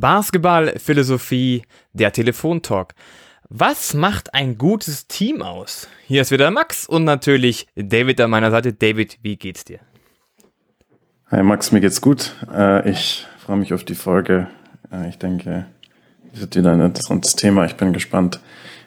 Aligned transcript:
Basketballphilosophie, 0.00 1.62
der 1.92 2.12
Telefontalk. 2.12 2.94
Was 3.48 3.94
macht 3.94 4.34
ein 4.34 4.58
gutes 4.58 5.06
Team 5.06 5.42
aus? 5.42 5.88
Hier 6.06 6.22
ist 6.22 6.30
wieder 6.30 6.50
Max 6.50 6.86
und 6.86 7.04
natürlich 7.04 7.66
David 7.74 8.20
an 8.20 8.30
meiner 8.30 8.50
Seite. 8.50 8.72
David, 8.72 9.18
wie 9.22 9.36
geht's 9.36 9.64
dir? 9.64 9.80
Hi 11.30 11.42
Max, 11.42 11.72
mir 11.72 11.80
geht's 11.80 12.00
gut. 12.00 12.34
Äh, 12.52 12.90
ich 12.90 13.26
freue 13.38 13.56
mich 13.56 13.72
auf 13.72 13.84
die 13.84 13.94
Folge. 13.94 14.48
Äh, 14.92 15.08
ich 15.08 15.18
denke, 15.18 15.66
es 16.32 16.40
wird 16.40 16.56
wieder 16.56 16.72
ein 16.72 16.80
interessantes 16.80 17.36
Thema. 17.36 17.64
Ich 17.64 17.74
bin 17.74 17.92
gespannt, 17.92 18.40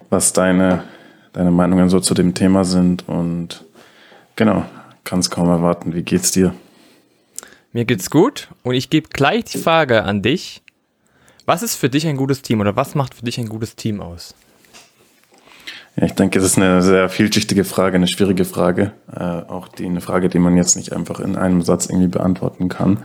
was 0.09 0.33
deine, 0.33 0.83
deine 1.33 1.51
Meinungen 1.51 1.89
so 1.89 1.99
zu 1.99 2.13
dem 2.13 2.33
Thema 2.33 2.63
sind 2.63 3.07
und 3.09 3.65
genau, 4.35 4.65
kann 5.03 5.19
es 5.19 5.29
kaum 5.29 5.49
erwarten. 5.49 5.93
Wie 5.93 6.03
geht's 6.03 6.31
dir? 6.31 6.53
Mir 7.73 7.85
geht's 7.85 8.09
gut 8.09 8.49
und 8.63 8.75
ich 8.75 8.89
gebe 8.89 9.09
gleich 9.09 9.45
die 9.45 9.57
Frage 9.57 10.03
an 10.03 10.21
dich. 10.21 10.60
Was 11.45 11.63
ist 11.63 11.75
für 11.75 11.89
dich 11.89 12.07
ein 12.07 12.17
gutes 12.17 12.41
Team 12.41 12.59
oder 12.59 12.75
was 12.75 12.95
macht 12.95 13.15
für 13.15 13.25
dich 13.25 13.39
ein 13.39 13.49
gutes 13.49 13.75
Team 13.75 14.01
aus? 14.01 14.35
Ja, 15.95 16.05
ich 16.05 16.13
denke, 16.13 16.39
das 16.39 16.51
ist 16.51 16.57
eine 16.57 16.81
sehr 16.81 17.09
vielschichtige 17.09 17.63
Frage, 17.63 17.95
eine 17.95 18.07
schwierige 18.07 18.45
Frage. 18.45 18.93
Äh, 19.13 19.23
auch 19.23 19.67
die 19.67 19.85
eine 19.85 20.01
Frage, 20.01 20.29
die 20.29 20.39
man 20.39 20.55
jetzt 20.55 20.75
nicht 20.75 20.93
einfach 20.93 21.19
in 21.19 21.35
einem 21.35 21.61
Satz 21.61 21.87
irgendwie 21.87 22.07
beantworten 22.07 22.69
kann. 22.69 23.03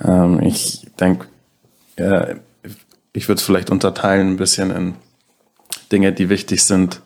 Ähm, 0.00 0.40
ich 0.42 0.86
denke, 0.98 1.26
äh, 1.96 2.36
ich 3.12 3.28
würde 3.28 3.38
es 3.38 3.44
vielleicht 3.44 3.70
unterteilen 3.70 4.30
ein 4.30 4.36
bisschen 4.36 4.70
in 4.70 4.94
Dinge, 5.92 6.12
die 6.12 6.28
wichtig 6.28 6.64
sind 6.64 7.02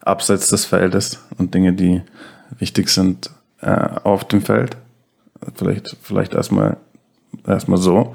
abseits 0.00 0.48
des 0.48 0.64
Feldes 0.64 1.20
und 1.36 1.54
Dinge, 1.54 1.74
die 1.74 2.02
wichtig 2.58 2.88
sind 2.88 3.30
äh, 3.60 3.70
auf 3.70 4.26
dem 4.26 4.42
Feld. 4.42 4.76
Vielleicht, 5.54 5.96
vielleicht 6.02 6.34
erstmal 6.34 6.78
erstmal 7.46 7.78
so. 7.78 8.14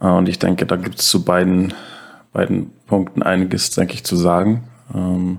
Äh, 0.00 0.08
und 0.08 0.28
ich 0.28 0.38
denke, 0.38 0.66
da 0.66 0.76
gibt 0.76 1.00
es 1.00 1.08
zu 1.08 1.24
beiden, 1.24 1.74
beiden 2.32 2.70
Punkten 2.86 3.22
einiges, 3.22 3.70
denke 3.70 3.94
ich, 3.94 4.04
zu 4.04 4.16
sagen. 4.16 4.68
Ähm, 4.94 5.38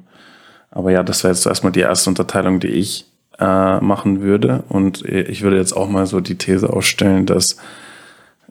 aber 0.72 0.92
ja, 0.92 1.04
das 1.04 1.24
wäre 1.24 1.34
jetzt 1.34 1.46
erstmal 1.46 1.72
die 1.72 1.82
erste 1.82 2.10
Unterteilung, 2.10 2.60
die 2.60 2.68
ich 2.68 3.06
äh, 3.40 3.80
machen 3.80 4.22
würde. 4.22 4.64
Und 4.70 5.04
ich 5.06 5.42
würde 5.42 5.58
jetzt 5.58 5.74
auch 5.74 5.90
mal 5.90 6.06
so 6.06 6.20
die 6.20 6.38
These 6.38 6.72
ausstellen, 6.72 7.26
dass, 7.26 7.58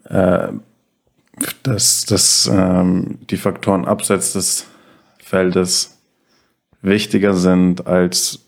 äh, 0.04 0.48
dass, 1.62 2.04
dass 2.06 2.50
ähm, 2.52 3.18
die 3.30 3.36
Faktoren 3.36 3.84
abseits 3.84 4.32
des 4.32 4.66
Feldes 5.18 5.98
wichtiger 6.82 7.34
sind 7.34 7.86
als 7.86 8.40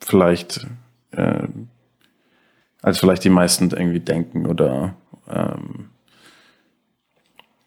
vielleicht 0.00 0.66
als 2.82 2.98
vielleicht 2.98 3.24
die 3.24 3.30
meisten 3.30 3.70
irgendwie 3.70 4.00
denken 4.00 4.46
oder 4.46 4.94
ähm, 5.30 5.91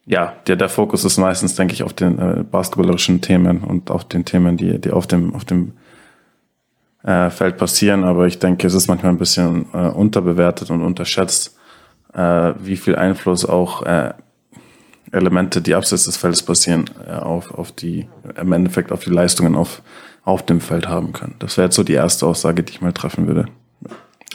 ja, 0.06 0.34
der, 0.48 0.56
der 0.56 0.70
Fokus 0.70 1.04
ist 1.04 1.18
meistens, 1.18 1.56
denke 1.56 1.74
ich, 1.74 1.84
auf 1.84 1.94
den 1.94 2.20
äh, 2.20 2.44
basketballerischen 2.44 3.22
Themen 3.22 3.64
und 3.64 3.90
auf 3.90 4.04
den 4.06 4.24
Themen, 4.24 4.56
die, 4.56 4.80
die 4.80 4.92
auf 4.92 5.08
dem, 5.08 5.34
auf 5.34 5.46
dem 5.46 5.74
äh, 7.04 7.30
Feld 7.32 7.58
passieren. 7.58 8.04
Aber 8.04 8.28
ich 8.28 8.38
denke, 8.38 8.68
es 8.68 8.76
ist 8.76 8.88
manchmal 8.88 9.14
ein 9.14 9.18
bisschen 9.18 9.66
äh, 9.74 9.88
unterbewertet 9.88 10.70
und 10.70 10.84
unterschätzt, 10.84 11.58
äh, 12.14 12.54
wie 12.60 12.78
viel 12.78 12.96
Einfluss 12.96 13.46
auch 13.46 13.82
äh, 13.84 14.14
Elemente, 15.12 15.62
die 15.62 15.74
abseits 15.74 16.06
des 16.06 16.18
Feldes 16.18 16.44
passieren, 16.44 16.86
äh, 17.08 17.12
auf, 17.14 17.52
auf 17.52 17.72
die, 17.72 18.08
im 18.40 18.52
Endeffekt 18.52 18.92
auf 18.92 19.04
die 19.04 19.12
Leistungen 19.12 19.56
auf, 19.56 19.82
auf 20.24 20.46
dem 20.46 20.62
Feld 20.62 20.88
haben 20.88 21.14
können. 21.14 21.36
Das 21.40 21.58
wäre 21.58 21.66
jetzt 21.66 21.76
so 21.76 21.84
die 21.84 21.94
erste 21.94 22.28
Aussage, 22.28 22.62
die 22.62 22.74
ich 22.74 22.82
mal 22.82 22.94
treffen 22.94 23.26
würde. 23.28 23.46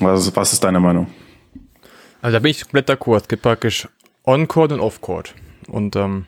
Was, 0.00 0.34
was 0.34 0.52
ist 0.52 0.64
deine 0.64 0.80
Meinung? 0.80 1.06
Also 2.22 2.36
da 2.36 2.41
bin 2.41 2.50
ich 2.50 2.62
komplett 2.62 2.91
d'accord. 2.91 3.18
Es 3.18 3.28
gibt 3.28 3.42
praktisch 3.42 3.88
On-Court 4.25 4.72
und 4.72 4.80
Off-Court. 4.80 5.34
Und 5.70 5.97
ähm, 5.97 6.26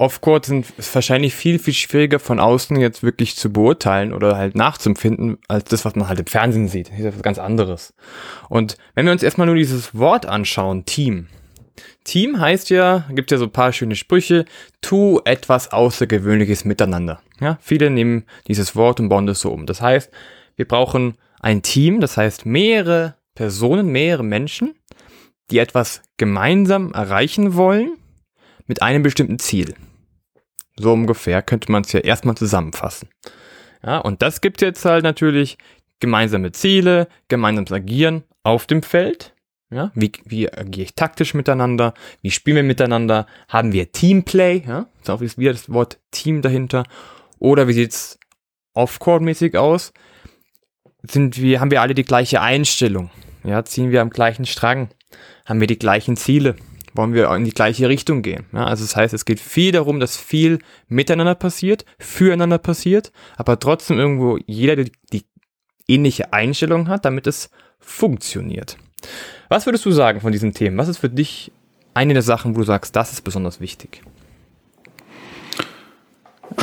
Off-Court 0.00 0.46
sind 0.46 0.66
wahrscheinlich 0.94 1.34
viel, 1.34 1.58
viel 1.58 1.74
schwieriger 1.74 2.18
von 2.18 2.40
außen 2.40 2.80
jetzt 2.80 3.02
wirklich 3.02 3.36
zu 3.36 3.52
beurteilen 3.52 4.14
oder 4.14 4.34
halt 4.34 4.54
nachzuempfinden, 4.54 5.36
als 5.46 5.64
das, 5.64 5.84
was 5.84 5.94
man 5.94 6.08
halt 6.08 6.20
im 6.20 6.26
Fernsehen 6.26 6.68
sieht. 6.68 6.90
Das 6.90 6.98
ist 7.00 7.16
was 7.16 7.22
ganz 7.22 7.38
anderes. 7.38 7.92
Und 8.48 8.78
wenn 8.94 9.04
wir 9.04 9.12
uns 9.12 9.22
erstmal 9.22 9.46
nur 9.46 9.56
dieses 9.56 9.94
Wort 9.94 10.24
anschauen, 10.24 10.86
Team. 10.86 11.26
Team 12.04 12.40
heißt 12.40 12.70
ja, 12.70 13.04
gibt 13.10 13.30
ja 13.30 13.36
so 13.36 13.44
ein 13.44 13.52
paar 13.52 13.74
schöne 13.74 13.94
Sprüche, 13.94 14.46
tu 14.80 15.20
etwas 15.26 15.70
Außergewöhnliches 15.70 16.64
miteinander. 16.64 17.20
Ja, 17.38 17.58
viele 17.60 17.90
nehmen 17.90 18.24
dieses 18.48 18.74
Wort 18.74 19.00
und 19.00 19.10
bauen 19.10 19.26
das 19.26 19.40
so 19.40 19.50
um. 19.50 19.66
Das 19.66 19.82
heißt, 19.82 20.10
wir 20.56 20.66
brauchen 20.66 21.18
ein 21.40 21.60
Team, 21.60 22.00
das 22.00 22.16
heißt 22.16 22.46
mehrere 22.46 23.16
Personen, 23.34 23.88
mehrere 23.88 24.24
Menschen, 24.24 24.74
die 25.50 25.58
etwas 25.58 26.00
gemeinsam 26.16 26.92
erreichen 26.94 27.54
wollen 27.54 27.98
mit 28.70 28.82
einem 28.82 29.02
bestimmten 29.02 29.40
Ziel. 29.40 29.74
So 30.76 30.92
ungefähr 30.92 31.42
könnte 31.42 31.72
man 31.72 31.82
es 31.82 31.90
ja 31.90 31.98
erstmal 31.98 32.36
zusammenfassen. 32.36 33.08
Ja, 33.84 33.98
und 33.98 34.22
das 34.22 34.40
gibt 34.40 34.62
jetzt 34.62 34.84
halt 34.84 35.02
natürlich 35.02 35.58
gemeinsame 35.98 36.52
Ziele, 36.52 37.08
gemeinsames 37.26 37.72
Agieren 37.72 38.22
auf 38.44 38.68
dem 38.68 38.84
Feld. 38.84 39.34
Ja, 39.72 39.90
wie, 39.96 40.12
wie 40.24 40.52
agiere 40.52 40.84
ich 40.84 40.94
taktisch 40.94 41.34
miteinander? 41.34 41.94
Wie 42.22 42.30
spielen 42.30 42.56
wir 42.56 42.62
miteinander? 42.62 43.26
Haben 43.48 43.72
wir 43.72 43.90
Teamplay? 43.90 44.62
Ja, 44.64 44.86
ist 45.00 45.10
auch 45.10 45.20
wieder 45.20 45.52
das 45.52 45.72
Wort 45.72 45.98
Team 46.12 46.40
dahinter. 46.40 46.84
Oder 47.40 47.66
wie 47.66 47.72
sieht's 47.72 48.20
off-court-mäßig 48.74 49.58
aus? 49.58 49.92
Sind 51.02 51.40
wir, 51.40 51.60
haben 51.60 51.72
wir 51.72 51.82
alle 51.82 51.94
die 51.94 52.04
gleiche 52.04 52.40
Einstellung? 52.40 53.10
Ja, 53.42 53.64
ziehen 53.64 53.90
wir 53.90 54.00
am 54.00 54.10
gleichen 54.10 54.46
Strang? 54.46 54.90
Haben 55.44 55.58
wir 55.58 55.66
die 55.66 55.78
gleichen 55.78 56.16
Ziele? 56.16 56.54
Wollen 56.94 57.14
wir 57.14 57.30
in 57.34 57.44
die 57.44 57.52
gleiche 57.52 57.88
Richtung 57.88 58.22
gehen. 58.22 58.46
Ja, 58.52 58.64
also 58.64 58.84
das 58.84 58.96
heißt, 58.96 59.14
es 59.14 59.24
geht 59.24 59.40
viel 59.40 59.72
darum, 59.72 60.00
dass 60.00 60.16
viel 60.16 60.58
miteinander 60.88 61.34
passiert, 61.34 61.84
füreinander 61.98 62.58
passiert, 62.58 63.12
aber 63.36 63.58
trotzdem 63.58 63.98
irgendwo 63.98 64.38
jeder 64.46 64.76
die, 64.76 64.92
die 65.12 65.24
ähnliche 65.88 66.32
Einstellung 66.32 66.88
hat, 66.88 67.04
damit 67.04 67.26
es 67.26 67.50
funktioniert. 67.78 68.76
Was 69.48 69.66
würdest 69.66 69.84
du 69.84 69.90
sagen 69.90 70.20
von 70.20 70.32
diesen 70.32 70.54
Themen? 70.54 70.78
Was 70.78 70.88
ist 70.88 70.98
für 70.98 71.08
dich 71.08 71.52
eine 71.94 72.12
der 72.12 72.22
Sachen, 72.22 72.54
wo 72.54 72.60
du 72.60 72.66
sagst, 72.66 72.94
das 72.94 73.12
ist 73.12 73.22
besonders 73.22 73.60
wichtig? 73.60 74.02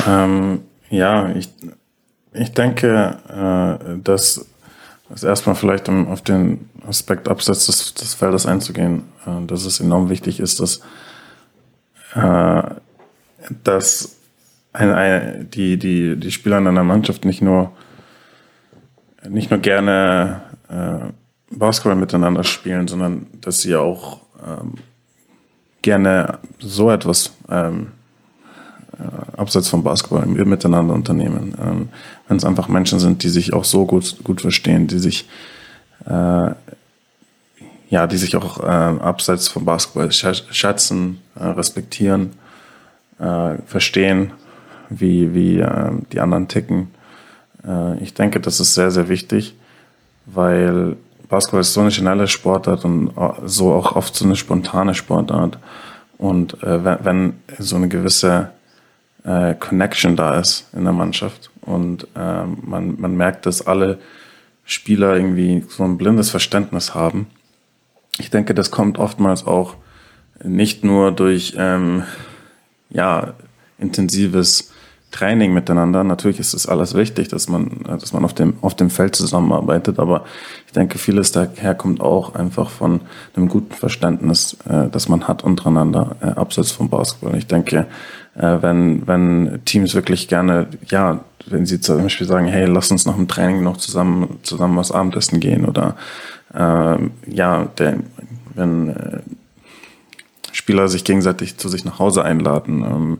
Ähm, 0.06 0.62
ja, 0.90 1.30
ich, 1.34 1.50
ich 2.32 2.52
denke, 2.52 3.18
äh, 3.28 3.98
dass 4.02 4.46
also 5.10 5.26
erstmal 5.26 5.54
vielleicht, 5.54 5.88
um 5.88 6.08
auf 6.08 6.22
den 6.22 6.68
Aspekt 6.86 7.28
abseits 7.28 7.66
des, 7.66 7.94
des 7.94 8.14
Feldes 8.14 8.46
einzugehen, 8.46 9.04
äh, 9.26 9.46
dass 9.46 9.64
es 9.64 9.80
enorm 9.80 10.10
wichtig 10.10 10.40
ist, 10.40 10.60
dass, 10.60 10.80
äh, 12.14 12.62
dass 13.64 14.16
eine, 14.72 14.96
eine, 14.96 15.44
die, 15.44 15.78
die, 15.78 16.16
die 16.16 16.30
Spieler 16.30 16.58
in 16.58 16.66
einer 16.66 16.84
Mannschaft 16.84 17.24
nicht 17.24 17.42
nur, 17.42 17.72
nicht 19.28 19.50
nur 19.50 19.60
gerne 19.60 20.42
äh, 20.68 21.10
Basketball 21.50 21.96
miteinander 21.96 22.44
spielen, 22.44 22.88
sondern 22.88 23.26
dass 23.40 23.60
sie 23.60 23.74
auch 23.74 24.20
ähm, 24.46 24.74
gerne 25.82 26.38
so 26.58 26.90
etwas 26.90 27.32
ähm, 27.48 27.88
äh, 28.98 29.38
abseits 29.38 29.68
vom 29.68 29.82
Basketball 29.82 30.26
miteinander 30.26 30.94
unternehmen. 30.94 31.54
Ähm, 31.60 31.88
Wenn 32.28 32.36
es 32.36 32.44
einfach 32.44 32.68
Menschen 32.68 33.00
sind, 33.00 33.22
die 33.22 33.28
sich 33.28 33.52
auch 33.52 33.64
so 33.64 33.86
gut, 33.86 34.16
gut 34.22 34.40
verstehen, 34.40 34.86
die 34.86 34.98
sich 34.98 35.28
äh, 36.06 36.50
ja, 37.90 38.06
die 38.06 38.18
sich 38.18 38.36
auch 38.36 38.62
äh, 38.62 38.66
abseits 38.66 39.48
vom 39.48 39.64
Basketball 39.64 40.12
schätzen, 40.12 41.20
äh, 41.38 41.44
respektieren, 41.44 42.32
äh, 43.18 43.54
verstehen, 43.66 44.32
wie, 44.90 45.34
wie 45.34 45.58
äh, 45.58 45.92
die 46.12 46.20
anderen 46.20 46.48
ticken. 46.48 46.88
Äh, 47.66 47.98
ich 48.02 48.14
denke, 48.14 48.40
das 48.40 48.60
ist 48.60 48.74
sehr, 48.74 48.90
sehr 48.90 49.08
wichtig, 49.08 49.54
weil 50.26 50.96
Basketball 51.28 51.60
ist 51.60 51.72
so 51.72 51.80
eine 51.80 51.90
schnelle 51.90 52.28
Sportart 52.28 52.84
und 52.84 53.08
äh, 53.16 53.30
so 53.46 53.72
auch 53.72 53.96
oft 53.96 54.14
so 54.14 54.24
eine 54.24 54.36
spontane 54.36 54.94
Sportart. 54.94 55.58
Und 56.18 56.62
äh, 56.62 56.84
wenn, 56.84 56.98
wenn 57.04 57.32
so 57.58 57.76
eine 57.76 57.88
gewisse 57.88 58.50
äh, 59.24 59.54
Connection 59.54 60.16
da 60.16 60.38
ist 60.38 60.68
in 60.72 60.84
der 60.84 60.92
Mannschaft. 60.92 61.50
Und 61.60 62.06
äh, 62.16 62.44
man, 62.44 63.00
man 63.00 63.16
merkt, 63.16 63.46
dass 63.46 63.66
alle 63.66 63.98
Spieler 64.64 65.16
irgendwie 65.16 65.64
so 65.68 65.84
ein 65.84 65.98
blindes 65.98 66.30
Verständnis 66.30 66.94
haben. 66.94 67.26
Ich 68.18 68.30
denke, 68.30 68.54
das 68.54 68.70
kommt 68.70 68.98
oftmals 68.98 69.46
auch 69.46 69.76
nicht 70.42 70.84
nur 70.84 71.12
durch 71.12 71.54
ähm, 71.56 72.04
ja, 72.90 73.34
intensives 73.78 74.72
Training 75.10 75.54
miteinander. 75.54 76.04
Natürlich 76.04 76.38
ist 76.38 76.52
es 76.52 76.66
alles 76.66 76.94
wichtig, 76.94 77.28
dass 77.28 77.48
man, 77.48 77.80
dass 77.84 78.12
man 78.12 78.24
auf 78.24 78.34
dem, 78.34 78.54
auf 78.60 78.74
dem 78.74 78.90
Feld 78.90 79.16
zusammenarbeitet, 79.16 79.98
aber 79.98 80.24
ich 80.66 80.72
denke, 80.72 80.98
vieles 80.98 81.32
daher 81.32 81.74
kommt 81.74 82.00
auch 82.00 82.34
einfach 82.34 82.68
von 82.68 83.00
einem 83.34 83.48
guten 83.48 83.74
Verständnis, 83.74 84.56
äh, 84.68 84.88
das 84.90 85.08
man 85.08 85.26
hat 85.26 85.42
untereinander, 85.44 86.16
äh, 86.20 86.26
abseits 86.26 86.72
vom 86.72 86.90
Basketball. 86.90 87.36
Ich 87.38 87.46
denke, 87.46 87.86
äh, 88.36 88.58
wenn, 88.60 89.06
wenn 89.06 89.60
Teams 89.64 89.94
wirklich 89.94 90.28
gerne, 90.28 90.68
ja, 90.88 91.20
wenn 91.46 91.64
sie 91.64 91.80
zum 91.80 92.02
Beispiel 92.02 92.26
sagen, 92.26 92.46
hey, 92.46 92.66
lass 92.66 92.90
uns 92.90 93.06
nach 93.06 93.16
dem 93.16 93.28
Training 93.28 93.62
noch 93.62 93.78
zusammen, 93.78 94.38
zusammen 94.42 94.76
was 94.76 94.92
Abendessen 94.92 95.40
gehen 95.40 95.64
oder 95.64 95.96
äh, 96.52 96.98
ja, 97.26 97.64
der, 97.78 97.98
wenn 98.54 98.90
äh, 98.90 99.20
Spieler 100.52 100.88
sich 100.88 101.04
gegenseitig 101.04 101.56
zu 101.56 101.68
sich 101.68 101.84
nach 101.84 101.98
Hause 101.98 102.24
einladen, 102.24 102.84
ähm, 102.84 103.18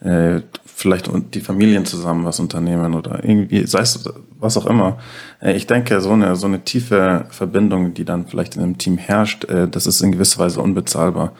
äh, 0.00 0.42
vielleicht 0.64 1.10
die 1.34 1.40
Familien 1.40 1.84
zusammen 1.84 2.24
was 2.24 2.38
unternehmen 2.38 2.94
oder 2.94 3.24
irgendwie, 3.24 3.66
sei 3.66 3.80
es 3.80 4.08
was 4.38 4.56
auch 4.56 4.66
immer. 4.66 4.98
Äh, 5.40 5.54
ich 5.54 5.66
denke, 5.66 6.00
so 6.00 6.10
eine, 6.10 6.36
so 6.36 6.46
eine 6.46 6.60
tiefe 6.60 7.26
Verbindung, 7.30 7.94
die 7.94 8.04
dann 8.04 8.26
vielleicht 8.26 8.56
in 8.56 8.62
einem 8.62 8.78
Team 8.78 8.96
herrscht, 8.96 9.44
äh, 9.44 9.68
das 9.68 9.86
ist 9.86 10.00
in 10.00 10.12
gewisser 10.12 10.38
Weise 10.38 10.60
unbezahlbar. 10.60 11.32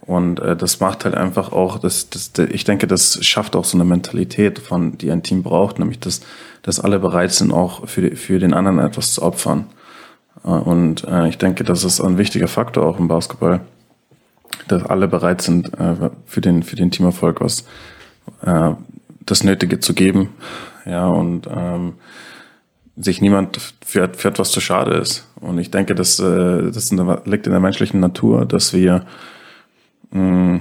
Und 0.00 0.40
äh, 0.40 0.56
das 0.56 0.80
macht 0.80 1.04
halt 1.04 1.14
einfach 1.14 1.52
auch, 1.52 1.78
das, 1.78 2.10
das, 2.10 2.32
ich 2.50 2.64
denke, 2.64 2.88
das 2.88 3.24
schafft 3.24 3.54
auch 3.54 3.64
so 3.64 3.76
eine 3.76 3.84
Mentalität 3.84 4.58
von, 4.58 4.98
die 4.98 5.12
ein 5.12 5.22
Team 5.22 5.44
braucht, 5.44 5.78
nämlich 5.78 6.00
dass, 6.00 6.22
dass 6.62 6.80
alle 6.80 6.98
bereit 6.98 7.30
sind, 7.32 7.52
auch 7.52 7.86
für, 7.88 8.16
für 8.16 8.40
den 8.40 8.52
anderen 8.52 8.80
etwas 8.80 9.14
zu 9.14 9.22
opfern. 9.22 9.66
Äh, 10.44 10.48
und 10.48 11.04
äh, 11.04 11.28
ich 11.28 11.38
denke, 11.38 11.62
das 11.62 11.84
ist 11.84 12.00
ein 12.00 12.18
wichtiger 12.18 12.48
Faktor 12.48 12.84
auch 12.84 12.98
im 12.98 13.06
Basketball, 13.06 13.60
dass 14.66 14.84
alle 14.84 15.08
bereit 15.08 15.40
sind, 15.40 15.72
für 16.26 16.40
den, 16.40 16.62
für 16.62 16.76
den 16.76 16.90
Teamerfolg 16.90 17.40
was, 17.40 17.64
äh, 18.44 18.72
das 19.24 19.44
Nötige 19.44 19.80
zu 19.80 19.94
geben. 19.94 20.30
Ja, 20.84 21.06
und 21.06 21.46
ähm, 21.46 21.94
sich 22.96 23.20
niemand 23.20 23.58
für, 23.84 24.08
für 24.14 24.28
etwas 24.28 24.50
zu 24.50 24.60
schade 24.60 24.94
ist. 24.96 25.28
Und 25.40 25.58
ich 25.58 25.70
denke, 25.70 25.94
das, 25.94 26.18
äh, 26.18 26.70
das 26.70 26.90
liegt 26.90 27.46
in 27.46 27.52
der 27.52 27.60
menschlichen 27.60 28.00
Natur, 28.00 28.44
dass 28.44 28.72
wir 28.72 29.04
mh, 30.10 30.60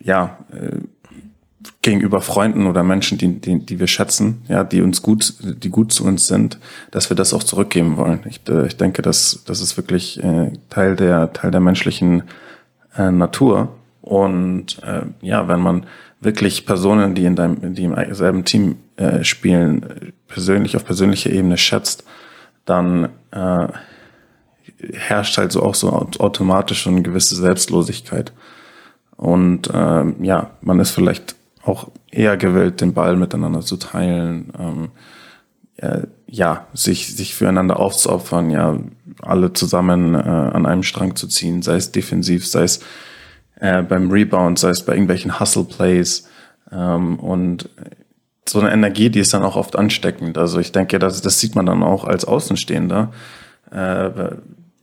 ja, 0.00 0.38
äh, 0.52 0.78
gegenüber 1.82 2.20
Freunden 2.20 2.66
oder 2.66 2.82
Menschen, 2.82 3.18
die, 3.18 3.40
die, 3.40 3.64
die 3.64 3.78
wir 3.78 3.86
schätzen, 3.86 4.42
ja, 4.48 4.64
die 4.64 4.82
uns 4.82 5.02
gut, 5.02 5.34
die 5.40 5.70
gut 5.70 5.92
zu 5.92 6.04
uns 6.04 6.26
sind, 6.26 6.58
dass 6.90 7.10
wir 7.10 7.16
das 7.16 7.32
auch 7.32 7.42
zurückgeben 7.42 7.96
wollen. 7.96 8.20
Ich, 8.28 8.40
äh, 8.48 8.66
ich 8.66 8.76
denke, 8.76 9.02
dass 9.02 9.42
das 9.46 9.60
ist 9.60 9.76
wirklich 9.76 10.22
äh, 10.22 10.52
Teil 10.68 10.96
der 10.96 11.32
Teil 11.32 11.50
der 11.50 11.60
menschlichen 11.60 12.24
äh, 12.96 13.10
Natur. 13.10 13.76
Und 14.02 14.82
äh, 14.82 15.02
ja, 15.20 15.48
wenn 15.48 15.60
man 15.60 15.86
wirklich 16.20 16.66
Personen, 16.66 17.14
die 17.14 17.24
in 17.24 17.36
deinem, 17.36 17.74
die 17.74 17.84
im 17.84 18.14
selben 18.14 18.44
Team 18.44 18.76
äh, 18.96 19.24
spielen, 19.24 20.12
persönlich 20.28 20.76
auf 20.76 20.84
persönlicher 20.84 21.30
Ebene 21.30 21.56
schätzt, 21.56 22.04
dann 22.66 23.08
äh, 23.30 23.68
herrscht 24.92 25.38
halt 25.38 25.52
so 25.52 25.62
auch 25.62 25.74
so 25.74 25.90
automatisch 25.90 26.84
so 26.84 26.90
eine 26.90 27.02
gewisse 27.02 27.36
Selbstlosigkeit. 27.36 28.32
Und 29.16 29.70
ähm, 29.72 30.16
ja, 30.22 30.50
man 30.60 30.80
ist 30.80 30.90
vielleicht 30.90 31.36
auch 31.62 31.88
eher 32.10 32.36
gewillt, 32.36 32.80
den 32.80 32.94
Ball 32.94 33.16
miteinander 33.16 33.60
zu 33.60 33.76
teilen, 33.76 34.52
ähm, 34.58 34.88
äh, 35.76 36.06
ja, 36.26 36.66
sich, 36.74 37.14
sich 37.14 37.34
füreinander 37.34 37.78
aufzuopfern, 37.80 38.50
ja, 38.50 38.78
alle 39.22 39.52
zusammen 39.52 40.14
äh, 40.14 40.18
an 40.18 40.64
einem 40.66 40.82
Strang 40.82 41.16
zu 41.16 41.26
ziehen, 41.26 41.62
sei 41.62 41.76
es 41.76 41.92
defensiv, 41.92 42.46
sei 42.46 42.62
es 42.62 42.80
äh, 43.60 43.82
beim 43.82 44.10
Rebound, 44.10 44.58
sei 44.58 44.70
es 44.70 44.84
bei 44.84 44.92
irgendwelchen 44.92 45.38
Hustle-Plays. 45.38 46.28
Ähm, 46.72 47.18
und 47.18 47.68
so 48.48 48.60
eine 48.60 48.72
Energie, 48.72 49.10
die 49.10 49.20
ist 49.20 49.32
dann 49.32 49.42
auch 49.42 49.56
oft 49.56 49.76
ansteckend. 49.76 50.36
Also 50.36 50.58
ich 50.58 50.72
denke, 50.72 50.98
das, 50.98 51.22
das 51.22 51.38
sieht 51.38 51.54
man 51.54 51.66
dann 51.66 51.82
auch 51.82 52.04
als 52.04 52.24
Außenstehender, 52.24 53.12
äh, 53.70 54.10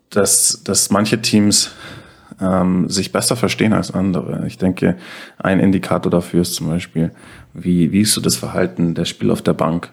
dass, 0.09 0.62
dass 0.63 0.89
manche 0.89 1.21
Teams 1.21 1.71
ähm, 2.39 2.89
sich 2.89 3.12
besser 3.12 3.35
verstehen 3.35 3.74
als 3.74 3.91
andere. 3.91 4.45
Ich 4.47 4.57
denke, 4.57 4.97
ein 5.38 5.59
Indikator 5.59 6.12
dafür 6.12 6.41
ist 6.41 6.53
zum 6.53 6.68
Beispiel, 6.68 7.12
wie, 7.53 7.91
wie 7.91 8.01
ist 8.01 8.13
so 8.13 8.21
das 8.21 8.35
Verhalten 8.35 8.95
der 8.95 9.06
Spieler 9.06 9.33
auf 9.33 9.41
der 9.41 9.53
Bank? 9.53 9.91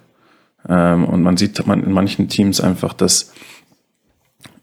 Ähm, 0.69 1.05
und 1.07 1.23
man 1.23 1.37
sieht 1.37 1.67
man 1.67 1.83
in 1.83 1.93
manchen 1.93 2.29
Teams 2.29 2.61
einfach, 2.61 2.93
dass, 2.93 3.33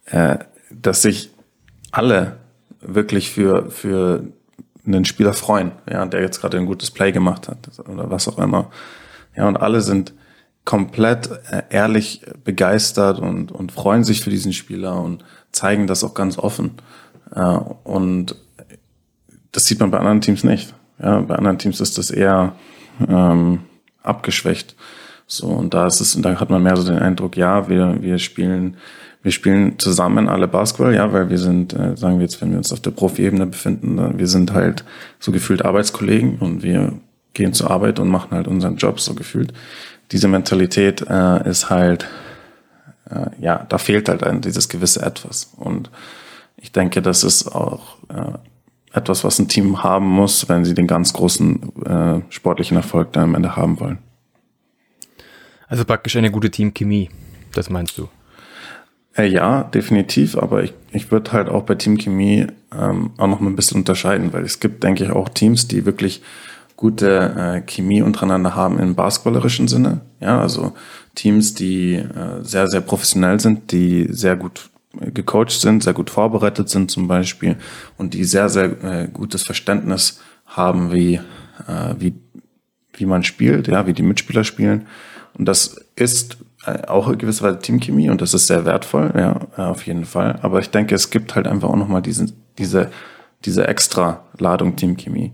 äh, 0.05 0.37
dass 0.69 1.01
sich 1.01 1.31
alle 1.91 2.37
wirklich 2.81 3.31
für, 3.31 3.69
für 3.69 4.23
einen 4.85 5.05
Spieler 5.05 5.33
freuen, 5.33 5.71
ja, 5.89 6.05
der 6.05 6.21
jetzt 6.21 6.41
gerade 6.41 6.57
ein 6.57 6.65
gutes 6.65 6.91
Play 6.91 7.11
gemacht 7.11 7.47
hat 7.47 7.79
oder 7.87 8.09
was 8.09 8.27
auch 8.27 8.37
immer. 8.39 8.71
Ja, 9.35 9.47
und 9.47 9.57
alle 9.57 9.81
sind 9.81 10.13
komplett 10.65 11.29
äh, 11.49 11.63
ehrlich 11.69 12.21
begeistert 12.43 13.19
und, 13.19 13.51
und 13.51 13.71
freuen 13.71 14.03
sich 14.03 14.21
für 14.21 14.29
diesen 14.29 14.53
Spieler 14.53 15.01
und 15.01 15.23
zeigen 15.51 15.87
das 15.87 16.03
auch 16.03 16.13
ganz 16.13 16.37
offen. 16.37 16.71
Ja, 17.35 17.55
und 17.83 18.35
das 19.51 19.65
sieht 19.65 19.79
man 19.79 19.91
bei 19.91 19.99
anderen 19.99 20.21
Teams 20.21 20.43
nicht. 20.43 20.73
Ja, 21.01 21.19
bei 21.21 21.35
anderen 21.35 21.57
Teams 21.57 21.79
ist 21.79 21.97
das 21.97 22.11
eher 22.11 22.53
ähm, 23.07 23.61
abgeschwächt. 24.03 24.75
So, 25.27 25.47
und 25.47 25.73
da 25.73 25.87
ist 25.87 26.01
es, 26.01 26.19
da 26.21 26.39
hat 26.39 26.49
man 26.49 26.61
mehr 26.61 26.75
so 26.75 26.83
den 26.83 26.99
Eindruck, 26.99 27.37
ja, 27.37 27.69
wir, 27.69 28.01
wir 28.01 28.19
spielen, 28.19 28.77
wir 29.23 29.31
spielen 29.31 29.77
zusammen 29.77 30.27
alle 30.27 30.47
Basketball, 30.47 30.95
ja, 30.95 31.13
weil 31.13 31.29
wir 31.29 31.37
sind, 31.37 31.73
äh, 31.73 31.95
sagen 31.95 32.17
wir 32.17 32.23
jetzt, 32.23 32.41
wenn 32.41 32.51
wir 32.51 32.57
uns 32.57 32.73
auf 32.73 32.79
der 32.79 32.91
Profi-Ebene 32.91 33.45
befinden, 33.45 34.17
wir 34.17 34.27
sind 34.27 34.53
halt 34.53 34.83
so 35.19 35.31
gefühlt 35.31 35.63
Arbeitskollegen 35.63 36.39
und 36.39 36.63
wir 36.63 36.93
gehen 37.33 37.53
zur 37.53 37.69
Arbeit 37.69 37.99
und 37.99 38.09
machen 38.09 38.31
halt 38.31 38.47
unseren 38.47 38.77
Job 38.77 38.99
so 38.99 39.13
gefühlt. 39.13 39.53
Diese 40.11 40.27
Mentalität 40.27 41.05
äh, 41.07 41.49
ist 41.49 41.69
halt, 41.69 42.07
äh, 43.09 43.27
ja, 43.39 43.65
da 43.69 43.77
fehlt 43.77 44.09
halt 44.09 44.23
ein, 44.23 44.41
dieses 44.41 44.69
gewisse 44.69 45.01
Etwas. 45.01 45.53
Und 45.55 45.89
ich 46.57 46.71
denke, 46.71 47.01
das 47.01 47.23
ist 47.23 47.47
auch 47.47 47.97
äh, 48.09 48.33
etwas, 48.93 49.23
was 49.23 49.39
ein 49.39 49.47
Team 49.47 49.83
haben 49.83 50.07
muss, 50.07 50.49
wenn 50.49 50.65
sie 50.65 50.73
den 50.73 50.87
ganz 50.87 51.13
großen 51.13 51.85
äh, 51.85 52.21
sportlichen 52.29 52.75
Erfolg 52.75 53.13
dann 53.13 53.23
am 53.23 53.35
Ende 53.35 53.55
haben 53.55 53.79
wollen. 53.79 53.99
Also 55.67 55.85
praktisch 55.85 56.17
eine 56.17 56.31
gute 56.31 56.51
Teamchemie, 56.51 57.09
das 57.53 57.69
meinst 57.69 57.97
du? 57.97 58.09
Äh, 59.17 59.27
ja, 59.27 59.63
definitiv, 59.63 60.37
aber 60.37 60.63
ich, 60.63 60.73
ich 60.91 61.11
würde 61.11 61.31
halt 61.33 61.49
auch 61.49 61.63
bei 61.63 61.75
Teamchemie 61.75 62.47
ähm, 62.77 63.11
auch 63.17 63.27
noch 63.27 63.39
mal 63.39 63.49
ein 63.49 63.55
bisschen 63.55 63.77
unterscheiden, 63.77 64.31
weil 64.31 64.43
es 64.43 64.59
gibt, 64.59 64.83
denke 64.83 65.03
ich, 65.03 65.11
auch 65.11 65.29
Teams, 65.29 65.67
die 65.67 65.85
wirklich 65.85 66.21
gute 66.77 67.35
äh, 67.37 67.61
Chemie 67.61 68.01
untereinander 68.01 68.55
haben 68.55 68.79
im 68.79 68.95
basketballerischen 68.95 69.67
Sinne. 69.67 70.01
Ja, 70.19 70.39
also 70.39 70.73
Teams, 71.13 71.53
die 71.53 71.95
äh, 71.95 72.41
sehr, 72.41 72.67
sehr 72.67 72.81
professionell 72.81 73.39
sind, 73.39 73.71
die 73.71 74.07
sehr 74.09 74.35
gut 74.35 74.69
gecoacht 74.99 75.51
sind, 75.51 75.83
sehr 75.83 75.93
gut 75.93 76.09
vorbereitet 76.09 76.69
sind 76.69 76.91
zum 76.91 77.07
Beispiel 77.07 77.55
und 77.97 78.13
die 78.13 78.23
sehr, 78.23 78.49
sehr 78.49 78.83
äh, 78.83 79.07
gutes 79.11 79.43
Verständnis 79.43 80.21
haben, 80.45 80.91
wie, 80.91 81.15
äh, 81.67 81.95
wie, 81.97 82.13
wie 82.93 83.05
man 83.05 83.23
spielt, 83.23 83.67
ja, 83.67 83.87
wie 83.87 83.93
die 83.93 84.03
Mitspieler 84.03 84.43
spielen. 84.43 84.87
Und 85.33 85.45
das 85.45 85.77
ist 85.95 86.37
auch 86.87 87.07
eine 87.07 87.17
gewisse 87.17 87.57
Teamchemie 87.59 88.09
und 88.09 88.21
das 88.21 88.33
ist 88.33 88.47
sehr 88.47 88.65
wertvoll, 88.65 89.11
ja, 89.15 89.39
auf 89.57 89.85
jeden 89.87 90.05
Fall. 90.05 90.39
Aber 90.41 90.59
ich 90.59 90.69
denke, 90.69 90.93
es 90.95 91.09
gibt 91.09 91.35
halt 91.35 91.47
einfach 91.47 91.69
auch 91.69 91.75
nochmal 91.75 92.01
diese, 92.01 92.27
diese, 92.57 92.91
diese 93.45 93.67
extra 93.67 94.21
Ladung 94.37 94.75
Teamchemie 94.75 95.33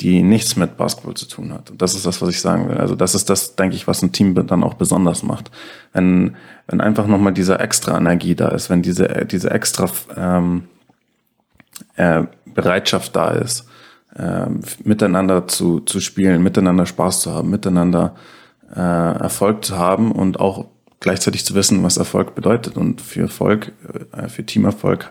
die 0.00 0.22
nichts 0.22 0.56
mit 0.56 0.76
Basketball 0.76 1.14
zu 1.14 1.26
tun 1.26 1.52
hat. 1.52 1.70
Und 1.70 1.82
das 1.82 1.94
ist 1.94 2.06
das, 2.06 2.22
was 2.22 2.28
ich 2.28 2.40
sagen 2.40 2.68
will. 2.68 2.76
Also 2.76 2.94
das 2.94 3.14
ist 3.14 3.28
das, 3.28 3.56
denke 3.56 3.74
ich, 3.74 3.88
was 3.88 4.02
ein 4.02 4.12
Team 4.12 4.34
dann 4.46 4.62
auch 4.62 4.74
besonders 4.74 5.24
macht. 5.24 5.50
Wenn, 5.92 6.36
wenn 6.68 6.80
einfach 6.80 7.06
nochmal 7.08 7.32
diese 7.32 7.58
extra 7.58 7.98
Energie 7.98 8.36
da 8.36 8.48
ist, 8.48 8.70
wenn 8.70 8.82
diese, 8.82 9.26
diese 9.28 9.50
extra 9.50 9.90
ähm, 10.16 10.68
äh, 11.96 12.24
Bereitschaft 12.46 13.16
da 13.16 13.30
ist, 13.30 13.66
äh, 14.14 14.46
miteinander 14.84 15.48
zu, 15.48 15.80
zu 15.80 15.98
spielen, 15.98 16.44
miteinander 16.44 16.86
Spaß 16.86 17.22
zu 17.22 17.34
haben, 17.34 17.50
miteinander 17.50 18.14
äh, 18.74 18.80
Erfolg 18.80 19.64
zu 19.64 19.76
haben 19.76 20.12
und 20.12 20.40
auch 20.40 20.66
gleichzeitig 21.00 21.44
zu 21.44 21.54
wissen, 21.54 21.82
was 21.82 21.96
Erfolg 21.96 22.34
bedeutet. 22.34 22.76
Und 22.76 23.00
für 23.00 23.22
Erfolg, 23.22 23.72
äh, 24.12 24.28
für 24.28 24.44
Teamerfolg, 24.44 25.10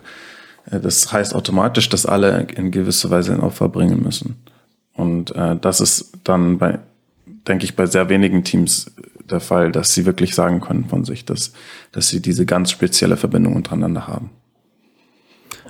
äh, 0.70 0.80
das 0.80 1.12
heißt 1.12 1.34
automatisch, 1.34 1.88
dass 1.88 2.06
alle 2.06 2.46
in 2.54 2.70
gewisser 2.70 3.10
Weise 3.10 3.32
ein 3.32 3.40
Opfer 3.40 3.68
bringen 3.68 4.02
müssen. 4.02 4.36
Und 4.94 5.34
äh, 5.34 5.56
das 5.56 5.80
ist 5.80 6.12
dann 6.24 6.58
bei, 6.58 6.78
denke 7.46 7.64
ich, 7.64 7.76
bei 7.76 7.86
sehr 7.86 8.08
wenigen 8.08 8.44
Teams 8.44 8.90
der 9.30 9.40
Fall, 9.40 9.72
dass 9.72 9.94
sie 9.94 10.06
wirklich 10.06 10.34
sagen 10.34 10.60
können 10.60 10.86
von 10.86 11.04
sich, 11.04 11.24
dass, 11.24 11.52
dass 11.92 12.08
sie 12.08 12.20
diese 12.20 12.46
ganz 12.46 12.70
spezielle 12.70 13.16
Verbindung 13.16 13.56
untereinander 13.56 14.06
haben. 14.06 14.30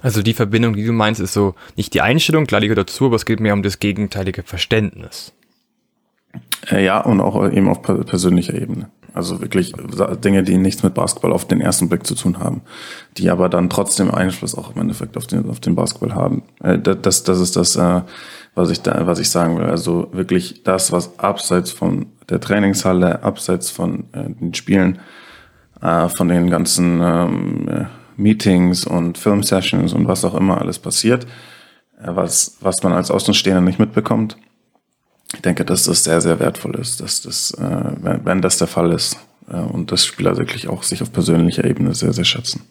Also 0.00 0.23
die 0.23 0.35
Verbindung, 0.35 0.75
die 0.75 0.85
du 0.85 0.92
meinst, 0.92 1.21
ist 1.21 1.33
so 1.33 1.54
nicht 1.76 1.92
die 1.92 2.00
Einstellung, 2.00 2.47
klar, 2.47 2.61
die 2.61 2.68
gehört 2.68 2.88
dazu, 2.88 3.07
aber 3.07 3.16
es 3.16 3.26
geht 3.26 3.40
mehr 3.40 3.52
um 3.52 3.62
das 3.62 3.80
gegenteilige 3.80 4.45
Verständnis. 4.45 5.33
Äh, 6.70 6.85
ja, 6.85 7.00
und 7.00 7.20
auch 7.20 7.50
eben 7.50 7.68
auf 7.68 7.82
persönlicher 7.82 8.54
Ebene. 8.54 8.90
Also 9.14 9.40
wirklich 9.40 9.73
Dinge, 10.23 10.42
die 10.42 10.58
nichts 10.58 10.82
mit 10.82 10.94
Basketball 10.94 11.32
auf 11.32 11.47
den 11.47 11.61
ersten 11.61 11.88
Blick 11.88 12.06
zu 12.06 12.14
tun 12.14 12.38
haben, 12.38 12.62
die 13.16 13.30
aber 13.30 13.49
dann 13.49 13.70
trotzdem 13.70 14.12
Einfluss 14.12 14.54
auch 14.54 14.75
im 14.75 14.82
Endeffekt 14.82 15.16
auf 15.16 15.26
den, 15.26 15.49
auf 15.49 15.61
den 15.61 15.75
Basketball 15.75 16.14
haben. 16.14 16.42
Äh, 16.62 16.78
das, 16.78 17.25
das 17.25 17.40
ist 17.40 17.56
das, 17.56 17.76
äh, 17.76 18.02
was 18.54 18.70
ich 18.70 18.82
da, 18.82 19.06
was 19.06 19.18
ich 19.18 19.30
sagen 19.30 19.58
will. 19.58 19.66
Also 19.66 20.08
wirklich 20.12 20.62
das, 20.62 20.92
was 20.92 21.18
abseits 21.18 21.70
von 21.70 22.06
der 22.28 22.40
Trainingshalle, 22.40 23.23
abseits 23.23 23.70
von 23.70 24.04
äh, 24.12 24.30
den 24.30 24.54
Spielen, 24.54 24.99
äh, 25.80 26.08
von 26.08 26.28
den 26.28 26.50
ganzen 26.50 27.00
ähm, 27.00 27.68
äh, 27.68 27.85
Meetings 28.16 28.87
und 28.87 29.16
Filmsessions 29.16 29.94
und 29.94 30.06
was 30.06 30.25
auch 30.25 30.35
immer 30.35 30.61
alles 30.61 30.78
passiert, 30.78 31.25
äh, 32.00 32.08
was, 32.08 32.58
was 32.61 32.82
man 32.82 32.92
als 32.92 33.11
Außenstehender 33.11 33.62
nicht 33.62 33.78
mitbekommt. 33.78 34.37
Ich 35.35 35.42
denke, 35.42 35.64
dass 35.64 35.85
das 35.85 36.04
sehr, 36.04 36.20
sehr 36.20 36.40
wertvoll 36.40 36.75
ist, 36.76 37.00
dass 37.00 37.20
das, 37.20 37.50
äh, 37.52 37.92
wenn, 38.00 38.25
wenn 38.25 38.42
das 38.42 38.58
der 38.58 38.66
Fall 38.66 38.92
ist 38.92 39.18
äh, 39.50 39.56
und 39.56 39.92
das 39.92 40.06
Spieler 40.06 40.37
wirklich 40.37 40.68
auch 40.68 40.82
sich 40.82 41.02
auf 41.02 41.12
persönlicher 41.12 41.64
Ebene 41.64 41.94
sehr, 41.94 42.12
sehr 42.12 42.25
schätzen. 42.25 42.62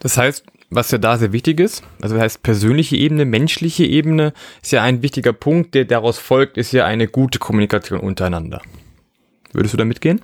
Das 0.00 0.16
heißt, 0.16 0.44
was 0.70 0.90
ja 0.90 0.98
da 0.98 1.18
sehr 1.18 1.32
wichtig 1.32 1.60
ist. 1.60 1.82
Also 2.00 2.14
das 2.14 2.24
heißt, 2.24 2.42
persönliche 2.42 2.96
Ebene, 2.96 3.24
menschliche 3.24 3.84
Ebene 3.84 4.32
ist 4.62 4.72
ja 4.72 4.82
ein 4.82 5.02
wichtiger 5.02 5.32
Punkt, 5.32 5.74
der 5.74 5.84
daraus 5.84 6.18
folgt, 6.18 6.56
ist 6.56 6.72
ja 6.72 6.84
eine 6.84 7.06
gute 7.06 7.38
Kommunikation 7.38 8.00
untereinander. 8.00 8.62
Würdest 9.52 9.74
du 9.74 9.78
da 9.78 9.84
mitgehen? 9.84 10.20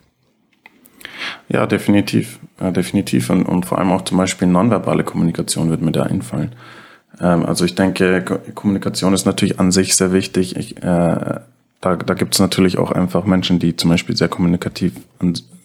Ja, 1.49 1.67
definitiv. 1.67 2.39
Ja, 2.61 2.71
definitiv. 2.71 3.31
Und, 3.31 3.45
und 3.45 3.67
vor 3.67 3.79
allem 3.79 3.93
auch 3.93 4.03
zum 4.03 4.19
Beispiel 4.19 4.49
nonverbale 4.49 5.05
Kommunikation 5.05 5.71
wird 5.71 5.83
mir 5.83 5.93
da 5.93 6.05
einfallen. 6.05 6.55
Ähm, 7.21 7.45
also 7.45 7.65
ich 7.65 7.75
denke, 7.75 8.23
Kommunikation 8.55 9.15
ist 9.15 9.27
natürlich 9.27 9.59
an 9.59 9.73
sich 9.73 9.97
sehr 9.97 10.13
wichtig. 10.13 10.57
Ich, 10.57 10.77
äh, 10.79 11.41
da, 11.81 11.97
da 11.97 12.15
gibt 12.15 12.35
es 12.35 12.41
natürlich 12.41 12.79
auch 12.79 12.93
einfach 12.93 13.25
Menschen, 13.25 13.59
die 13.59 13.77
zum 13.77 13.91
Beispiel 13.91 14.17
sehr 14.17 14.29
kommunikativ 14.29 14.95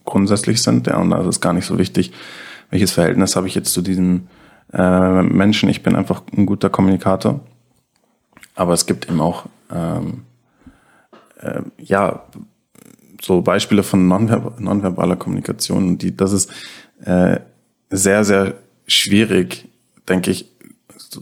grundsätzlich 0.06 0.62
sind. 0.62 0.88
Ja, 0.88 0.98
und 0.98 1.10
da 1.10 1.20
ist 1.20 1.28
es 1.28 1.42
gar 1.42 1.54
nicht 1.54 1.66
so 1.66 1.78
wichtig, 1.78 2.12
welches 2.70 2.92
Verhältnis 2.92 3.36
habe 3.36 3.48
ich 3.48 3.56
jetzt 3.56 3.74
zu 3.74 3.82
diesem 3.82 4.28
äh, 4.74 5.22
Menschen. 5.22 5.70
Ich 5.70 5.84
bin 5.84 5.96
einfach 5.96 6.24
ein 6.36 6.46
guter 6.46 6.70
Kommunikator. 6.70 7.42
Aber 8.56 8.74
es 8.74 8.86
gibt 8.86 9.10
eben 9.10 9.22
auch 9.22 9.46
ähm, 9.74 10.24
äh, 11.42 11.62
ja 11.78 12.24
so 13.22 13.42
Beispiele 13.42 13.84
von 13.84 14.08
nonver 14.08 14.54
nonverbaler 14.60 15.16
Kommunikation. 15.16 15.98
Die, 15.98 16.16
das 16.16 16.34
ist 16.34 16.52
äh, 17.06 17.40
sehr, 17.90 18.24
sehr 18.24 18.56
schwierig, 18.88 19.68
denke 20.08 20.32
ich, 20.32 20.51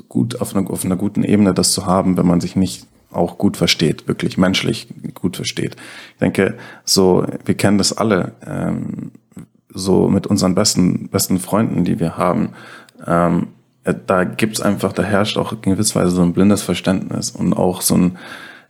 gut 0.08 0.42
auf 0.42 0.56
einer, 0.56 0.70
auf 0.70 0.86
einer 0.86 0.96
guten 0.96 1.24
Ebene 1.24 1.54
das 1.54 1.72
zu 1.72 1.86
haben, 1.86 2.18
wenn 2.18 2.28
man 2.28 2.42
sich 2.42 2.56
nicht 2.56 2.88
auch 3.12 3.38
gut 3.38 3.58
versteht, 3.58 4.08
wirklich 4.08 4.38
menschlich 4.38 4.88
gut 5.16 5.36
versteht. 5.36 5.76
Ich 6.14 6.20
denke, 6.20 6.58
so, 6.86 7.26
wir 7.44 7.56
kennen 7.56 7.78
das 7.78 7.98
alle, 7.98 8.34
ähm, 8.46 9.12
so 9.74 10.08
mit 10.08 10.28
unseren 10.28 10.56
besten, 10.56 11.10
besten 11.10 11.40
Freunden, 11.40 11.84
die 11.84 12.00
wir 12.00 12.18
haben, 12.18 12.50
ähm, 13.06 13.48
äh, 13.84 13.96
da 14.06 14.24
gibt's 14.24 14.62
einfach, 14.62 14.94
da 14.94 15.04
herrscht 15.04 15.38
auch 15.38 15.54
in 15.54 15.62
gewisser 15.62 16.02
Weise 16.02 16.12
so 16.12 16.22
ein 16.22 16.34
blindes 16.34 16.62
Verständnis 16.62 17.32
und 17.32 17.54
auch 17.54 17.82
so 17.82 17.96
ein, 17.96 18.18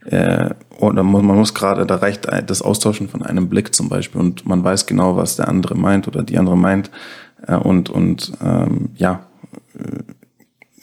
äh, 0.06 0.50
oder 0.78 1.02
man 1.02 1.24
muss 1.24 1.54
gerade, 1.54 1.84
da 1.84 1.96
reicht 1.96 2.26
das 2.46 2.62
Austauschen 2.62 3.08
von 3.08 3.22
einem 3.22 3.48
Blick 3.48 3.74
zum 3.74 3.88
Beispiel 3.88 4.20
und 4.20 4.46
man 4.46 4.64
weiß 4.64 4.86
genau, 4.86 5.16
was 5.16 5.36
der 5.36 5.48
andere 5.48 5.74
meint 5.74 6.08
oder 6.08 6.22
die 6.22 6.38
andere 6.38 6.56
meint 6.56 6.90
äh, 7.46 7.56
und, 7.56 7.90
und 7.90 8.32
ähm, 8.42 8.90
ja, 8.96 9.26
äh, 9.78 10.02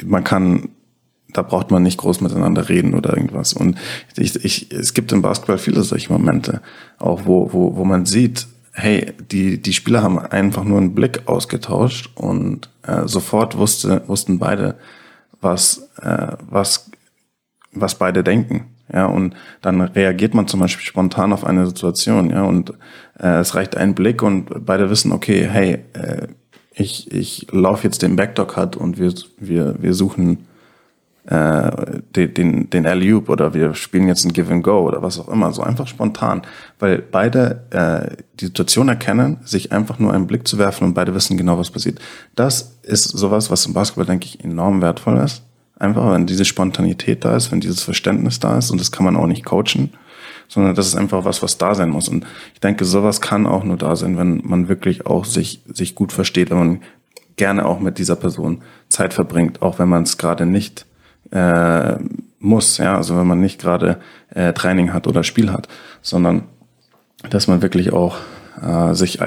man 0.04 0.24
kann 0.24 0.70
da 1.34 1.42
braucht 1.42 1.72
man 1.72 1.84
nicht 1.84 1.98
groß 1.98 2.22
miteinander 2.22 2.70
reden 2.70 2.94
oder 2.94 3.16
irgendwas. 3.16 3.54
Und 3.54 3.78
ich, 4.16 4.44
ich, 4.44 4.72
es 4.72 4.94
gibt 4.94 5.12
im 5.12 5.22
Basketball 5.22 5.58
viele 5.58 5.84
solche 5.84 6.12
Momente, 6.12 6.62
auch 6.98 7.22
wo, 7.26 7.52
wo, 7.54 7.76
wo 7.76 7.86
man 7.86 8.06
sieht, 8.06 8.48
hey, 8.72 9.14
die, 9.32 9.62
die 9.62 9.74
Spieler 9.74 10.04
haben 10.04 10.20
einfach 10.20 10.64
nur 10.64 10.78
einen 10.78 10.96
Blick 10.96 11.28
ausgetauscht 11.28 12.12
und 12.16 12.70
äh, 12.84 13.08
sofort 13.08 13.58
wusste, 13.58 14.04
wussten 14.08 14.40
beide, 14.40 14.78
was, 15.42 15.90
äh, 16.02 16.34
was, 16.50 16.90
was 17.72 17.96
beide 17.96 18.24
denken. 18.24 18.68
Ja, 18.92 19.08
und 19.08 19.36
dann 19.62 19.82
reagiert 19.82 20.34
man 20.34 20.48
zum 20.48 20.62
Beispiel 20.62 20.86
spontan 20.86 21.34
auf 21.34 21.44
eine 21.44 21.66
Situation, 21.66 22.30
ja, 22.30 22.44
und 22.44 22.74
äh, 23.20 23.40
es 23.40 23.54
reicht 23.54 23.76
ein 23.76 23.96
Blick 23.96 24.24
und 24.24 24.66
beide 24.66 24.90
wissen, 24.90 25.12
okay, 25.12 25.46
hey, 25.46 25.84
äh, 25.92 26.28
ich, 26.78 27.12
ich 27.12 27.48
laufe 27.52 27.84
jetzt 27.84 28.02
den 28.02 28.16
Backdoor-Cut 28.16 28.76
und 28.76 29.00
wir, 29.00 29.14
wir, 29.40 29.76
wir 29.82 29.94
suchen 29.94 30.46
äh, 31.26 31.72
den, 32.16 32.34
den, 32.34 32.70
den 32.70 32.86
Alley-Oop 32.86 33.30
oder 33.30 33.54
wir 33.54 33.74
spielen 33.74 34.08
jetzt 34.08 34.26
ein 34.26 34.32
Give 34.32 34.54
and 34.54 34.64
Go 34.64 34.80
oder 34.88 35.02
was 35.02 35.20
auch 35.20 35.28
immer, 35.28 35.52
so 35.52 35.64
einfach 35.64 35.88
spontan, 35.88 36.44
weil 36.80 37.00
beide 37.00 37.64
äh, 37.72 38.24
die 38.40 38.46
Situation 38.46 38.90
erkennen, 38.90 39.38
sich 39.44 39.72
einfach 39.72 40.00
nur 40.00 40.14
einen 40.14 40.28
Blick 40.28 40.48
zu 40.48 40.58
werfen 40.58 40.86
und 40.86 40.94
beide 40.94 41.14
wissen 41.16 41.36
genau, 41.36 41.58
was 41.58 41.72
passiert. 41.72 42.00
Das 42.36 42.78
ist 42.84 43.06
sowas, 43.06 43.50
was 43.50 43.66
im 43.66 43.74
Basketball, 43.74 44.06
denke 44.06 44.26
ich, 44.26 44.44
enorm 44.44 44.82
wertvoll 44.82 45.18
ist. 45.18 45.44
Einfach, 45.80 46.12
wenn 46.12 46.28
diese 46.28 46.46
Spontanität 46.46 47.26
da 47.26 47.36
ist, 47.36 47.52
wenn 47.52 47.60
dieses 47.60 47.84
Verständnis 47.84 48.40
da 48.40 48.58
ist 48.58 48.72
und 48.72 48.80
das 48.80 48.92
kann 48.92 49.04
man 49.04 49.16
auch 49.16 49.28
nicht 49.28 49.46
coachen, 49.46 49.92
sondern 50.48 50.76
das 50.76 50.88
ist 50.88 50.96
einfach 50.96 51.26
was, 51.26 51.44
was 51.44 51.58
da 51.58 51.76
sein 51.76 51.90
muss. 51.90 52.08
Und 52.08 52.26
ich 52.54 52.60
denke, 52.60 52.86
sowas 52.86 53.22
kann 53.22 53.46
auch 53.46 53.64
nur 53.64 53.78
da 53.78 53.96
sein, 53.96 54.18
wenn 54.18 54.42
man 54.44 54.68
wirklich 54.68 55.06
auch 55.06 55.26
sich, 55.26 55.62
sich 55.68 55.96
gut 55.96 56.12
versteht, 56.12 56.50
wenn 56.50 56.58
man 56.58 56.82
gerne 57.36 57.66
auch 57.66 57.80
mit 57.80 57.98
dieser 57.98 58.16
Person 58.16 58.62
Zeit 58.90 59.14
verbringt, 59.14 59.62
auch 59.62 59.80
wenn 59.80 59.90
man 59.90 60.04
es 60.04 60.18
gerade 60.18 60.46
nicht 60.46 60.86
äh, 61.32 61.98
muss, 62.40 62.78
ja, 62.78 62.98
also 62.98 63.18
wenn 63.18 63.28
man 63.28 63.40
nicht 63.40 63.60
gerade 63.60 64.00
äh, 64.30 64.54
Training 64.54 64.94
hat 64.94 65.08
oder 65.08 65.24
Spiel 65.24 65.52
hat, 65.52 65.68
sondern 66.02 66.44
dass 67.30 67.48
man 67.48 67.62
wirklich 67.62 67.94
auch 67.94 68.18
äh, 68.62 68.94
sich 68.94 69.20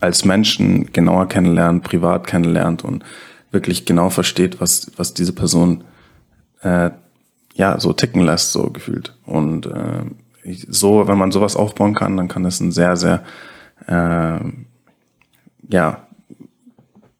als 0.00 0.24
Menschen 0.24 0.92
genauer 0.92 1.28
kennenlernt, 1.28 1.82
privat 1.84 2.26
kennenlernt 2.26 2.84
und 2.84 3.04
wirklich 3.50 3.86
genau 3.86 4.10
versteht, 4.10 4.60
was, 4.60 4.90
was 4.96 5.14
diese 5.14 5.32
Person 5.32 5.84
äh, 6.62 6.90
ja 7.54 7.80
so 7.80 7.92
ticken 7.92 8.22
lässt, 8.22 8.52
so 8.52 8.70
gefühlt. 8.70 9.14
Und 9.24 9.66
äh, 9.66 10.04
so, 10.68 11.08
wenn 11.08 11.18
man 11.18 11.32
sowas 11.32 11.56
aufbauen 11.56 11.94
kann, 11.94 12.16
dann 12.16 12.28
kann 12.28 12.42
das 12.42 12.60
ein 12.60 12.72
sehr, 12.72 12.96
sehr 12.96 13.24
äh, 13.86 14.40
ja 15.68 16.06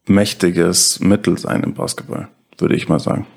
mächtiges 0.05 0.99
Mittel 0.99 1.37
sein 1.37 1.63
im 1.63 1.73
Basketball, 1.73 2.29
würde 2.57 2.75
ich 2.75 2.87
mal 2.87 2.99
sagen. 2.99 3.27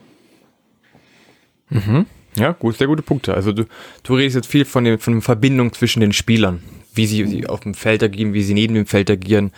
Mhm. 1.68 2.06
Ja, 2.36 2.52
gut, 2.52 2.76
sehr 2.76 2.86
gute 2.86 3.02
Punkte. 3.02 3.34
Also 3.34 3.52
du, 3.52 3.64
du 4.02 4.14
redest 4.14 4.36
jetzt 4.36 4.48
viel 4.48 4.64
von, 4.64 4.84
dem, 4.84 4.98
von 4.98 5.14
der 5.14 5.22
Verbindung 5.22 5.72
zwischen 5.72 6.00
den 6.00 6.12
Spielern, 6.12 6.62
wie 6.94 7.06
sie, 7.06 7.26
sie 7.26 7.46
auf 7.46 7.60
dem 7.60 7.74
Feld 7.74 8.02
agieren, 8.02 8.34
wie 8.34 8.42
sie 8.42 8.54
neben 8.54 8.74
dem 8.74 8.86
Feld 8.86 9.10
agieren, 9.10 9.52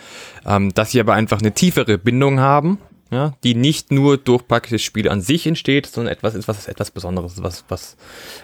ähm, 0.45 0.73
dass 0.73 0.91
sie 0.91 0.99
aber 0.99 1.13
einfach 1.13 1.39
eine 1.39 1.53
tiefere 1.53 1.97
Bindung 1.97 2.39
haben, 2.39 2.79
ja, 3.11 3.33
die 3.43 3.53
nicht 3.53 3.91
nur 3.91 4.17
durch 4.17 4.47
praktisch 4.47 4.71
das 4.71 4.81
Spiel 4.81 5.07
an 5.07 5.21
sich 5.21 5.45
entsteht, 5.45 5.85
sondern 5.85 6.11
etwas 6.11 6.33
ist, 6.33 6.47
was 6.47 6.67
etwas 6.67 6.89
Besonderes, 6.89 7.43
was, 7.43 7.63
was 7.69 7.95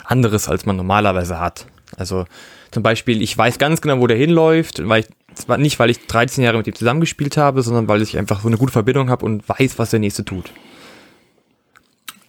anderes, 0.05 0.47
als 0.47 0.65
man 0.65 0.75
normalerweise 0.75 1.39
hat. 1.39 1.65
Also 1.97 2.25
zum 2.71 2.83
Beispiel, 2.83 3.21
ich 3.21 3.37
weiß 3.37 3.57
ganz 3.57 3.81
genau, 3.81 3.99
wo 3.99 4.07
der 4.07 4.17
hinläuft, 4.17 4.87
weil 4.87 5.03
ich, 5.03 5.57
nicht, 5.57 5.79
weil 5.79 5.89
ich 5.89 6.05
13 6.07 6.43
Jahre 6.43 6.57
mit 6.57 6.67
ihm 6.67 6.75
zusammengespielt 6.75 7.37
habe, 7.37 7.61
sondern 7.61 7.87
weil 7.87 8.01
ich 8.01 8.17
einfach 8.17 8.41
so 8.41 8.47
eine 8.47 8.57
gute 8.57 8.71
Verbindung 8.71 9.09
habe 9.09 9.25
und 9.25 9.47
weiß, 9.47 9.79
was 9.79 9.89
der 9.89 9.99
Nächste 9.99 10.25
tut. 10.25 10.51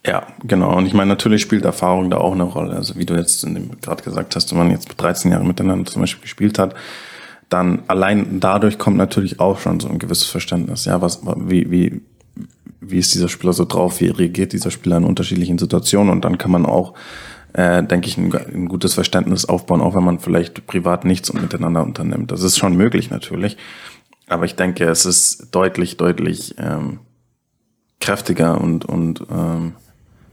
Ja, 0.06 0.26
genau. 0.44 0.76
Und 0.76 0.86
ich 0.86 0.94
meine, 0.94 1.08
natürlich 1.08 1.42
spielt 1.42 1.64
Erfahrung 1.64 2.10
da 2.10 2.16
auch 2.16 2.32
eine 2.32 2.44
Rolle. 2.44 2.74
Also 2.74 2.96
wie 2.96 3.04
du 3.04 3.14
jetzt 3.14 3.46
gerade 3.82 4.02
gesagt 4.02 4.34
hast, 4.34 4.50
wenn 4.50 4.58
man 4.58 4.70
jetzt 4.70 4.88
13 4.96 5.30
Jahre 5.30 5.44
miteinander 5.44 5.90
zum 5.90 6.02
Beispiel 6.02 6.22
gespielt 6.22 6.58
hat, 6.58 6.74
dann 7.50 7.82
allein 7.88 8.40
dadurch 8.40 8.78
kommt 8.78 8.96
natürlich 8.96 9.40
auch 9.40 9.58
schon 9.58 9.80
so 9.80 9.88
ein 9.88 9.98
gewisses 9.98 10.28
Verständnis. 10.28 10.86
Ja, 10.86 11.02
was, 11.02 11.20
wie, 11.36 11.70
wie, 11.70 12.00
wie 12.80 12.98
ist 12.98 13.12
dieser 13.14 13.28
Spieler 13.28 13.52
so 13.52 13.66
drauf? 13.66 14.00
Wie 14.00 14.08
reagiert 14.08 14.52
dieser 14.52 14.70
Spieler 14.70 14.96
in 14.96 15.04
unterschiedlichen 15.04 15.58
Situationen? 15.58 16.10
Und 16.10 16.24
dann 16.24 16.38
kann 16.38 16.50
man 16.50 16.64
auch, 16.64 16.94
äh, 17.52 17.82
denke 17.82 18.08
ich, 18.08 18.16
ein, 18.16 18.32
ein 18.32 18.68
gutes 18.68 18.94
Verständnis 18.94 19.44
aufbauen, 19.44 19.80
auch 19.80 19.94
wenn 19.94 20.04
man 20.04 20.18
vielleicht 20.18 20.66
privat 20.66 21.04
nichts 21.04 21.32
miteinander 21.32 21.82
unternimmt. 21.82 22.30
Das 22.30 22.42
ist 22.42 22.58
schon 22.58 22.76
möglich 22.76 23.10
natürlich. 23.10 23.56
Aber 24.28 24.44
ich 24.44 24.54
denke, 24.54 24.84
es 24.84 25.06
ist 25.06 25.48
deutlich, 25.54 25.96
deutlich 25.96 26.54
ähm, 26.58 27.00
kräftiger 28.00 28.60
und, 28.60 28.84
und 28.84 29.24
ähm, 29.30 29.74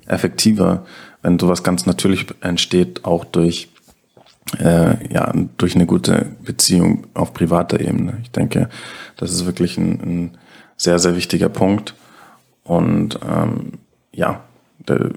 effektiver, 0.06 0.86
wenn 1.22 1.40
sowas 1.40 1.64
ganz 1.64 1.86
natürlich 1.86 2.28
entsteht, 2.42 3.06
auch 3.06 3.26
durch 3.26 3.70
äh, 4.60 5.14
ja 5.14 5.34
durch 5.58 5.76
eine 5.76 5.86
gute 5.86 6.28
Beziehung 6.44 7.08
auf 7.14 7.34
privater 7.34 7.82
Ebene. 7.82 8.20
Ich 8.22 8.32
denke, 8.32 8.70
das 9.18 9.32
ist 9.32 9.46
wirklich 9.46 9.78
ein, 9.78 10.00
ein 10.02 10.38
sehr 10.78 11.00
sehr 11.00 11.16
wichtiger 11.16 11.50
Punkt 11.50 11.96
und 12.64 13.20
ähm, 13.28 13.74
ja, 14.14 14.42
der, 14.88 15.12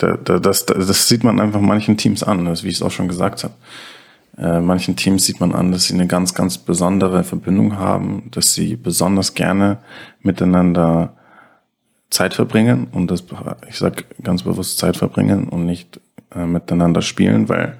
der, 0.00 0.16
der, 0.16 0.40
das, 0.40 0.66
das 0.66 1.08
sieht 1.08 1.24
man 1.24 1.40
einfach 1.40 1.60
manchen 1.60 1.96
Teams 1.96 2.22
an, 2.22 2.46
wie 2.46 2.68
ich 2.68 2.76
es 2.76 2.82
auch 2.82 2.90
schon 2.90 3.08
gesagt 3.08 3.44
habe. 3.44 3.54
Äh, 4.36 4.60
manchen 4.60 4.96
Teams 4.96 5.24
sieht 5.24 5.40
man 5.40 5.54
an, 5.54 5.70
dass 5.70 5.84
sie 5.84 5.94
eine 5.94 6.06
ganz, 6.06 6.34
ganz 6.34 6.58
besondere 6.58 7.22
Verbindung 7.22 7.78
haben, 7.78 8.30
dass 8.32 8.54
sie 8.54 8.76
besonders 8.76 9.34
gerne 9.34 9.78
miteinander 10.22 11.14
Zeit 12.10 12.34
verbringen 12.34 12.88
und 12.92 13.10
das, 13.10 13.24
ich 13.68 13.78
sag 13.78 14.04
ganz 14.22 14.42
bewusst 14.42 14.78
Zeit 14.78 14.96
verbringen 14.96 15.48
und 15.48 15.66
nicht 15.66 16.00
äh, 16.34 16.46
miteinander 16.46 17.02
spielen, 17.02 17.48
weil 17.48 17.76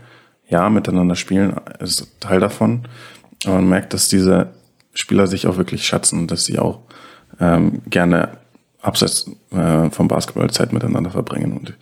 ja, 0.49 0.68
miteinander 0.71 1.16
spielen 1.16 1.54
ist 1.80 2.21
Teil 2.21 2.40
davon. 2.40 2.83
Aber 3.44 3.56
man 3.56 3.68
merkt, 3.68 3.94
dass 3.94 4.09
diese 4.09 4.50
Spieler 4.92 5.26
sich 5.26 5.47
auch 5.47 5.56
wirklich 5.56 5.87
schätzen 5.87 6.21
und 6.21 6.30
dass 6.30 6.44
sie 6.44 6.59
auch 6.59 6.80
ähm, 7.40 7.83
gerne 7.87 8.38
abseits 8.84 9.30
äh, 9.50 9.90
vom 9.90 10.08
Basketball 10.08 10.50
Zeit 10.50 10.72
miteinander 10.72 11.10
verbringen. 11.10 11.52
Und 11.52 11.74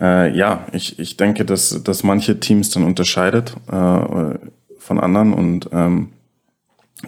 äh, 0.00 0.34
ja, 0.36 0.66
ich, 0.72 0.98
ich 0.98 1.16
denke, 1.16 1.44
dass, 1.44 1.82
dass 1.82 2.02
manche 2.02 2.40
Teams 2.40 2.70
dann 2.70 2.84
unterscheidet 2.84 3.54
äh, 3.70 4.38
von 4.78 5.00
anderen 5.00 5.32
und 5.32 5.68
ähm, 5.72 6.10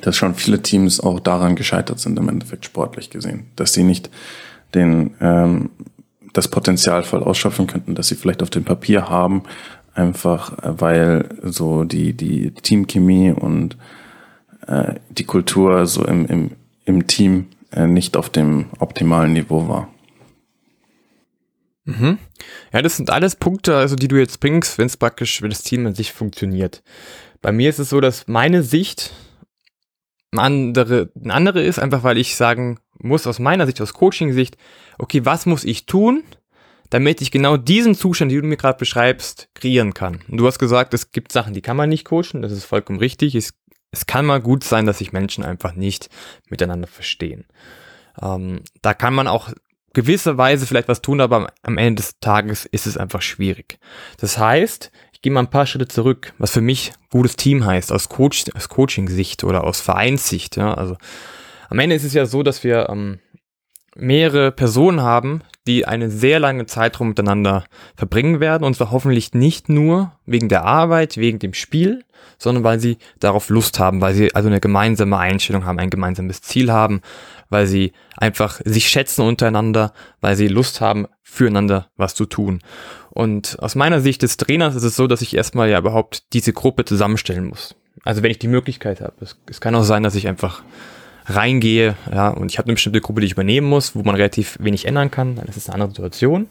dass 0.00 0.16
schon 0.16 0.34
viele 0.34 0.62
Teams 0.62 1.00
auch 1.00 1.20
daran 1.20 1.56
gescheitert 1.56 2.00
sind, 2.00 2.18
im 2.18 2.28
Endeffekt 2.28 2.64
sportlich 2.64 3.10
gesehen, 3.10 3.46
dass 3.56 3.72
sie 3.72 3.84
nicht 3.84 4.10
den, 4.74 5.14
ähm, 5.20 5.70
das 6.32 6.48
Potenzial 6.48 7.02
voll 7.02 7.22
ausschöpfen 7.22 7.66
könnten, 7.66 7.94
dass 7.94 8.08
sie 8.08 8.14
vielleicht 8.14 8.42
auf 8.42 8.50
dem 8.50 8.64
Papier 8.64 9.08
haben, 9.08 9.42
einfach 9.94 10.58
äh, 10.58 10.80
weil 10.80 11.28
so 11.42 11.84
die, 11.84 12.12
die 12.14 12.50
Teamchemie 12.50 13.32
und 13.32 13.76
äh, 14.66 14.94
die 15.10 15.24
Kultur 15.24 15.86
so 15.86 16.04
im, 16.04 16.26
im, 16.26 16.50
im 16.84 17.06
Team 17.06 17.46
nicht 17.76 18.16
auf 18.16 18.30
dem 18.30 18.66
optimalen 18.78 19.32
Niveau 19.32 19.68
war. 19.68 19.88
Mhm. 21.84 22.18
Ja, 22.72 22.82
das 22.82 22.96
sind 22.96 23.10
alles 23.10 23.36
Punkte, 23.36 23.76
also 23.76 23.96
die 23.96 24.08
du 24.08 24.16
jetzt 24.16 24.40
bringst, 24.40 24.78
wenn 24.78 24.86
es 24.86 24.96
praktisch, 24.96 25.42
wenn 25.42 25.50
das 25.50 25.62
Team 25.62 25.86
an 25.86 25.94
sich 25.94 26.12
funktioniert. 26.12 26.82
Bei 27.40 27.50
mir 27.50 27.68
ist 27.68 27.80
es 27.80 27.90
so, 27.90 28.00
dass 28.00 28.28
meine 28.28 28.62
Sicht 28.62 29.12
eine 30.30 30.42
andere, 30.42 31.10
eine 31.20 31.34
andere 31.34 31.62
ist, 31.62 31.78
einfach 31.78 32.04
weil 32.04 32.18
ich 32.18 32.36
sagen 32.36 32.78
muss, 32.98 33.26
aus 33.26 33.38
meiner 33.38 33.66
Sicht, 33.66 33.80
aus 33.80 33.94
Coaching-Sicht, 33.94 34.56
okay, 34.98 35.24
was 35.24 35.46
muss 35.46 35.64
ich 35.64 35.86
tun, 35.86 36.22
damit 36.88 37.20
ich 37.20 37.30
genau 37.30 37.56
diesen 37.56 37.94
Zustand, 37.94 38.30
den 38.30 38.42
du 38.42 38.46
mir 38.46 38.56
gerade 38.56 38.78
beschreibst, 38.78 39.48
kreieren 39.54 39.92
kann. 39.92 40.20
Und 40.28 40.36
du 40.36 40.46
hast 40.46 40.58
gesagt, 40.58 40.94
es 40.94 41.10
gibt 41.10 41.32
Sachen, 41.32 41.52
die 41.52 41.62
kann 41.62 41.76
man 41.76 41.88
nicht 41.88 42.04
coachen, 42.04 42.42
das 42.42 42.52
ist 42.52 42.64
vollkommen 42.64 42.98
richtig. 42.98 43.34
Es, 43.34 43.54
es 43.92 44.06
kann 44.06 44.26
mal 44.26 44.40
gut 44.40 44.64
sein, 44.64 44.86
dass 44.86 44.98
sich 44.98 45.12
Menschen 45.12 45.44
einfach 45.44 45.74
nicht 45.74 46.08
miteinander 46.48 46.88
verstehen. 46.88 47.44
Ähm, 48.20 48.62
da 48.80 48.94
kann 48.94 49.14
man 49.14 49.28
auch 49.28 49.50
gewisse 49.92 50.38
Weise 50.38 50.66
vielleicht 50.66 50.88
was 50.88 51.02
tun, 51.02 51.20
aber 51.20 51.52
am 51.62 51.78
Ende 51.78 52.02
des 52.02 52.18
Tages 52.18 52.64
ist 52.64 52.86
es 52.86 52.96
einfach 52.96 53.22
schwierig. 53.22 53.78
Das 54.16 54.38
heißt, 54.38 54.90
ich 55.12 55.20
gehe 55.20 55.30
mal 55.30 55.40
ein 55.40 55.50
paar 55.50 55.66
Schritte 55.66 55.88
zurück, 55.88 56.32
was 56.38 56.50
für 56.50 56.62
mich 56.62 56.92
gutes 57.10 57.36
Team 57.36 57.64
heißt, 57.64 57.92
aus, 57.92 58.08
Coach, 58.08 58.46
aus 58.54 58.68
Coaching-Sicht 58.70 59.44
oder 59.44 59.64
aus 59.64 59.80
Vereinssicht. 59.80 60.56
Ja, 60.56 60.74
also 60.74 60.96
am 61.68 61.78
Ende 61.78 61.94
ist 61.94 62.04
es 62.04 62.14
ja 62.14 62.24
so, 62.24 62.42
dass 62.42 62.64
wir 62.64 62.88
ähm, 62.88 63.20
mehrere 63.94 64.52
Personen 64.52 65.02
haben, 65.02 65.42
die 65.66 65.86
eine 65.86 66.10
sehr 66.10 66.40
lange 66.40 66.66
Zeitraum 66.66 67.08
miteinander 67.08 67.64
verbringen 67.96 68.40
werden 68.40 68.64
und 68.64 68.74
zwar 68.74 68.90
hoffentlich 68.90 69.32
nicht 69.32 69.68
nur 69.68 70.12
wegen 70.26 70.48
der 70.48 70.64
Arbeit, 70.64 71.16
wegen 71.16 71.38
dem 71.38 71.54
Spiel, 71.54 72.04
sondern 72.38 72.64
weil 72.64 72.80
sie 72.80 72.98
darauf 73.20 73.48
Lust 73.48 73.78
haben, 73.78 74.00
weil 74.00 74.14
sie 74.14 74.34
also 74.34 74.48
eine 74.48 74.60
gemeinsame 74.60 75.18
Einstellung 75.18 75.64
haben, 75.64 75.78
ein 75.78 75.90
gemeinsames 75.90 76.42
Ziel 76.42 76.72
haben, 76.72 77.00
weil 77.48 77.66
sie 77.66 77.92
einfach 78.16 78.60
sich 78.64 78.88
schätzen 78.88 79.22
untereinander, 79.22 79.92
weil 80.20 80.36
sie 80.36 80.48
Lust 80.48 80.80
haben, 80.80 81.06
füreinander 81.22 81.88
was 81.96 82.14
zu 82.14 82.26
tun. 82.26 82.60
Und 83.10 83.58
aus 83.60 83.74
meiner 83.74 84.00
Sicht 84.00 84.22
des 84.22 84.36
Trainers 84.36 84.74
ist 84.74 84.82
es 84.82 84.96
so, 84.96 85.06
dass 85.06 85.22
ich 85.22 85.36
erstmal 85.36 85.70
ja 85.70 85.78
überhaupt 85.78 86.32
diese 86.32 86.52
Gruppe 86.52 86.84
zusammenstellen 86.84 87.46
muss. 87.46 87.74
Also 88.04 88.22
wenn 88.22 88.30
ich 88.30 88.38
die 88.38 88.48
Möglichkeit 88.48 89.00
habe. 89.00 89.14
Es, 89.20 89.38
es 89.48 89.60
kann 89.60 89.74
auch 89.74 89.84
sein, 89.84 90.02
dass 90.02 90.14
ich 90.14 90.26
einfach 90.26 90.62
reingehe, 91.26 91.96
ja, 92.12 92.28
und 92.28 92.50
ich 92.50 92.58
habe 92.58 92.66
eine 92.66 92.74
bestimmte 92.74 93.00
Gruppe, 93.00 93.20
die 93.20 93.26
ich 93.26 93.32
übernehmen 93.32 93.68
muss, 93.68 93.94
wo 93.94 94.02
man 94.02 94.14
relativ 94.14 94.56
wenig 94.60 94.86
ändern 94.86 95.10
kann, 95.10 95.36
dann 95.36 95.46
ist 95.46 95.56
es 95.56 95.68
eine 95.68 95.74
andere 95.74 95.90
Situation. 95.90 96.48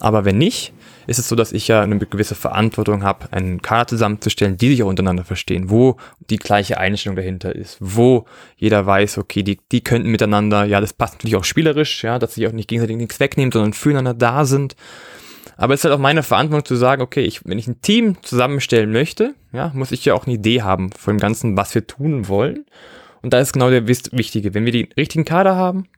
Aber 0.00 0.24
wenn 0.24 0.38
nicht, 0.38 0.72
ist 1.06 1.18
es 1.18 1.28
so, 1.28 1.36
dass 1.36 1.52
ich 1.52 1.68
ja 1.68 1.82
eine 1.82 1.98
gewisse 1.98 2.34
Verantwortung 2.34 3.04
habe, 3.04 3.32
einen 3.32 3.62
Kader 3.62 3.86
zusammenzustellen, 3.86 4.56
die 4.56 4.70
sich 4.70 4.82
auch 4.82 4.88
untereinander 4.88 5.24
verstehen, 5.24 5.70
wo 5.70 5.96
die 6.30 6.36
gleiche 6.36 6.78
Einstellung 6.78 7.16
dahinter 7.16 7.54
ist, 7.54 7.76
wo 7.80 8.26
jeder 8.56 8.86
weiß, 8.86 9.18
okay, 9.18 9.42
die, 9.42 9.58
die 9.70 9.84
könnten 9.84 10.10
miteinander, 10.10 10.64
ja, 10.64 10.80
das 10.80 10.92
passt 10.92 11.14
natürlich 11.14 11.36
auch 11.36 11.44
spielerisch, 11.44 12.04
ja, 12.04 12.18
dass 12.18 12.34
sie 12.34 12.46
auch 12.46 12.52
nicht 12.52 12.68
gegenseitig 12.68 12.96
nichts 12.96 13.20
wegnehmen, 13.20 13.52
sondern 13.52 13.72
füreinander 13.72 14.14
da 14.14 14.44
sind. 14.44 14.76
Aber 15.56 15.74
es 15.74 15.80
ist 15.80 15.84
halt 15.84 15.94
auch 15.94 16.00
meine 16.00 16.22
Verantwortung 16.22 16.64
zu 16.64 16.76
sagen, 16.76 17.02
okay, 17.02 17.22
ich, 17.22 17.44
wenn 17.44 17.58
ich 17.58 17.68
ein 17.68 17.80
Team 17.80 18.16
zusammenstellen 18.22 18.90
möchte, 18.90 19.34
ja, 19.52 19.70
muss 19.74 19.92
ich 19.92 20.04
ja 20.04 20.14
auch 20.14 20.26
eine 20.26 20.34
Idee 20.34 20.62
haben 20.62 20.90
von 20.92 21.14
dem 21.14 21.20
Ganzen, 21.20 21.56
was 21.56 21.74
wir 21.74 21.86
tun 21.86 22.28
wollen. 22.28 22.64
Und 23.24 23.30
da 23.30 23.40
ist 23.40 23.54
genau 23.54 23.70
der 23.70 23.88
Wichtige. 23.88 24.52
Wenn 24.52 24.66
wir 24.66 24.72
den 24.72 24.92
richtigen 24.98 25.24
Kader 25.24 25.56
haben, 25.56 25.88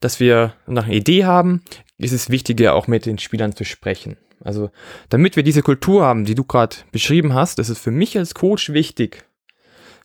dass 0.00 0.18
wir 0.18 0.54
nach 0.66 0.84
einer 0.84 0.94
Idee 0.94 1.26
haben, 1.26 1.62
ist 1.98 2.12
es 2.12 2.30
wichtiger, 2.30 2.74
auch 2.74 2.86
mit 2.86 3.04
den 3.04 3.18
Spielern 3.18 3.54
zu 3.54 3.66
sprechen. 3.66 4.16
Also, 4.42 4.70
damit 5.10 5.36
wir 5.36 5.42
diese 5.42 5.60
Kultur 5.60 6.06
haben, 6.06 6.24
die 6.24 6.34
du 6.34 6.42
gerade 6.42 6.76
beschrieben 6.90 7.34
hast, 7.34 7.58
ist 7.58 7.68
es 7.68 7.78
für 7.78 7.90
mich 7.90 8.16
als 8.16 8.32
Coach 8.32 8.70
wichtig, 8.72 9.24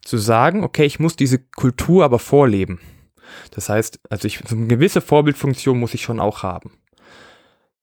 zu 0.01 0.17
sagen, 0.17 0.65
okay, 0.65 0.84
ich 0.84 1.00
muss 1.00 1.15
diese 1.15 1.39
Kultur 1.39 2.03
aber 2.03 2.20
vorleben. 2.20 2.82
Das 3.51 3.70
heißt, 3.70 4.01
also 4.09 4.27
ich, 4.27 4.42
so 4.46 4.57
eine 4.57 4.68
gewisse 4.68 5.00
Vorbildfunktion 5.00 5.79
muss 5.79 5.94
ich 5.94 6.01
schon 6.01 6.20
auch 6.20 6.44
haben. 6.44 6.74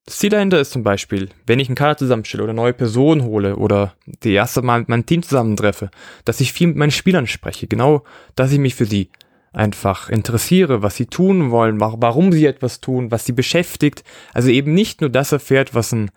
Das 0.04 0.18
Ziel 0.18 0.30
dahinter 0.30 0.60
ist 0.60 0.72
zum 0.72 0.82
Beispiel, 0.82 1.28
wenn 1.46 1.60
ich 1.60 1.68
einen 1.68 1.76
Kader 1.76 1.96
zusammenstelle 1.96 2.42
oder 2.42 2.52
neue 2.52 2.72
Personen 2.72 3.22
hole 3.22 3.56
oder 3.56 3.94
die 4.06 4.32
erste 4.32 4.60
Mal 4.60 4.80
mit 4.80 4.88
meinem 4.88 5.06
Team 5.06 5.22
zusammentreffe, 5.22 5.90
dass 6.24 6.40
ich 6.40 6.52
viel 6.52 6.68
mit 6.68 6.76
meinen 6.76 6.90
Spielern 6.90 7.28
spreche. 7.28 7.68
Genau, 7.68 8.02
dass 8.34 8.50
ich 8.50 8.58
mich 8.58 8.74
für 8.74 8.84
sie 8.84 9.10
einfach 9.52 10.08
interessiere, 10.08 10.82
was 10.82 10.96
sie 10.96 11.06
tun 11.06 11.50
wollen, 11.50 11.78
warum 11.80 12.32
sie 12.32 12.46
etwas 12.46 12.80
tun, 12.80 13.10
was 13.10 13.26
sie 13.26 13.32
beschäftigt. 13.32 14.02
Also 14.32 14.48
eben 14.48 14.74
nicht 14.74 15.00
nur 15.00 15.10
das 15.10 15.30
erfährt, 15.30 15.74
was 15.74 15.92
ein, 15.92 16.10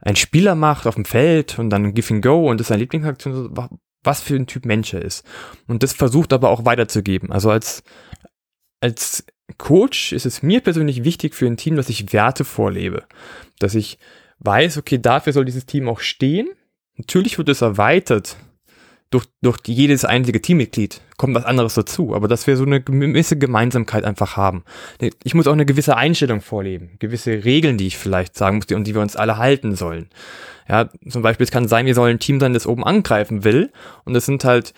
ein 0.00 0.16
Spieler 0.16 0.54
macht 0.54 0.86
auf 0.86 0.96
dem 0.96 1.06
Feld 1.06 1.58
und 1.58 1.70
dann 1.70 1.94
Give 1.94 2.12
and 2.12 2.22
Go 2.22 2.50
und 2.50 2.58
das 2.58 2.66
ist 2.66 2.68
seine 2.68 2.80
Lieblingsaktion, 2.80 3.54
was 4.02 4.20
für 4.20 4.36
ein 4.36 4.46
Typ 4.46 4.66
Mensch 4.66 4.92
er 4.92 5.02
ist. 5.02 5.24
Und 5.66 5.82
das 5.82 5.94
versucht 5.94 6.32
aber 6.34 6.50
auch 6.50 6.66
weiterzugeben. 6.66 7.32
Also 7.32 7.50
als, 7.50 7.82
als 8.80 9.24
Coach 9.58 10.12
ist 10.12 10.26
es 10.26 10.42
mir 10.42 10.60
persönlich 10.60 11.04
wichtig 11.04 11.34
für 11.34 11.46
ein 11.46 11.56
Team, 11.56 11.76
dass 11.76 11.88
ich 11.88 12.12
Werte 12.12 12.44
vorlebe. 12.44 13.04
Dass 13.58 13.74
ich 13.74 13.98
weiß, 14.40 14.78
okay, 14.78 14.98
dafür 14.98 15.32
soll 15.32 15.44
dieses 15.44 15.66
Team 15.66 15.88
auch 15.88 16.00
stehen. 16.00 16.48
Natürlich 16.96 17.38
wird 17.38 17.48
es 17.48 17.62
erweitert 17.62 18.36
durch, 19.10 19.26
durch 19.42 19.58
jedes 19.66 20.04
einzige 20.04 20.40
Teammitglied 20.40 21.00
kommt 21.16 21.34
was 21.34 21.44
anderes 21.44 21.74
dazu, 21.74 22.14
aber 22.14 22.28
dass 22.28 22.46
wir 22.46 22.56
so 22.56 22.64
eine 22.64 22.80
gewisse 22.80 23.36
Gemeinsamkeit 23.36 24.04
einfach 24.04 24.36
haben. 24.36 24.64
Ich 25.24 25.34
muss 25.34 25.46
auch 25.46 25.52
eine 25.52 25.66
gewisse 25.66 25.96
Einstellung 25.96 26.40
vorleben, 26.40 26.92
gewisse 26.98 27.44
Regeln, 27.44 27.76
die 27.76 27.88
ich 27.88 27.98
vielleicht 27.98 28.36
sagen 28.36 28.56
muss, 28.56 28.66
die, 28.66 28.74
und 28.74 28.86
die 28.86 28.94
wir 28.94 29.02
uns 29.02 29.16
alle 29.16 29.36
halten 29.36 29.74
sollen. 29.74 30.08
Ja, 30.68 30.88
zum 31.08 31.22
Beispiel, 31.22 31.44
es 31.44 31.50
kann 31.50 31.68
sein, 31.68 31.86
wir 31.86 31.94
sollen 31.94 32.16
ein 32.16 32.20
Team 32.20 32.38
sein, 32.38 32.54
das 32.54 32.66
oben 32.66 32.84
angreifen 32.84 33.42
will, 33.42 33.72
und 34.04 34.14
es 34.14 34.24
sind 34.24 34.44
halt 34.44 34.72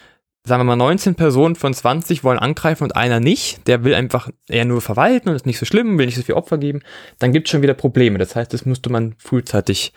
sagen 0.44 0.60
wir 0.60 0.64
mal, 0.64 0.76
19 0.76 1.14
Personen 1.14 1.54
von 1.54 1.72
20 1.72 2.24
wollen 2.24 2.38
angreifen 2.38 2.84
und 2.84 2.96
einer 2.96 3.20
nicht, 3.20 3.66
der 3.68 3.84
will 3.84 3.94
einfach 3.94 4.28
eher 4.48 4.64
nur 4.64 4.80
verwalten 4.80 5.28
und 5.28 5.36
ist 5.36 5.46
nicht 5.46 5.58
so 5.58 5.66
schlimm, 5.66 5.98
will 5.98 6.06
nicht 6.06 6.16
so 6.16 6.22
viel 6.22 6.34
Opfer 6.34 6.58
geben, 6.58 6.80
dann 7.18 7.32
gibt 7.32 7.46
es 7.46 7.52
schon 7.52 7.62
wieder 7.62 7.74
Probleme. 7.74 8.18
Das 8.18 8.34
heißt, 8.34 8.52
das 8.52 8.66
müsste 8.66 8.90
man 8.90 9.14
frühzeitig 9.18 9.92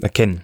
erkennen. 0.00 0.42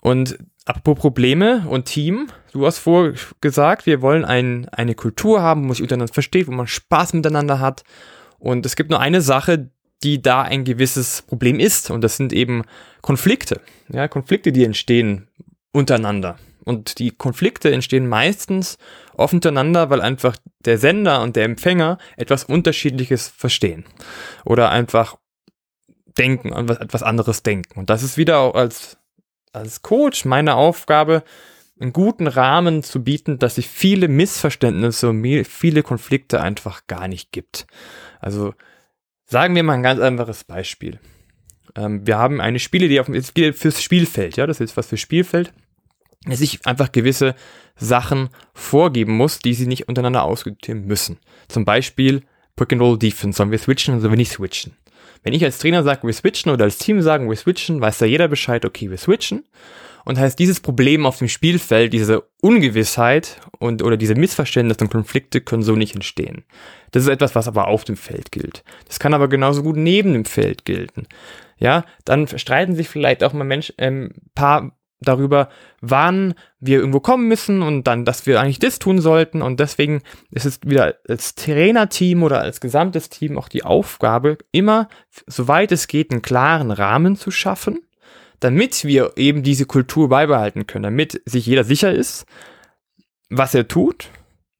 Und 0.00 0.38
apropos 0.66 1.00
Probleme 1.00 1.66
und 1.68 1.86
Team, 1.86 2.28
du 2.52 2.66
hast 2.66 2.78
vorher 2.78 3.14
gesagt, 3.40 3.86
wir 3.86 4.02
wollen 4.02 4.24
ein, 4.24 4.68
eine 4.68 4.94
Kultur 4.94 5.40
haben, 5.40 5.62
wo 5.62 5.66
man 5.66 5.74
sich 5.74 5.82
untereinander 5.82 6.12
versteht, 6.12 6.46
wo 6.46 6.52
man 6.52 6.66
Spaß 6.66 7.14
miteinander 7.14 7.60
hat. 7.60 7.84
Und 8.38 8.66
es 8.66 8.76
gibt 8.76 8.90
nur 8.90 9.00
eine 9.00 9.22
Sache, 9.22 9.70
die 10.02 10.20
da 10.20 10.42
ein 10.42 10.64
gewisses 10.64 11.22
Problem 11.22 11.58
ist, 11.58 11.90
und 11.90 12.02
das 12.02 12.18
sind 12.18 12.34
eben 12.34 12.64
Konflikte. 13.00 13.62
Ja, 13.88 14.06
Konflikte, 14.08 14.52
die 14.52 14.64
entstehen 14.64 15.28
untereinander. 15.72 16.36
Und 16.64 16.98
die 16.98 17.10
Konflikte 17.10 17.72
entstehen 17.72 18.08
meistens 18.08 18.78
oft 19.14 19.34
untereinander, 19.34 19.90
weil 19.90 20.00
einfach 20.00 20.36
der 20.64 20.78
Sender 20.78 21.22
und 21.22 21.36
der 21.36 21.44
Empfänger 21.44 21.98
etwas 22.16 22.44
Unterschiedliches 22.44 23.28
verstehen. 23.28 23.84
Oder 24.44 24.70
einfach 24.70 25.16
denken 26.18 26.52
und 26.52 26.70
etwas 26.70 27.02
anderes 27.02 27.42
denken. 27.42 27.78
Und 27.78 27.90
das 27.90 28.02
ist 28.02 28.16
wieder 28.16 28.38
auch 28.38 28.54
als, 28.54 28.96
als 29.52 29.82
Coach 29.82 30.24
meine 30.24 30.54
Aufgabe, 30.54 31.22
einen 31.80 31.92
guten 31.92 32.28
Rahmen 32.28 32.82
zu 32.82 33.02
bieten, 33.02 33.38
dass 33.38 33.56
sich 33.56 33.68
viele 33.68 34.08
Missverständnisse 34.08 35.08
und 35.08 35.44
viele 35.44 35.82
Konflikte 35.82 36.40
einfach 36.40 36.86
gar 36.86 37.08
nicht 37.08 37.32
gibt. 37.32 37.66
Also 38.20 38.54
sagen 39.26 39.54
wir 39.56 39.64
mal 39.64 39.74
ein 39.74 39.82
ganz 39.82 40.00
einfaches 40.00 40.44
Beispiel. 40.44 41.00
Ähm, 41.76 42.06
wir 42.06 42.16
haben 42.16 42.40
eine 42.40 42.60
Spiele, 42.60 42.88
die 42.88 43.00
auf 43.00 43.06
dem, 43.06 43.54
fürs 43.54 43.82
Spielfeld, 43.82 44.36
ja, 44.36 44.46
das 44.46 44.60
ist 44.60 44.76
was 44.76 44.86
für 44.86 44.96
Spielfeld 44.96 45.52
dass 46.26 46.40
ich 46.40 46.66
einfach 46.66 46.92
gewisse 46.92 47.34
Sachen 47.76 48.28
vorgeben 48.52 49.16
muss, 49.16 49.38
die 49.38 49.54
sie 49.54 49.66
nicht 49.66 49.88
untereinander 49.88 50.22
ausüben 50.22 50.86
müssen. 50.86 51.18
Zum 51.48 51.64
Beispiel 51.64 52.22
Pick 52.56 52.72
and 52.72 52.82
Roll 52.82 52.98
Defense, 52.98 53.36
sollen 53.36 53.50
wir 53.50 53.58
switchen 53.58 53.94
oder 53.94 54.02
sollen 54.02 54.12
wir 54.12 54.18
nicht 54.18 54.32
switchen? 54.32 54.76
Wenn 55.22 55.32
ich 55.32 55.44
als 55.44 55.58
Trainer 55.58 55.82
sage, 55.82 56.06
wir 56.06 56.12
switchen 56.12 56.52
oder 56.52 56.64
als 56.64 56.78
Team 56.78 57.00
sagen, 57.02 57.28
wir 57.28 57.36
switchen, 57.36 57.80
weiß 57.80 57.98
da 57.98 58.06
jeder 58.06 58.28
Bescheid, 58.28 58.64
okay, 58.64 58.90
wir 58.90 58.98
switchen. 58.98 59.44
Und 60.04 60.18
heißt 60.18 60.38
dieses 60.38 60.60
Problem 60.60 61.06
auf 61.06 61.16
dem 61.16 61.28
Spielfeld, 61.28 61.94
diese 61.94 62.24
Ungewissheit 62.42 63.40
und 63.58 63.82
oder 63.82 63.96
diese 63.96 64.14
Missverständnisse 64.14 64.84
und 64.84 64.90
Konflikte 64.90 65.40
können 65.40 65.62
so 65.62 65.76
nicht 65.76 65.94
entstehen. 65.94 66.44
Das 66.90 67.04
ist 67.04 67.08
etwas, 67.08 67.34
was 67.34 67.48
aber 67.48 67.68
auf 67.68 67.84
dem 67.84 67.96
Feld 67.96 68.30
gilt. 68.30 68.64
Das 68.86 68.98
kann 68.98 69.14
aber 69.14 69.28
genauso 69.28 69.62
gut 69.62 69.76
neben 69.76 70.12
dem 70.12 70.26
Feld 70.26 70.66
gelten. 70.66 71.06
Ja, 71.56 71.86
dann 72.04 72.28
streiten 72.28 72.74
sich 72.74 72.90
vielleicht 72.90 73.24
auch 73.24 73.32
mal 73.32 73.44
Mensch, 73.44 73.72
ähm, 73.78 74.10
paar 74.34 74.76
darüber, 75.00 75.48
wann 75.80 76.34
wir 76.60 76.78
irgendwo 76.78 77.00
kommen 77.00 77.28
müssen 77.28 77.62
und 77.62 77.84
dann, 77.84 78.04
dass 78.04 78.26
wir 78.26 78.40
eigentlich 78.40 78.58
das 78.58 78.78
tun 78.78 79.00
sollten. 79.00 79.42
Und 79.42 79.60
deswegen 79.60 80.02
ist 80.30 80.46
es 80.46 80.60
wieder 80.64 80.96
als 81.08 81.34
Trainerteam 81.34 82.22
oder 82.22 82.40
als 82.40 82.60
gesamtes 82.60 83.08
Team 83.08 83.38
auch 83.38 83.48
die 83.48 83.64
Aufgabe, 83.64 84.38
immer, 84.52 84.88
soweit 85.26 85.72
es 85.72 85.88
geht, 85.88 86.10
einen 86.10 86.22
klaren 86.22 86.70
Rahmen 86.70 87.16
zu 87.16 87.30
schaffen, 87.30 87.80
damit 88.40 88.84
wir 88.84 89.12
eben 89.16 89.42
diese 89.42 89.66
Kultur 89.66 90.08
beibehalten 90.08 90.66
können, 90.66 90.84
damit 90.84 91.22
sich 91.24 91.46
jeder 91.46 91.64
sicher 91.64 91.92
ist, 91.92 92.26
was 93.30 93.54
er 93.54 93.68
tut, 93.68 94.10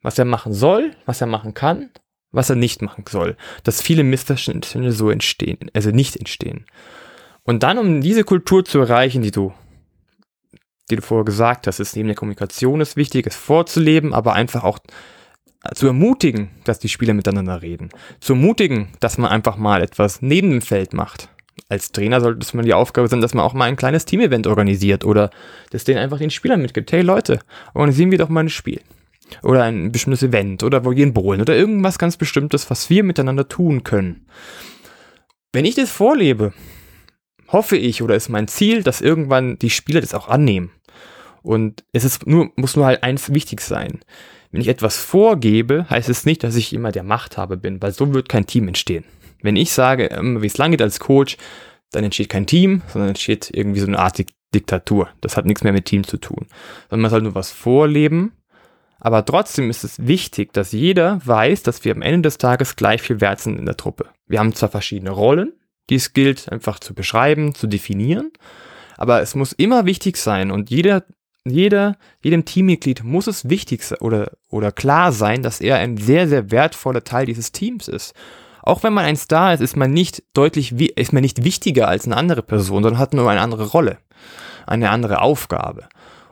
was 0.02 0.18
er 0.18 0.24
machen 0.24 0.52
soll, 0.52 0.92
was 1.06 1.20
er 1.20 1.26
machen 1.26 1.54
kann, 1.54 1.90
was 2.32 2.50
er 2.50 2.56
nicht 2.56 2.82
machen 2.82 3.04
soll. 3.08 3.36
Dass 3.62 3.82
viele 3.82 4.04
Missverständnisse 4.04 4.92
so 4.92 5.10
entstehen, 5.10 5.70
also 5.72 5.90
nicht 5.90 6.16
entstehen. 6.16 6.66
Und 7.42 7.62
dann, 7.62 7.78
um 7.78 8.00
diese 8.00 8.24
Kultur 8.24 8.64
zu 8.64 8.78
erreichen, 8.78 9.22
die 9.22 9.30
du 9.30 9.52
die 10.90 10.96
du 10.96 11.02
vorher 11.02 11.24
gesagt 11.24 11.66
hast, 11.66 11.80
ist 11.80 11.96
neben 11.96 12.08
der 12.08 12.16
Kommunikation 12.16 12.80
ist 12.80 12.96
wichtig, 12.96 13.26
es 13.26 13.36
vorzuleben, 13.36 14.12
aber 14.12 14.34
einfach 14.34 14.64
auch 14.64 14.78
zu 15.74 15.86
ermutigen, 15.86 16.50
dass 16.64 16.78
die 16.78 16.90
Spieler 16.90 17.14
miteinander 17.14 17.62
reden, 17.62 17.88
zu 18.20 18.34
ermutigen, 18.34 18.88
dass 19.00 19.16
man 19.16 19.30
einfach 19.30 19.56
mal 19.56 19.82
etwas 19.82 20.20
neben 20.20 20.50
dem 20.50 20.62
Feld 20.62 20.92
macht. 20.92 21.30
Als 21.68 21.92
Trainer 21.92 22.20
sollte 22.20 22.40
es 22.40 22.52
mal 22.52 22.64
die 22.64 22.74
Aufgabe 22.74 23.08
sein, 23.08 23.22
dass 23.22 23.32
man 23.32 23.44
auch 23.44 23.54
mal 23.54 23.64
ein 23.64 23.76
kleines 23.76 24.04
Teamevent 24.04 24.46
organisiert 24.46 25.04
oder 25.04 25.30
das 25.70 25.84
denen 25.84 25.98
einfach 25.98 26.18
den 26.18 26.30
Spielern 26.30 26.60
mitgibt. 26.60 26.92
Hey 26.92 27.00
Leute, 27.00 27.40
organisieren 27.72 28.10
wir 28.10 28.18
doch 28.18 28.28
mal 28.28 28.44
ein 28.44 28.50
Spiel. 28.50 28.80
Oder 29.42 29.62
ein 29.62 29.90
bestimmtes 29.90 30.22
Event 30.22 30.62
oder 30.62 30.84
wo 30.84 30.90
wir 30.90 31.02
in 31.02 31.14
Bohlen 31.14 31.40
oder 31.40 31.56
irgendwas 31.56 31.98
ganz 31.98 32.18
Bestimmtes, 32.18 32.68
was 32.70 32.90
wir 32.90 33.02
miteinander 33.02 33.48
tun 33.48 33.82
können. 33.82 34.26
Wenn 35.52 35.64
ich 35.64 35.76
das 35.76 35.90
vorlebe, 35.90 36.52
hoffe 37.48 37.76
ich 37.76 38.02
oder 38.02 38.14
ist 38.14 38.28
mein 38.28 38.48
Ziel, 38.48 38.82
dass 38.82 39.00
irgendwann 39.00 39.58
die 39.58 39.70
Spieler 39.70 40.00
das 40.00 40.14
auch 40.14 40.28
annehmen. 40.28 40.70
Und 41.42 41.84
es 41.92 42.04
ist 42.04 42.26
nur, 42.26 42.50
muss 42.56 42.76
nur 42.76 42.86
halt 42.86 43.02
eins 43.02 43.32
wichtig 43.32 43.60
sein. 43.60 44.00
Wenn 44.50 44.60
ich 44.60 44.68
etwas 44.68 44.96
vorgebe, 44.96 45.86
heißt 45.90 46.08
es 46.08 46.24
nicht, 46.24 46.42
dass 46.42 46.56
ich 46.56 46.72
immer 46.72 46.92
der 46.92 47.02
Machthaber 47.02 47.56
bin, 47.56 47.82
weil 47.82 47.92
so 47.92 48.14
wird 48.14 48.28
kein 48.28 48.46
Team 48.46 48.68
entstehen. 48.68 49.04
Wenn 49.42 49.56
ich 49.56 49.72
sage, 49.72 50.06
ähm, 50.06 50.40
wie 50.40 50.46
es 50.46 50.56
lang 50.56 50.70
geht 50.70 50.80
als 50.80 51.00
Coach, 51.00 51.36
dann 51.90 52.04
entsteht 52.04 52.28
kein 52.28 52.46
Team, 52.46 52.82
sondern 52.92 53.10
entsteht 53.10 53.50
irgendwie 53.52 53.80
so 53.80 53.86
eine 53.86 53.98
Art 53.98 54.24
Diktatur. 54.54 55.08
Das 55.20 55.36
hat 55.36 55.44
nichts 55.44 55.64
mehr 55.64 55.72
mit 55.72 55.84
Team 55.84 56.04
zu 56.04 56.16
tun. 56.16 56.46
Sondern 56.88 57.02
man 57.02 57.10
soll 57.10 57.22
nur 57.22 57.34
was 57.34 57.50
vorleben. 57.50 58.32
Aber 59.00 59.24
trotzdem 59.24 59.68
ist 59.68 59.84
es 59.84 60.06
wichtig, 60.06 60.52
dass 60.54 60.72
jeder 60.72 61.20
weiß, 61.24 61.62
dass 61.62 61.84
wir 61.84 61.92
am 61.92 62.00
Ende 62.00 62.22
des 62.22 62.38
Tages 62.38 62.76
gleich 62.76 63.02
viel 63.02 63.20
wert 63.20 63.40
sind 63.40 63.58
in 63.58 63.66
der 63.66 63.76
Truppe. 63.76 64.06
Wir 64.26 64.38
haben 64.38 64.54
zwar 64.54 64.70
verschiedene 64.70 65.10
Rollen, 65.10 65.52
die 65.90 65.96
es 65.96 66.12
gilt 66.12 66.50
einfach 66.50 66.78
zu 66.78 66.94
beschreiben, 66.94 67.54
zu 67.54 67.66
definieren, 67.66 68.32
aber 68.96 69.20
es 69.20 69.34
muss 69.34 69.52
immer 69.52 69.86
wichtig 69.86 70.16
sein 70.16 70.50
und 70.50 70.70
jeder 70.70 71.04
jeder, 71.46 71.96
jedem 72.22 72.46
Teammitglied 72.46 73.04
muss 73.04 73.26
es 73.26 73.48
wichtig 73.50 73.82
oder, 74.00 74.32
oder 74.48 74.72
klar 74.72 75.12
sein, 75.12 75.42
dass 75.42 75.60
er 75.60 75.76
ein 75.76 75.98
sehr, 75.98 76.26
sehr 76.26 76.50
wertvoller 76.50 77.04
Teil 77.04 77.26
dieses 77.26 77.52
Teams 77.52 77.86
ist. 77.86 78.14
Auch 78.62 78.82
wenn 78.82 78.94
man 78.94 79.04
ein 79.04 79.16
Star 79.16 79.52
ist, 79.52 79.60
ist 79.60 79.76
man 79.76 79.90
nicht 79.90 80.22
deutlich, 80.32 80.72
ist 80.72 81.12
man 81.12 81.20
nicht 81.20 81.44
wichtiger 81.44 81.86
als 81.86 82.06
eine 82.06 82.16
andere 82.16 82.42
Person, 82.42 82.82
sondern 82.82 82.98
hat 82.98 83.12
nur 83.12 83.30
eine 83.30 83.42
andere 83.42 83.66
Rolle, 83.66 83.98
eine 84.66 84.88
andere 84.88 85.20
Aufgabe. 85.20 85.86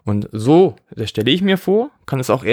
Und 0.05 0.29
so, 0.33 0.77
das 0.91 1.11
stelle 1.11 1.31
ich 1.31 1.43
mir 1.43 1.59
vor, 1.59 1.91
kann 2.07 2.19
es 2.19 2.31
auch 2.31 2.45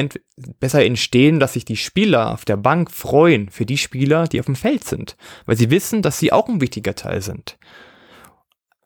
besser 0.59 0.85
entstehen, 0.85 1.39
dass 1.39 1.53
sich 1.53 1.65
die 1.65 1.77
Spieler 1.77 2.31
auf 2.31 2.45
der 2.45 2.57
Bank 2.57 2.91
freuen 2.91 3.49
für 3.49 3.65
die 3.65 3.77
Spieler, 3.77 4.27
die 4.27 4.39
auf 4.39 4.45
dem 4.45 4.55
Feld 4.55 4.83
sind, 4.83 5.17
weil 5.45 5.57
sie 5.57 5.71
wissen, 5.71 6.01
dass 6.01 6.19
sie 6.19 6.31
auch 6.31 6.47
ein 6.47 6.61
wichtiger 6.61 6.93
Teil 6.93 7.21
sind. 7.21 7.57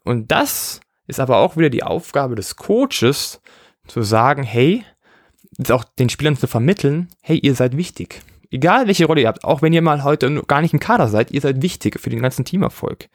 Und 0.04 0.32
das 0.32 0.80
ist 1.08 1.20
aber 1.20 1.38
auch 1.38 1.58
wieder 1.58 1.70
die 1.70 1.84
Aufgabe 1.84 2.36
des 2.36 2.56
Coaches, 2.56 3.42
zu 3.88 4.02
sagen, 4.02 4.44
hey, 4.44 4.86
auch 5.70 5.84
den 5.84 6.10
Spielern 6.10 6.38
zu 6.38 6.48
vermitteln, 6.48 7.10
hey, 7.22 7.38
ihr 7.38 7.56
seid 7.56 7.78
wichtig. 7.78 8.22
Egal 8.50 8.88
welche 8.88 9.06
Rolle 9.06 9.22
ihr 9.22 9.28
habt, 9.28 9.44
auch 9.44 9.62
wenn 9.62 9.74
ihr 9.74 9.82
mal 9.82 10.04
heute 10.04 10.44
gar 10.44 10.62
nicht 10.62 10.74
im 10.74 10.80
Kader 10.80 11.08
seid, 11.08 11.32
ihr 11.32 11.42
seid 11.42 11.62
wichtig 11.62 12.00
für 12.00 12.10
den 12.10 12.22
ganzen 12.22 12.46
Teamerfolg. 12.46 13.10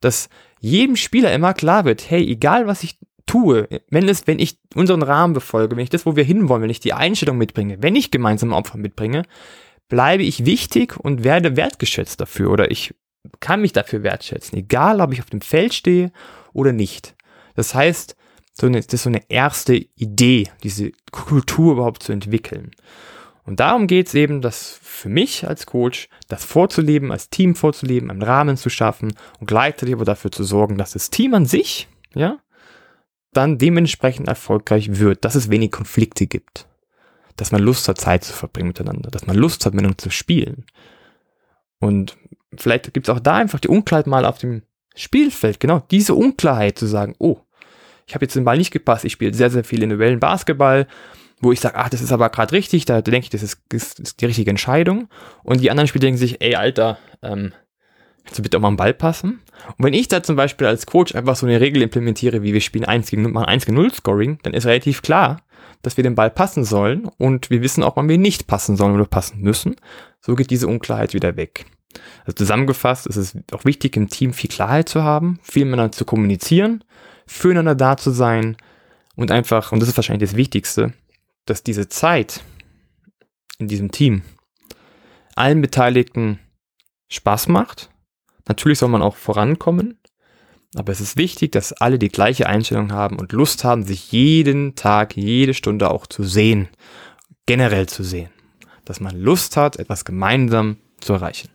Dass 0.00 0.28
jedem 0.60 0.96
Spieler 0.96 1.32
immer 1.32 1.54
klar 1.54 1.84
wird, 1.84 2.10
hey, 2.10 2.26
egal 2.28 2.66
was 2.66 2.82
ich 2.82 2.98
tue, 3.30 3.68
wenn 3.90 4.08
es, 4.08 4.26
wenn 4.26 4.40
ich 4.40 4.58
unseren 4.74 5.02
Rahmen 5.02 5.34
befolge, 5.34 5.76
wenn 5.76 5.84
ich 5.84 5.90
das, 5.90 6.04
wo 6.04 6.16
wir 6.16 6.24
hinwollen, 6.24 6.62
wenn 6.64 6.70
ich 6.70 6.80
die 6.80 6.94
Einstellung 6.94 7.38
mitbringe, 7.38 7.80
wenn 7.80 7.94
ich 7.94 8.10
gemeinsame 8.10 8.56
Opfer 8.56 8.76
mitbringe, 8.76 9.22
bleibe 9.88 10.24
ich 10.24 10.46
wichtig 10.46 10.96
und 10.98 11.22
werde 11.22 11.56
wertgeschätzt 11.56 12.20
dafür 12.20 12.50
oder 12.50 12.72
ich 12.72 12.92
kann 13.38 13.60
mich 13.60 13.72
dafür 13.72 14.02
wertschätzen, 14.02 14.58
egal 14.58 15.00
ob 15.00 15.12
ich 15.12 15.20
auf 15.20 15.30
dem 15.30 15.42
Feld 15.42 15.74
stehe 15.74 16.10
oder 16.52 16.72
nicht. 16.72 17.14
Das 17.54 17.72
heißt, 17.72 18.16
so 18.52 18.66
eine, 18.66 18.80
das 18.80 18.92
ist 18.92 19.04
so 19.04 19.10
eine 19.10 19.22
erste 19.28 19.76
Idee, 19.76 20.48
diese 20.64 20.90
Kultur 21.12 21.74
überhaupt 21.74 22.02
zu 22.02 22.12
entwickeln. 22.12 22.72
Und 23.44 23.60
darum 23.60 23.86
geht 23.86 24.08
es 24.08 24.14
eben, 24.14 24.42
das 24.42 24.80
für 24.82 25.08
mich 25.08 25.46
als 25.46 25.66
Coach, 25.66 26.08
das 26.26 26.44
vorzuleben, 26.44 27.12
als 27.12 27.30
Team 27.30 27.54
vorzuleben, 27.54 28.10
einen 28.10 28.22
Rahmen 28.22 28.56
zu 28.56 28.70
schaffen 28.70 29.14
und 29.38 29.46
gleichzeitig 29.46 29.94
aber 29.94 30.04
dafür 30.04 30.32
zu 30.32 30.42
sorgen, 30.42 30.78
dass 30.78 30.92
das 30.92 31.10
Team 31.10 31.34
an 31.34 31.46
sich, 31.46 31.86
ja, 32.14 32.40
dann 33.32 33.58
dementsprechend 33.58 34.28
erfolgreich 34.28 34.98
wird, 34.98 35.24
dass 35.24 35.34
es 35.34 35.50
wenig 35.50 35.70
Konflikte 35.70 36.26
gibt, 36.26 36.66
dass 37.36 37.52
man 37.52 37.62
Lust 37.62 37.88
hat, 37.88 38.00
Zeit 38.00 38.24
zu 38.24 38.32
verbringen 38.32 38.68
miteinander, 38.68 39.10
dass 39.10 39.26
man 39.26 39.36
Lust 39.36 39.64
hat, 39.64 39.74
miteinander 39.74 39.98
zu 39.98 40.10
spielen. 40.10 40.64
Und 41.78 42.16
vielleicht 42.56 42.92
gibt 42.92 43.08
es 43.08 43.14
auch 43.14 43.20
da 43.20 43.36
einfach 43.36 43.60
die 43.60 43.68
Unklarheit 43.68 44.06
mal 44.06 44.24
auf 44.24 44.38
dem 44.38 44.62
Spielfeld, 44.96 45.60
genau, 45.60 45.82
diese 45.90 46.14
Unklarheit 46.14 46.78
zu 46.78 46.86
sagen, 46.86 47.14
oh, 47.18 47.38
ich 48.06 48.14
habe 48.14 48.24
jetzt 48.24 48.34
den 48.34 48.44
Ball 48.44 48.58
nicht 48.58 48.72
gepasst, 48.72 49.04
ich 49.04 49.12
spiele 49.12 49.32
sehr, 49.32 49.50
sehr 49.50 49.62
viel 49.62 49.82
individuellen 49.82 50.18
Basketball, 50.18 50.88
wo 51.40 51.52
ich 51.52 51.60
sage, 51.60 51.76
ach, 51.76 51.88
das 51.88 52.02
ist 52.02 52.12
aber 52.12 52.28
gerade 52.28 52.52
richtig, 52.52 52.84
da 52.84 53.00
denke 53.00 53.24
ich, 53.24 53.30
das 53.30 53.42
ist, 53.42 53.60
das 53.68 53.92
ist, 53.94 54.20
die 54.20 54.26
richtige 54.26 54.50
Entscheidung. 54.50 55.08
Und 55.42 55.60
die 55.60 55.70
anderen 55.70 55.88
Spieler 55.88 56.02
denken 56.02 56.18
sich, 56.18 56.40
ey, 56.42 56.54
Alter, 56.56 56.98
ähm, 57.22 57.52
kannst 58.24 58.38
du 58.38 58.42
bitte 58.42 58.56
auch 58.56 58.60
mal 58.60 58.68
einen 58.68 58.76
Ball 58.76 58.94
passen? 58.94 59.40
Und 59.76 59.84
wenn 59.84 59.94
ich 59.94 60.08
da 60.08 60.22
zum 60.22 60.36
Beispiel 60.36 60.66
als 60.66 60.86
Coach 60.86 61.14
einfach 61.14 61.36
so 61.36 61.46
eine 61.46 61.60
Regel 61.60 61.82
implementiere, 61.82 62.42
wie 62.42 62.52
wir 62.52 62.60
spielen 62.60 62.84
1 62.84 63.10
gegen 63.10 63.22
0, 63.22 63.32
machen 63.32 63.46
1 63.46 63.66
gegen 63.66 63.76
0 63.76 63.92
Scoring, 63.92 64.38
dann 64.42 64.54
ist 64.54 64.66
relativ 64.66 65.02
klar, 65.02 65.42
dass 65.82 65.96
wir 65.96 66.04
den 66.04 66.14
Ball 66.14 66.30
passen 66.30 66.64
sollen 66.64 67.08
und 67.18 67.50
wir 67.50 67.62
wissen 67.62 67.82
auch, 67.82 67.96
wann 67.96 68.08
wir 68.08 68.18
nicht 68.18 68.46
passen 68.46 68.76
sollen 68.76 68.94
oder 68.94 69.06
passen 69.06 69.40
müssen. 69.40 69.76
So 70.20 70.34
geht 70.34 70.50
diese 70.50 70.68
Unklarheit 70.68 71.14
wieder 71.14 71.36
weg. 71.36 71.66
Also 72.24 72.36
zusammengefasst 72.36 73.06
ist 73.06 73.16
es 73.16 73.36
auch 73.52 73.64
wichtig, 73.64 73.96
im 73.96 74.08
Team 74.08 74.32
viel 74.32 74.50
Klarheit 74.50 74.88
zu 74.88 75.02
haben, 75.02 75.40
viel 75.42 75.64
miteinander 75.64 75.92
zu 75.92 76.04
kommunizieren, 76.04 76.84
füreinander 77.26 77.74
da 77.74 77.96
zu 77.96 78.10
sein 78.10 78.56
und 79.16 79.30
einfach, 79.30 79.72
und 79.72 79.80
das 79.80 79.88
ist 79.88 79.96
wahrscheinlich 79.96 80.30
das 80.30 80.36
Wichtigste, 80.36 80.92
dass 81.46 81.62
diese 81.62 81.88
Zeit 81.88 82.42
in 83.58 83.68
diesem 83.68 83.90
Team 83.90 84.22
allen 85.34 85.60
Beteiligten 85.60 86.38
Spaß 87.08 87.48
macht. 87.48 87.90
Natürlich 88.48 88.78
soll 88.78 88.88
man 88.88 89.02
auch 89.02 89.16
vorankommen, 89.16 89.98
aber 90.76 90.92
es 90.92 91.00
ist 91.00 91.16
wichtig, 91.16 91.52
dass 91.52 91.72
alle 91.72 91.98
die 91.98 92.08
gleiche 92.08 92.46
Einstellung 92.46 92.92
haben 92.92 93.18
und 93.18 93.32
Lust 93.32 93.64
haben, 93.64 93.82
sich 93.82 94.12
jeden 94.12 94.76
Tag, 94.76 95.16
jede 95.16 95.54
Stunde 95.54 95.90
auch 95.90 96.06
zu 96.06 96.22
sehen, 96.22 96.68
generell 97.46 97.86
zu 97.86 98.04
sehen. 98.04 98.30
Dass 98.84 99.00
man 99.00 99.16
Lust 99.16 99.56
hat, 99.56 99.78
etwas 99.78 100.04
gemeinsam 100.04 100.76
zu 101.00 101.12
erreichen. 101.12 101.48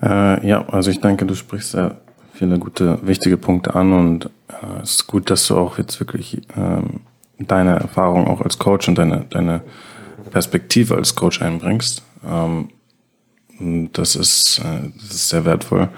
Äh, 0.00 0.46
ja, 0.46 0.66
also 0.68 0.90
ich 0.90 1.00
denke, 1.00 1.26
du 1.26 1.34
sprichst 1.34 1.74
ja 1.74 1.96
viele 2.32 2.58
gute, 2.58 3.06
wichtige 3.06 3.36
Punkte 3.36 3.74
an 3.74 3.92
und 3.92 4.26
äh, 4.48 4.82
es 4.82 4.92
ist 4.92 5.06
gut, 5.06 5.30
dass 5.30 5.46
du 5.46 5.58
auch 5.58 5.78
jetzt 5.78 6.00
wirklich 6.00 6.40
ähm, 6.56 7.00
deine 7.38 7.78
Erfahrung 7.78 8.26
auch 8.26 8.40
als 8.40 8.58
Coach 8.58 8.88
und 8.88 8.96
deine, 8.96 9.26
deine 9.30 9.62
Perspektive 10.30 10.94
als 10.94 11.14
Coach 11.14 11.42
einbringst. 11.42 12.02
Ähm, 12.26 12.70
das, 13.60 14.16
ist, 14.16 14.58
äh, 14.58 14.90
das 15.00 15.10
ist 15.10 15.28
sehr 15.28 15.44
wertvoll. 15.44 15.88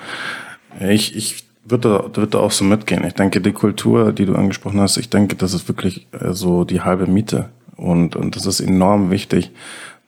Ich, 0.81 1.17
ich 1.17 1.45
würde, 1.65 2.11
würde 2.15 2.41
auch 2.41 2.51
so 2.51 2.65
mitgehen. 2.65 3.05
Ich 3.05 3.15
denke, 3.15 3.41
die 3.41 3.53
Kultur, 3.53 4.13
die 4.13 4.27
du 4.27 4.35
angesprochen 4.35 4.81
hast, 4.81 4.97
ich 4.97 5.11
denke, 5.11 5.37
das 5.37 5.55
ist 5.55 5.69
wirklich 5.69 6.07
äh, 6.13 6.33
so 6.33 6.65
die 6.65 6.81
halbe 6.81 7.07
Miete. 7.07 7.51
Und, 7.77 8.17
und 8.17 8.37
das 8.37 8.47
ist 8.47 8.61
enorm 8.61 9.11
wichtig, 9.11 9.51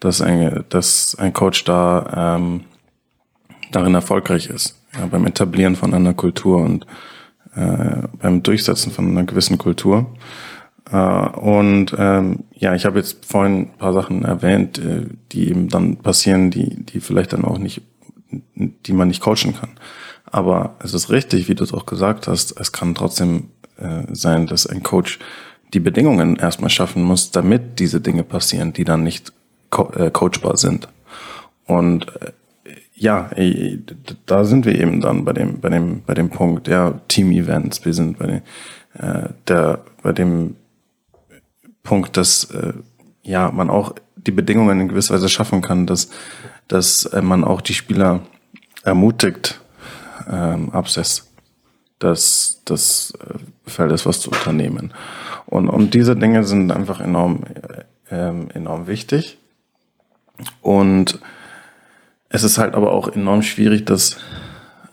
dass 0.01 0.21
ein, 0.21 0.64
dass 0.69 1.17
ein 1.19 1.33
Coach 1.33 1.64
da 1.64 2.37
ähm, 2.37 2.62
darin 3.73 3.95
erfolgreich 3.95 4.49
ist 4.49 4.77
ja, 4.99 5.07
beim 5.07 5.27
Etablieren 5.27 5.77
von 5.77 5.95
einer 5.95 6.14
Kultur 6.14 6.59
und 6.59 6.87
äh, 7.57 8.09
beim 8.21 8.43
Durchsetzen 8.43 8.93
von 8.93 9.09
einer 9.09 9.25
gewissen 9.25 9.59
Kultur. 9.59 10.07
Äh, 10.90 10.97
und 10.97 11.94
ähm, 11.99 12.40
ja, 12.53 12.75
ich 12.75 12.85
habe 12.85 12.99
jetzt 12.99 13.25
vorhin 13.25 13.62
ein 13.62 13.79
paar 13.79 13.92
Sachen 13.92 14.25
erwähnt, 14.25 14.79
äh, 14.79 15.07
die 15.33 15.49
eben 15.49 15.68
dann 15.68 15.97
passieren, 15.97 16.51
die, 16.51 16.85
die 16.85 17.01
vielleicht 17.01 17.33
dann 17.33 17.44
auch 17.44 17.59
nicht, 17.59 17.83
die 18.55 18.92
man 18.92 19.09
nicht 19.09 19.23
coachen 19.23 19.55
kann. 19.59 19.70
Aber 20.25 20.77
es 20.81 20.94
ist 20.94 21.11
richtig, 21.11 21.49
wie 21.49 21.55
du 21.55 21.64
es 21.64 21.73
auch 21.73 21.87
gesagt 21.87 22.29
hast, 22.29 22.59
es 22.59 22.73
kann 22.73 22.94
trotzdem 22.94 23.51
äh, 23.77 24.03
sein, 24.12 24.47
dass 24.47 24.66
ein 24.66 24.83
Coach 24.83 25.18
die 25.73 25.81
Bedingungen 25.81 26.37
erstmal 26.37 26.70
schaffen 26.70 27.03
muss, 27.03 27.31
damit 27.31 27.79
diese 27.79 28.01
Dinge 28.01 28.23
passieren, 28.23 28.73
die 28.73 28.85
dann 28.85 29.03
nicht 29.03 29.33
co 29.70 29.90
äh, 29.92 30.11
coachbar 30.11 30.57
sind. 30.57 30.88
Und 31.66 32.07
äh, 32.20 32.33
ja, 32.97 33.31
da 34.27 34.44
sind 34.44 34.66
wir 34.66 34.81
eben 34.81 35.01
dann 35.01 35.25
bei 35.25 35.33
dem, 35.33 35.61
bei 35.61 35.68
dem, 35.68 36.03
bei 36.07 36.14
dem 36.14 36.31
Punkt, 36.31 36.68
ja, 36.68 37.01
Team-Events. 37.09 37.85
Wir 37.85 37.92
sind 37.92 38.18
bei, 38.18 38.27
dem, 38.27 38.42
äh, 38.94 39.29
der, 39.49 39.81
bei 40.03 40.12
dem 40.12 40.55
Punkt, 41.85 42.16
dass 42.16 42.44
äh, 42.51 42.73
ja 43.23 43.53
man 43.53 43.70
auch 43.70 43.94
die 44.16 44.33
Bedingungen 44.33 44.81
in 44.81 44.88
gewisser 44.88 45.14
Weise 45.14 45.29
schaffen 45.29 45.62
kann, 45.62 45.87
dass, 45.87 46.11
dass 46.66 47.05
äh, 47.07 47.23
man 47.23 47.44
auch 47.44 47.61
die 47.61 47.75
Spieler 47.75 48.23
ermutigt, 48.83 49.61
ähm, 50.29 50.70
abseits 50.70 51.31
des, 52.01 52.62
des 52.68 53.12
äh, 53.20 53.70
Feldes 53.70 54.07
was 54.07 54.20
zu 54.20 54.31
unternehmen. 54.31 54.92
Und, 55.47 55.68
und 55.68 55.94
diese 55.94 56.16
Dinge 56.16 56.44
sind 56.44 56.73
einfach 56.73 57.01
enorm, 57.01 57.44
äh, 57.44 57.85
ähm, 58.11 58.49
enorm 58.53 58.87
wichtig. 58.87 59.38
Und 60.61 61.20
es 62.29 62.42
ist 62.42 62.59
halt 62.59 62.75
aber 62.75 62.92
auch 62.92 63.09
enorm 63.09 63.42
schwierig, 63.42 63.87
das 63.87 64.16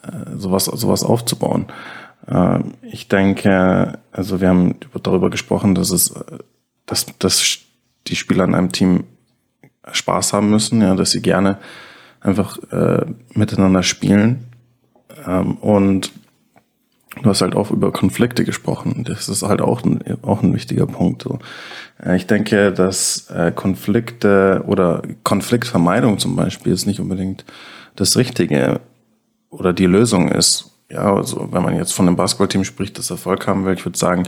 äh, 0.03 0.37
sowas, 0.37 0.65
sowas 0.65 1.03
aufzubauen. 1.03 1.65
Äh, 2.27 2.59
ich 2.83 3.07
denke, 3.07 3.99
also 4.11 4.41
wir 4.41 4.49
haben 4.49 4.75
darüber 5.03 5.29
gesprochen, 5.29 5.75
dass 5.75 5.91
es, 5.91 6.13
dass, 6.91 7.05
dass 7.19 7.59
die 8.07 8.15
Spieler 8.15 8.43
in 8.43 8.53
einem 8.53 8.71
Team 8.71 9.05
Spaß 9.89 10.33
haben 10.33 10.49
müssen, 10.49 10.81
ja, 10.81 10.93
dass 10.93 11.11
sie 11.11 11.21
gerne 11.21 11.57
einfach 12.19 12.57
äh, 12.71 13.05
miteinander 13.33 13.81
spielen. 13.81 14.45
Ähm, 15.25 15.55
und 15.57 16.11
du 17.21 17.29
hast 17.29 17.41
halt 17.41 17.55
auch 17.55 17.71
über 17.71 17.91
Konflikte 17.91 18.43
gesprochen. 18.43 19.05
Das 19.05 19.29
ist 19.29 19.41
halt 19.41 19.61
auch 19.61 19.83
ein, 19.83 20.03
auch 20.21 20.43
ein 20.43 20.53
wichtiger 20.53 20.85
Punkt. 20.85 21.23
So. 21.23 21.39
Äh, 22.03 22.17
ich 22.17 22.27
denke, 22.27 22.73
dass 22.73 23.29
äh, 23.29 23.51
Konflikte 23.55 24.63
oder 24.67 25.01
Konfliktvermeidung 25.23 26.19
zum 26.19 26.35
Beispiel 26.35 26.73
ist 26.73 26.85
nicht 26.85 26.99
unbedingt 26.99 27.45
das 27.95 28.17
Richtige 28.17 28.81
oder 29.49 29.71
die 29.71 29.85
Lösung 29.85 30.29
ist. 30.29 30.67
Ja, 30.89 31.15
also 31.15 31.47
wenn 31.51 31.63
man 31.63 31.75
jetzt 31.75 31.93
von 31.93 32.05
einem 32.05 32.17
Basketballteam 32.17 32.65
spricht, 32.65 32.97
das 32.97 33.09
Erfolg 33.09 33.47
haben 33.47 33.63
will, 33.63 33.75
ich 33.75 33.85
würde 33.85 33.97
sagen, 33.97 34.23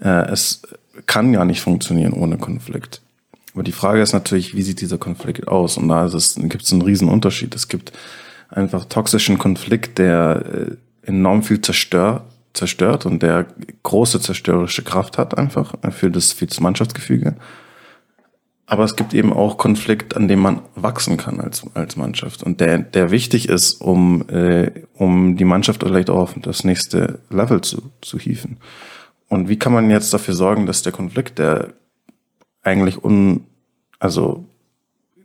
äh, 0.00 0.30
es 0.30 0.62
kann 1.06 1.32
ja 1.32 1.44
nicht 1.44 1.60
funktionieren 1.60 2.12
ohne 2.12 2.38
Konflikt. 2.38 3.00
Aber 3.54 3.62
die 3.62 3.72
Frage 3.72 4.02
ist 4.02 4.12
natürlich, 4.12 4.54
wie 4.54 4.62
sieht 4.62 4.80
dieser 4.80 4.98
Konflikt 4.98 5.48
aus? 5.48 5.78
Und 5.78 5.88
da 5.88 6.08
gibt 6.08 6.62
es 6.62 6.72
einen 6.72 6.82
riesen 6.82 7.08
Unterschied. 7.08 7.54
Es 7.54 7.68
gibt 7.68 7.92
einfach 8.48 8.84
toxischen 8.84 9.38
Konflikt, 9.38 9.98
der 9.98 10.76
äh, 11.02 11.08
enorm 11.08 11.42
viel 11.42 11.60
zerstört, 11.60 12.22
zerstört 12.54 13.06
und 13.06 13.22
der 13.22 13.46
große 13.82 14.20
zerstörerische 14.20 14.82
Kraft 14.82 15.18
hat 15.18 15.36
einfach 15.36 15.74
für 15.90 16.10
das, 16.10 16.32
für 16.32 16.46
das 16.46 16.60
Mannschaftsgefüge. 16.60 17.36
Aber 18.66 18.84
es 18.84 18.96
gibt 18.96 19.14
eben 19.14 19.32
auch 19.32 19.56
Konflikt, 19.56 20.14
an 20.14 20.28
dem 20.28 20.40
man 20.40 20.60
wachsen 20.74 21.16
kann 21.16 21.40
als, 21.40 21.64
als 21.72 21.96
Mannschaft 21.96 22.42
und 22.42 22.60
der, 22.60 22.78
der 22.78 23.10
wichtig 23.10 23.48
ist, 23.48 23.80
um, 23.80 24.28
äh, 24.28 24.70
um 24.94 25.36
die 25.36 25.46
Mannschaft 25.46 25.82
vielleicht 25.82 26.10
auch 26.10 26.18
auf 26.18 26.34
das 26.42 26.64
nächste 26.64 27.20
Level 27.30 27.62
zu, 27.62 27.90
zu 28.02 28.18
hieven. 28.18 28.58
Und 29.28 29.48
wie 29.48 29.58
kann 29.58 29.72
man 29.72 29.90
jetzt 29.90 30.12
dafür 30.12 30.34
sorgen, 30.34 30.66
dass 30.66 30.82
der 30.82 30.92
Konflikt, 30.92 31.38
der 31.38 31.74
eigentlich 32.62 33.02
un, 33.02 33.44
also 33.98 34.44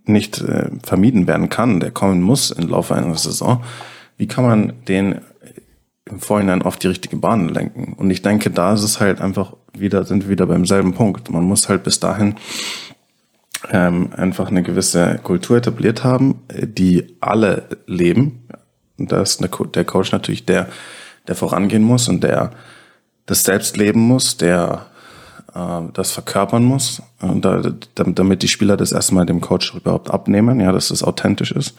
nicht 0.06 0.42
äh, 0.42 0.70
vermieden 0.84 1.28
werden 1.28 1.50
kann, 1.50 1.80
der 1.80 1.92
kommen 1.92 2.22
muss 2.22 2.52
im 2.52 2.68
Laufe 2.68 2.96
einer 2.96 3.16
Saison, 3.16 3.63
wie 4.18 4.28
kann 4.28 4.46
man 4.46 4.74
den 4.88 5.22
im 6.06 6.20
Vorhinein 6.20 6.62
auf 6.62 6.78
die 6.78 6.88
richtige 6.88 7.16
Bahn 7.16 7.48
lenken? 7.50 7.94
Und 7.94 8.10
ich 8.12 8.22
denke, 8.22 8.52
da 8.52 8.74
ist 8.74 8.84
es 8.84 9.00
halt 9.00 9.22
einfach 9.22 9.56
wieder, 9.74 10.04
sind 10.04 10.24
wir 10.24 10.30
wieder 10.30 10.46
beim 10.46 10.66
selben 10.66 10.94
Punkt. 10.94 11.30
Man 11.32 11.44
muss 11.44 11.70
halt 11.70 11.84
bis 11.84 12.00
dahin 12.00 12.36
ähm, 13.72 14.10
einfach 14.16 14.50
eine 14.50 14.63
gewisse 14.63 15.20
Kultur 15.24 15.58
etabliert 15.58 16.04
haben, 16.04 16.42
die 16.52 17.16
alle 17.22 17.70
leben. 17.88 18.48
Und 18.98 19.12
da 19.12 19.22
ist 19.22 19.42
der 19.42 19.86
Coach 19.86 20.12
natürlich 20.12 20.46
der, 20.46 20.68
der 21.28 21.36
vorangehen 21.36 21.84
muss 21.84 22.10
und 22.10 22.24
der 22.24 22.52
das 23.26 23.44
selbst 23.44 23.78
leben 23.78 24.02
muss, 24.02 24.38
der 24.38 24.88
äh, 25.54 25.82
das 25.94 26.12
verkörpern 26.12 26.64
muss, 26.64 27.02
äh, 27.22 27.40
da, 27.40 27.62
damit 27.96 28.44
die 28.44 28.48
Spieler 28.48 28.78
das 28.78 28.92
erstmal 28.92 29.26
dem 29.26 29.42
Coach 29.42 29.74
überhaupt 29.76 30.12
abnehmen, 30.12 30.60
ja, 30.60 30.72
dass 30.72 30.90
das 30.90 31.04
authentisch 31.04 31.52
ist. 31.52 31.76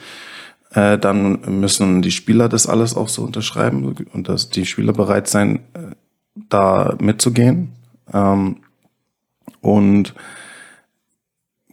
Äh, 0.72 0.98
dann 0.98 1.40
müssen 1.61 2.02
die 2.02 2.11
Spieler 2.11 2.48
das 2.48 2.66
alles 2.66 2.96
auch 2.96 3.09
so 3.09 3.22
unterschreiben 3.22 3.94
und 4.12 4.28
dass 4.28 4.50
die 4.50 4.66
Spieler 4.66 4.92
bereit 4.92 5.28
sein, 5.28 5.61
äh, 5.74 5.94
da 6.48 6.96
mitzugehen. 7.00 7.72
Ähm, 8.12 8.57
und 9.61 10.14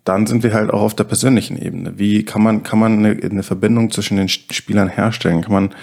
dann 0.03 0.25
sind 0.25 0.43
wir 0.43 0.53
halt 0.53 0.71
auch 0.71 0.81
auf 0.81 0.95
der 0.95 1.03
persönlichen 1.03 1.57
Ebene. 1.57 1.97
Wie 1.97 2.23
kann 2.25 2.41
man, 2.41 2.63
kann 2.63 2.79
man 2.79 3.05
eine 3.05 3.43
Verbindung 3.43 3.91
zwischen 3.91 4.17
den 4.17 4.29
Spielern 4.29 4.87
herstellen? 4.87 5.41
Kann 5.41 5.53
man, 5.53 5.75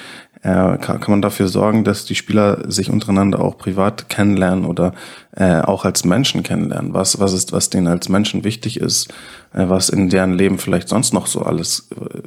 äh, 0.42 0.78
kann, 0.78 1.00
kann 1.00 1.10
man 1.10 1.22
dafür 1.22 1.48
sorgen, 1.48 1.84
dass 1.84 2.04
die 2.04 2.14
Spieler 2.14 2.70
sich 2.70 2.90
untereinander 2.90 3.40
auch 3.40 3.58
privat 3.58 4.08
kennenlernen 4.08 4.64
oder 4.64 4.92
äh, 5.36 5.60
auch 5.60 5.84
als 5.84 6.04
Menschen 6.04 6.42
kennenlernen? 6.42 6.94
Was, 6.94 7.18
was 7.18 7.32
ist, 7.32 7.52
was 7.52 7.70
denen 7.70 7.88
als 7.88 8.08
Menschen 8.08 8.44
wichtig 8.44 8.80
ist, 8.80 9.08
äh, 9.52 9.68
was 9.68 9.88
in 9.88 10.08
deren 10.08 10.34
Leben 10.34 10.58
vielleicht 10.58 10.88
sonst 10.88 11.12
noch 11.12 11.26
so 11.26 11.42
alles 11.42 11.88
äh, 11.92 12.22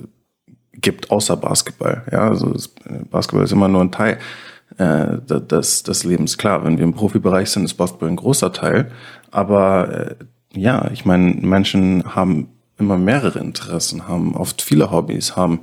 gibt, 0.73 1.11
außer 1.11 1.37
Basketball? 1.37 2.03
Ja, 2.11 2.27
also 2.27 2.53
äh, 2.53 3.05
Basketball 3.09 3.45
ist 3.45 3.53
immer 3.53 3.69
nur 3.69 3.81
ein 3.81 3.91
Teil 3.91 4.17
äh, 4.77 5.17
des, 5.19 5.83
des 5.83 6.03
Lebens. 6.03 6.37
Klar, 6.37 6.65
wenn 6.65 6.77
wir 6.77 6.83
im 6.83 6.93
Profibereich 6.93 7.49
sind, 7.49 7.63
ist 7.63 7.75
Basketball 7.75 8.09
ein 8.09 8.17
großer 8.17 8.51
Teil, 8.51 8.91
aber 9.31 10.09
äh, 10.11 10.15
ja, 10.53 10.89
ich 10.91 11.05
meine, 11.05 11.33
Menschen 11.35 12.15
haben 12.15 12.49
immer 12.77 12.97
mehrere 12.97 13.39
Interessen, 13.39 14.07
haben 14.07 14.35
oft 14.35 14.61
viele 14.61 14.91
Hobbys, 14.91 15.35
haben 15.37 15.61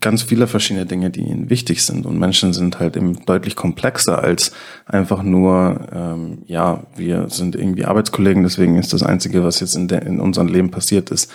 ganz 0.00 0.22
viele 0.22 0.46
verschiedene 0.46 0.86
Dinge, 0.86 1.10
die 1.10 1.20
ihnen 1.20 1.50
wichtig 1.50 1.84
sind. 1.84 2.06
Und 2.06 2.18
Menschen 2.18 2.52
sind 2.52 2.80
halt 2.80 2.96
eben 2.96 3.24
deutlich 3.26 3.56
komplexer 3.56 4.22
als 4.22 4.52
einfach 4.86 5.22
nur, 5.22 5.88
ähm, 5.92 6.42
ja, 6.46 6.84
wir 6.96 7.28
sind 7.28 7.54
irgendwie 7.54 7.84
Arbeitskollegen, 7.84 8.42
deswegen 8.42 8.78
ist 8.78 8.92
das 8.92 9.02
Einzige, 9.02 9.44
was 9.44 9.60
jetzt 9.60 9.74
in, 9.74 9.88
der, 9.88 10.02
in 10.02 10.20
unserem 10.20 10.48
Leben 10.48 10.70
passiert 10.70 11.10
ist, 11.10 11.30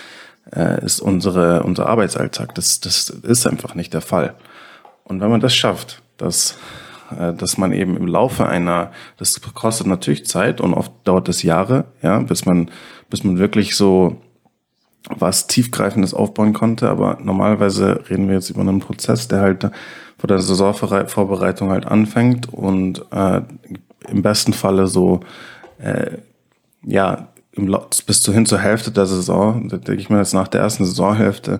äh, 0.55 0.83
ist 0.83 0.99
unsere, 0.99 1.63
unser 1.63 1.87
Arbeitsalltag. 1.87 2.55
Das, 2.55 2.79
das 2.79 3.09
ist 3.09 3.47
einfach 3.47 3.75
nicht 3.75 3.93
der 3.93 4.01
Fall. 4.01 4.35
Und 5.03 5.21
wenn 5.21 5.29
man 5.29 5.41
das 5.41 5.55
schafft, 5.55 6.01
dass 6.17 6.57
äh, 7.17 7.33
dass 7.33 7.57
man 7.57 7.71
eben 7.71 7.97
im 7.97 8.07
Laufe 8.07 8.47
einer, 8.47 8.91
das 9.17 9.41
kostet 9.41 9.87
natürlich 9.87 10.25
Zeit 10.25 10.61
und 10.61 10.73
oft 10.73 10.91
dauert 11.03 11.29
es 11.29 11.43
Jahre, 11.43 11.85
ja, 12.01 12.19
bis 12.19 12.45
man, 12.45 12.69
bis 13.09 13.23
man 13.23 13.39
wirklich 13.39 13.75
so 13.75 14.21
was 15.07 15.47
tiefgreifendes 15.47 16.13
aufbauen 16.13 16.53
konnte. 16.53 16.89
Aber 16.89 17.17
normalerweise 17.21 18.03
reden 18.09 18.27
wir 18.27 18.35
jetzt 18.35 18.49
über 18.49 18.61
einen 18.61 18.79
Prozess, 18.79 19.27
der 19.27 19.41
halt 19.41 19.69
vor 20.17 20.27
der 20.27 20.41
Saisonvorbereitung 20.41 21.69
halt 21.69 21.85
anfängt 21.85 22.51
und 22.51 23.05
äh, 23.11 23.41
im 24.09 24.21
besten 24.21 24.53
Falle 24.53 24.87
so 24.87 25.21
äh, 25.79 26.17
ja 26.83 27.29
bis 28.05 28.21
zu 28.21 28.31
hin 28.31 28.45
zur 28.45 28.59
Hälfte 28.59 28.91
der 28.91 29.05
Saison, 29.05 29.67
denke 29.67 29.95
ich 29.95 30.09
mir 30.09 30.19
jetzt 30.19 30.33
nach 30.33 30.47
der 30.47 30.61
ersten 30.61 30.85
Saisonhälfte, 30.85 31.59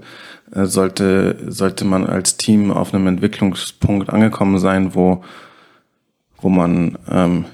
äh, 0.54 0.65
sollte, 0.65 1.38
sollte 1.47 1.86
man 1.86 2.06
als 2.06 2.38
Team 2.38 2.71
auf 2.71 2.93
einem 2.93 3.08
Entwicklungspunkt 3.08 4.10
angekommen 4.10 4.60
sein, 4.60 4.95
wo, 4.95 5.23
wo 6.41 6.49
man 6.49 6.97
ähm, 7.12 7.45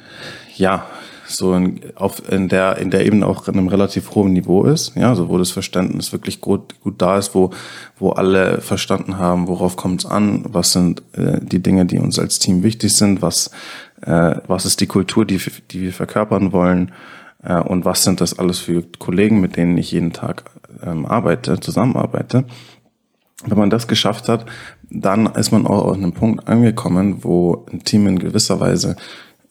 ja 0.56 0.86
so 1.28 1.54
in, 1.54 1.82
auf, 1.96 2.32
in 2.32 2.50
der 2.50 2.78
in 2.78 2.92
der 2.92 3.06
Ebene 3.06 3.26
auch 3.26 3.48
in 3.48 3.58
einem 3.58 3.68
relativ 3.68 4.14
hohen 4.16 4.34
Niveau 4.34 4.64
ist, 4.64 4.96
ja, 4.96 5.10
also 5.10 5.30
wo 5.30 5.38
das 5.38 5.52
Verständnis 5.52 6.12
wirklich 6.12 6.42
gut 6.42 6.80
gut 6.82 7.02
da 7.02 7.18
ist, 7.18 7.36
wo 7.36 7.52
wo 7.98 8.12
alle 8.12 8.62
verstanden 8.62 9.18
haben, 9.18 9.48
worauf 9.48 9.76
kommt 9.76 10.04
es 10.04 10.10
an, 10.10 10.46
was 10.48 10.72
sind 10.72 11.02
äh, 11.14 11.40
die 11.42 11.62
Dinge, 11.62 11.86
die 11.86 12.00
uns 12.00 12.20
als 12.20 12.40
Team 12.40 12.64
wichtig 12.64 12.96
sind, 12.96 13.22
was 13.22 13.52
äh, 14.02 14.36
was 14.48 14.66
ist 14.66 14.82
die 14.82 14.88
Kultur, 14.88 15.26
die 15.26 15.40
die 15.72 15.82
wir 15.82 15.94
verkörpern 15.94 16.52
wollen 16.52 16.92
äh, 17.44 17.60
und 17.60 17.86
was 17.86 18.04
sind 18.04 18.22
das 18.22 18.38
alles 18.38 18.60
für 18.60 18.84
Kollegen, 19.00 19.42
mit 19.42 19.56
denen 19.56 19.78
ich 19.78 19.92
jeden 19.92 20.14
Tag 20.14 20.44
ähm, 20.84 21.06
arbeite, 21.06 21.60
zusammenarbeite. 21.60 22.46
Wenn 23.46 23.58
man 23.58 23.70
das 23.70 23.88
geschafft 23.88 24.30
hat, 24.30 24.46
dann 24.90 25.28
ist 25.28 25.52
man 25.52 25.68
auch 25.68 25.94
an 25.94 26.04
einem 26.04 26.14
Punkt 26.14 26.48
angekommen, 26.48 27.24
wo 27.24 27.66
ein 27.72 27.84
Team 27.84 28.08
in 28.08 28.20
gewisser 28.20 28.60
Weise 28.60 28.96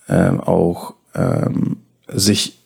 ähm, 0.09 0.41
auch 0.41 0.95
ähm, 1.15 1.79
sich 2.09 2.59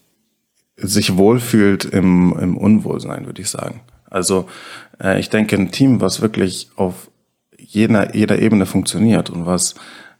sich 0.80 1.16
wohlfühlt 1.16 1.84
im, 1.84 2.36
im 2.38 2.56
Unwohlsein, 2.56 3.26
würde 3.26 3.42
ich 3.42 3.50
sagen. 3.50 3.80
Also 4.08 4.46
äh, 5.02 5.18
ich 5.18 5.28
denke, 5.28 5.56
ein 5.56 5.70
Team, 5.70 6.00
was 6.00 6.20
wirklich 6.20 6.70
auf 6.76 7.10
jeder, 7.58 8.14
jeder 8.14 8.38
Ebene 8.38 8.64
funktioniert 8.64 9.28
und 9.28 9.44
was 9.44 9.74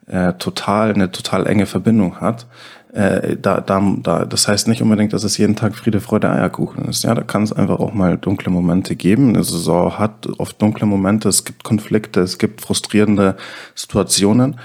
äh, 0.07 0.35
total 0.35 0.93
eine 0.93 1.11
total 1.13 1.47
enge 1.47 1.67
Verbindung 1.67 2.21
hat, 2.21 2.47
äh, 2.93 3.37
da, 3.37 3.61
da, 3.61 3.97
da, 4.03 4.25
das 4.25 4.49
heißt 4.49 4.67
nicht 4.67 4.83
unbedingt, 4.83 5.13
dass 5.13 5.25
es 5.25 5.39
jeden 5.39 5.57
Tag 5.57 5.77
Friede, 5.77 6.01
Freude, 6.01 6.31
Eierkuchen 6.31 6.87
ist. 6.87 7.05
Ja, 7.05 7.15
da 7.15 7.23
kann 7.23 7.43
es 7.43 7.53
einfach 7.53 7.79
auch 7.79 7.93
mal 7.93 8.17
dunkle 8.17 8.51
Momente 8.51 8.97
geben. 8.97 9.29
Eine 9.29 9.45
Saison 9.45 9.99
hat 9.99 10.27
oft 10.39 10.61
dunkle 10.61 10.87
Momente, 10.87 11.29
es 11.29 11.45
gibt 11.45 11.65
Konflikte, 11.65 12.21
es 12.21 12.39
gibt 12.39 12.63
frustrierende 12.63 13.37
Situationen. 13.75 14.59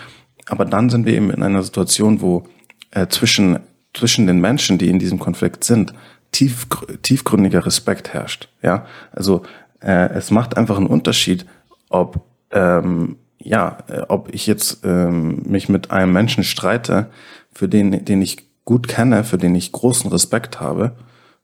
Aber 0.47 0.65
dann 0.65 0.89
sind 0.89 1.05
wir 1.05 1.13
eben 1.13 1.31
in 1.31 1.43
einer 1.43 1.63
Situation, 1.63 2.21
wo 2.21 2.45
äh, 2.93 3.07
zwischen, 3.07 3.59
zwischen 3.93 4.27
den 4.27 4.39
Menschen, 4.39 4.77
die 4.77 4.89
in 4.89 4.99
diesem 4.99 5.19
Konflikt 5.19 5.63
sind, 5.63 5.93
tief, 6.31 6.67
tiefgründiger 7.01 7.65
Respekt 7.65 8.13
herrscht. 8.13 8.49
Ja, 8.61 8.85
also 9.11 9.43
äh, 9.81 10.09
es 10.13 10.31
macht 10.31 10.57
einfach 10.57 10.77
einen 10.77 10.87
Unterschied, 10.87 11.45
ob 11.89 12.21
ähm, 12.51 13.17
ja, 13.39 13.79
äh, 13.87 14.01
ob 14.07 14.33
ich 14.33 14.47
jetzt 14.47 14.85
ähm, 14.85 15.41
mich 15.45 15.69
mit 15.69 15.91
einem 15.91 16.13
Menschen 16.13 16.43
streite, 16.43 17.09
für 17.51 17.67
den, 17.67 18.05
den 18.05 18.21
ich 18.21 18.47
gut 18.65 18.87
kenne, 18.87 19.23
für 19.23 19.37
den 19.37 19.53
ich 19.55 19.71
großen 19.71 20.09
Respekt 20.09 20.59
habe, 20.59 20.95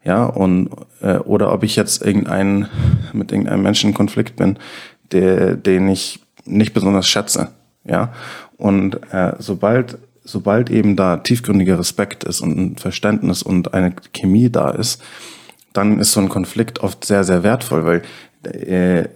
ja, 0.03 0.25
und 0.25 0.69
äh, 1.01 1.17
oder 1.17 1.51
ob 1.51 1.63
ich 1.63 1.75
jetzt 1.75 2.01
irgendeinen 2.01 2.67
mit 3.11 3.31
irgendeinem 3.31 3.63
Menschen 3.63 3.89
in 3.89 3.93
Konflikt 3.95 4.37
bin, 4.37 4.57
der, 5.11 5.55
den 5.55 5.89
ich 5.89 6.21
nicht 6.45 6.73
besonders 6.73 7.07
schätze, 7.07 7.49
ja. 7.83 8.13
Und 8.57 8.99
äh, 9.11 9.33
sobald 9.39 9.97
sobald 10.31 10.69
eben 10.69 10.95
da 10.95 11.17
tiefgründiger 11.17 11.79
Respekt 11.79 12.23
ist 12.23 12.41
und 12.41 12.57
ein 12.57 12.77
Verständnis 12.77 13.43
und 13.43 13.73
eine 13.73 13.93
Chemie 14.13 14.49
da 14.49 14.69
ist, 14.69 15.01
dann 15.73 15.99
ist 15.99 16.11
so 16.11 16.19
ein 16.19 16.29
Konflikt 16.29 16.79
oft 16.79 17.05
sehr 17.05 17.23
sehr 17.23 17.43
wertvoll, 17.43 17.85
weil 17.85 18.01
äh, 18.43 19.07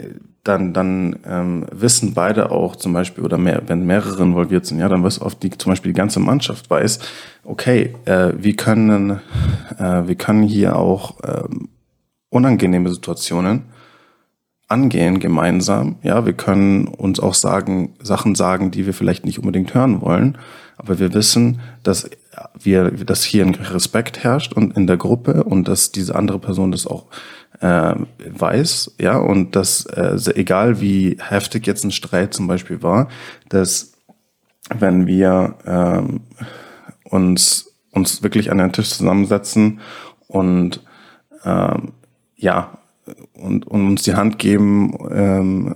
dann, 0.43 0.73
dann 0.73 1.19
ähm, 1.25 1.65
wissen 1.71 2.13
beide 2.13 2.51
auch 2.51 2.75
zum 2.75 2.91
Beispiel, 2.91 3.23
oder 3.23 3.37
mehr, 3.37 3.61
wenn 3.67 3.85
mehrere 3.85 4.21
involviert 4.21 4.65
sind, 4.65 4.79
ja, 4.79 4.89
dann 4.89 5.03
weiß 5.03 5.21
oft 5.21 5.41
die, 5.41 5.51
zum 5.51 5.71
Beispiel 5.71 5.93
die 5.93 5.97
ganze 5.97 6.19
Mannschaft 6.19 6.69
weiß, 6.69 6.99
okay, 7.45 7.95
äh, 8.05 8.33
wir 8.37 8.55
können, 8.55 9.21
äh, 9.79 10.05
wir 10.05 10.15
können 10.15 10.43
hier 10.43 10.75
auch 10.75 11.17
ähm, 11.23 11.69
unangenehme 12.29 12.89
Situationen 12.91 13.63
angehen 14.67 15.19
gemeinsam. 15.19 15.97
Ja, 16.01 16.25
wir 16.25 16.33
können 16.33 16.87
uns 16.87 17.19
auch 17.19 17.35
sagen, 17.35 17.95
Sachen 18.01 18.35
sagen, 18.35 18.71
die 18.71 18.85
wir 18.85 18.93
vielleicht 18.93 19.25
nicht 19.25 19.39
unbedingt 19.39 19.73
hören 19.73 20.01
wollen, 20.01 20.37
aber 20.77 20.99
wir 20.99 21.13
wissen, 21.13 21.61
dass 21.83 22.09
wir, 22.59 22.91
dass 22.91 23.23
hier 23.23 23.45
ein 23.45 23.55
Respekt 23.55 24.23
herrscht 24.23 24.53
und 24.53 24.75
in 24.75 24.87
der 24.87 24.97
Gruppe 24.97 25.43
und 25.43 25.67
dass 25.67 25.91
diese 25.91 26.15
andere 26.15 26.39
Person 26.39 26.71
das 26.71 26.87
auch 26.87 27.05
äh, 27.59 27.95
weiß, 28.29 28.95
ja, 28.99 29.17
und 29.17 29.55
dass 29.55 29.85
äh, 29.85 30.17
egal 30.35 30.81
wie 30.81 31.17
heftig 31.19 31.67
jetzt 31.67 31.83
ein 31.83 31.91
Streit 31.91 32.33
zum 32.33 32.47
Beispiel 32.47 32.81
war, 32.81 33.09
dass 33.49 33.93
wenn 34.69 35.07
wir 35.07 35.55
ähm, 35.65 36.21
uns 37.03 37.69
uns 37.91 38.23
wirklich 38.23 38.51
an 38.51 38.57
den 38.57 38.71
Tisch 38.71 38.89
zusammensetzen 38.89 39.79
und 40.27 40.81
ähm, 41.45 41.93
ja 42.35 42.77
und, 43.33 43.67
und 43.67 43.87
uns 43.87 44.03
die 44.03 44.15
Hand 44.15 44.39
geben 44.39 44.97
ähm, 45.11 45.75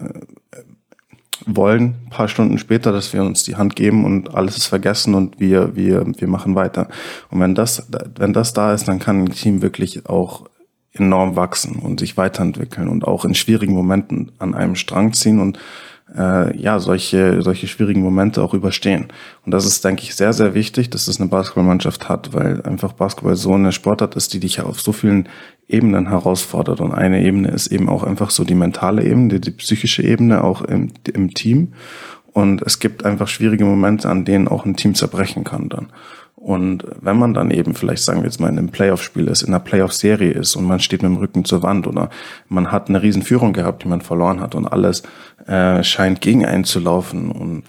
wollen, 1.47 1.95
ein 2.05 2.09
paar 2.09 2.27
Stunden 2.27 2.57
später, 2.57 2.91
dass 2.91 3.13
wir 3.13 3.23
uns 3.23 3.43
die 3.43 3.55
Hand 3.55 3.75
geben 3.75 4.05
und 4.05 4.35
alles 4.35 4.57
ist 4.57 4.67
vergessen 4.67 5.15
und 5.15 5.39
wir, 5.39 5.75
wir, 5.75 6.05
wir 6.05 6.27
machen 6.27 6.55
weiter. 6.55 6.87
Und 7.29 7.39
wenn 7.39 7.55
das, 7.55 7.87
wenn 8.15 8.33
das 8.33 8.53
da 8.53 8.73
ist, 8.73 8.87
dann 8.87 8.99
kann 8.99 9.23
ein 9.23 9.31
Team 9.31 9.61
wirklich 9.61 10.07
auch 10.07 10.49
enorm 10.91 11.35
wachsen 11.35 11.77
und 11.77 11.99
sich 11.99 12.17
weiterentwickeln 12.17 12.87
und 12.87 13.05
auch 13.05 13.23
in 13.23 13.35
schwierigen 13.35 13.73
Momenten 13.73 14.31
an 14.39 14.53
einem 14.53 14.75
Strang 14.75 15.13
ziehen 15.13 15.39
und 15.39 15.57
äh, 16.15 16.57
ja, 16.57 16.79
solche, 16.79 17.41
solche 17.41 17.67
schwierigen 17.67 18.01
Momente 18.01 18.41
auch 18.41 18.53
überstehen. 18.53 19.07
Und 19.45 19.51
das 19.51 19.65
ist, 19.65 19.83
denke 19.83 20.03
ich, 20.03 20.15
sehr, 20.15 20.33
sehr 20.33 20.53
wichtig, 20.53 20.89
dass 20.89 21.05
das 21.05 21.19
eine 21.19 21.29
Basketballmannschaft 21.29 22.07
hat, 22.09 22.33
weil 22.33 22.61
einfach 22.63 22.93
Basketball 22.93 23.35
so 23.35 23.53
eine 23.53 23.71
Sportart 23.71 24.15
ist, 24.15 24.33
die 24.33 24.39
dich 24.39 24.61
auf 24.61 24.79
so 24.79 24.91
vielen 24.91 25.27
Ebenen 25.67 26.09
herausfordert. 26.09 26.79
Und 26.79 26.93
eine 26.93 27.23
Ebene 27.23 27.49
ist 27.49 27.67
eben 27.67 27.89
auch 27.89 28.03
einfach 28.03 28.29
so 28.29 28.43
die 28.43 28.55
mentale 28.55 29.03
Ebene, 29.03 29.27
die, 29.29 29.41
die 29.41 29.51
psychische 29.51 30.03
Ebene, 30.03 30.43
auch 30.43 30.61
im, 30.61 30.91
im 31.13 31.33
Team. 31.33 31.73
Und 32.31 32.61
es 32.61 32.79
gibt 32.79 33.03
einfach 33.03 33.27
schwierige 33.27 33.65
Momente, 33.65 34.09
an 34.09 34.23
denen 34.23 34.47
auch 34.47 34.65
ein 34.65 34.75
Team 34.75 34.95
zerbrechen 34.95 35.43
kann 35.43 35.69
dann. 35.69 35.87
Und 36.47 36.85
wenn 37.01 37.19
man 37.19 37.33
dann 37.33 37.51
eben 37.51 37.73
vielleicht, 37.73 38.03
sagen 38.03 38.21
wir 38.21 38.27
jetzt 38.27 38.39
mal, 38.39 38.47
in 38.47 38.57
einem 38.57 38.69
Playoff-Spiel 38.69 39.27
ist, 39.27 39.41
in 39.41 39.49
einer 39.49 39.59
Playoff-Serie 39.59 40.31
ist 40.31 40.55
und 40.55 40.63
man 40.63 40.79
steht 40.79 41.01
mit 41.01 41.11
dem 41.11 41.17
Rücken 41.17 41.43
zur 41.43 41.61
Wand 41.61 41.87
oder 41.87 42.09
man 42.47 42.71
hat 42.71 42.87
eine 42.87 43.01
Riesenführung 43.01 43.51
gehabt, 43.51 43.83
die 43.83 43.89
man 43.89 43.99
verloren 43.99 44.39
hat 44.39 44.55
und 44.55 44.65
alles 44.65 45.03
äh, 45.45 45.83
scheint 45.83 46.21
gegen 46.21 46.45
einen 46.45 46.63
zu 46.63 46.79
laufen 46.79 47.31
und 47.31 47.63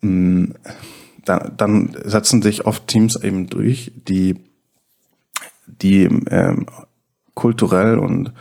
mh, 0.00 0.10
mm, 0.10 0.54
dann, 1.24 1.52
dann 1.56 1.96
setzen 2.02 2.42
sich 2.42 2.66
oft 2.66 2.88
Teams 2.88 3.14
eben 3.22 3.46
durch, 3.46 3.92
die, 4.08 4.34
die 5.68 6.02
ähm, 6.02 6.66
kulturell 7.34 8.00
und 8.00 8.32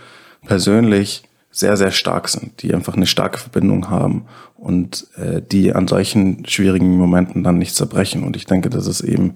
persönlich 0.44 1.22
sehr, 1.52 1.78
sehr 1.78 1.92
stark 1.92 2.30
sind, 2.30 2.64
die 2.64 2.74
einfach 2.74 2.96
eine 2.96 3.06
starke 3.06 3.38
Verbindung 3.38 3.92
haben 3.92 4.26
und 4.56 5.06
äh, 5.18 5.40
die 5.40 5.72
an 5.72 5.88
solchen 5.88 6.48
schwierigen 6.48 6.98
Momenten 6.98 7.44
dann 7.44 7.60
nicht 7.60 7.76
zerbrechen. 7.76 8.24
Und 8.24 8.36
ich 8.36 8.48
denke, 8.48 8.72
das 8.72 8.88
ist 8.88 9.02
eben 9.02 9.36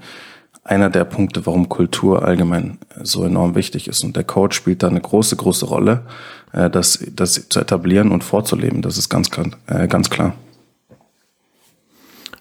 einer 0.67 0.89
der 0.89 1.05
Punkte, 1.05 1.45
warum 1.45 1.69
Kultur 1.69 2.25
allgemein 2.25 2.77
so 3.01 3.23
enorm 3.23 3.55
wichtig 3.55 3.87
ist. 3.87 4.03
Und 4.03 4.15
der 4.15 4.25
Coach 4.25 4.55
spielt 4.55 4.83
da 4.83 4.87
eine 4.87 4.99
große, 4.99 5.35
große 5.37 5.65
Rolle, 5.65 6.05
äh, 6.51 6.69
das, 6.69 6.99
das 7.15 7.47
zu 7.47 7.59
etablieren 7.59 8.11
und 8.11 8.23
vorzuleben. 8.23 8.81
Das 8.81 8.97
ist 8.97 9.09
ganz 9.09 9.31
klar. 9.31 9.47
Äh, 9.67 9.87
ganz 9.87 10.09
klar. 10.09 10.35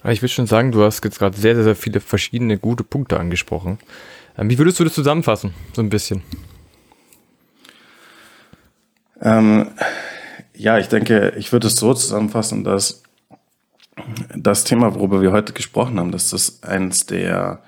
Ich 0.03 0.21
würde 0.21 0.33
schon 0.33 0.47
sagen, 0.47 0.71
du 0.71 0.83
hast 0.83 1.03
jetzt 1.03 1.19
gerade 1.19 1.37
sehr, 1.37 1.55
sehr, 1.55 1.63
sehr 1.63 1.75
viele 1.75 1.99
verschiedene 1.99 2.57
gute 2.57 2.83
Punkte 2.83 3.19
angesprochen. 3.19 3.79
Ähm, 4.37 4.49
wie 4.49 4.57
würdest 4.57 4.79
du 4.79 4.83
das 4.83 4.93
zusammenfassen, 4.93 5.53
so 5.73 5.81
ein 5.81 5.89
bisschen? 5.89 6.21
Ähm, 9.21 9.69
ja, 10.53 10.77
ich 10.77 10.87
denke, 10.87 11.33
ich 11.37 11.51
würde 11.51 11.67
es 11.67 11.75
so 11.75 11.93
zusammenfassen, 11.93 12.63
dass 12.63 13.03
das 14.35 14.63
Thema, 14.63 14.93
worüber 14.95 15.21
wir 15.21 15.31
heute 15.31 15.53
gesprochen 15.53 15.99
haben, 15.99 16.11
dass 16.11 16.29
das 16.29 16.61
eines 16.63 17.05
der 17.05 17.61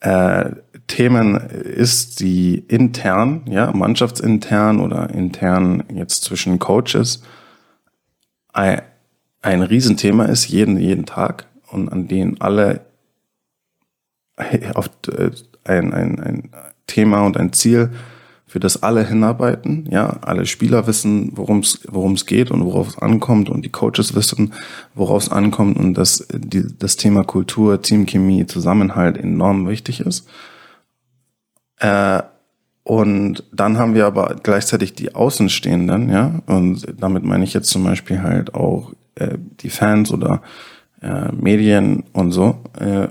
äh, 0.00 0.50
Themen 0.86 1.36
ist, 1.36 2.20
die 2.20 2.58
intern, 2.58 3.42
ja, 3.46 3.72
mannschaftsintern 3.72 4.80
oder 4.80 5.10
intern 5.10 5.84
jetzt 5.94 6.24
zwischen 6.24 6.58
Coaches 6.58 7.22
ein, 8.52 8.82
ein 9.42 9.62
Riesenthema 9.62 10.24
ist, 10.24 10.48
jeden, 10.48 10.78
jeden 10.78 11.06
Tag 11.06 11.46
und 11.70 11.90
an 11.90 12.08
denen 12.08 12.40
alle 12.40 12.86
auf 14.74 14.90
äh, 15.08 15.30
ein, 15.64 15.92
ein, 15.92 16.20
ein 16.20 16.50
Thema 16.86 17.24
und 17.24 17.36
ein 17.36 17.52
Ziel 17.52 17.90
für 18.50 18.58
das 18.58 18.82
alle 18.82 19.06
hinarbeiten. 19.06 19.86
Ja, 19.92 20.18
alle 20.22 20.44
Spieler 20.44 20.88
wissen, 20.88 21.30
worum 21.36 21.60
es 21.60 22.26
geht 22.26 22.50
und 22.50 22.64
worauf 22.64 22.88
es 22.88 22.98
ankommt 22.98 23.48
und 23.48 23.64
die 23.64 23.68
Coaches 23.68 24.16
wissen, 24.16 24.54
worauf 24.92 25.22
es 25.22 25.28
ankommt 25.30 25.78
und 25.78 25.94
dass 25.94 26.26
die, 26.34 26.64
das 26.76 26.96
Thema 26.96 27.22
Kultur, 27.22 27.80
Teamchemie, 27.80 28.46
Zusammenhalt 28.46 29.18
enorm 29.18 29.68
wichtig 29.68 30.00
ist. 30.00 30.28
Äh, 31.78 32.22
und 32.82 33.44
dann 33.52 33.78
haben 33.78 33.94
wir 33.94 34.06
aber 34.06 34.34
gleichzeitig 34.42 34.94
die 34.94 35.14
Außenstehenden, 35.14 36.10
ja, 36.10 36.42
und 36.46 36.92
damit 36.98 37.22
meine 37.22 37.44
ich 37.44 37.54
jetzt 37.54 37.70
zum 37.70 37.84
Beispiel 37.84 38.20
halt 38.20 38.54
auch 38.54 38.92
äh, 39.14 39.38
die 39.60 39.70
Fans 39.70 40.10
oder 40.10 40.42
äh, 41.00 41.30
Medien 41.30 42.02
und 42.12 42.32
so, 42.32 42.58
äh, 42.80 43.10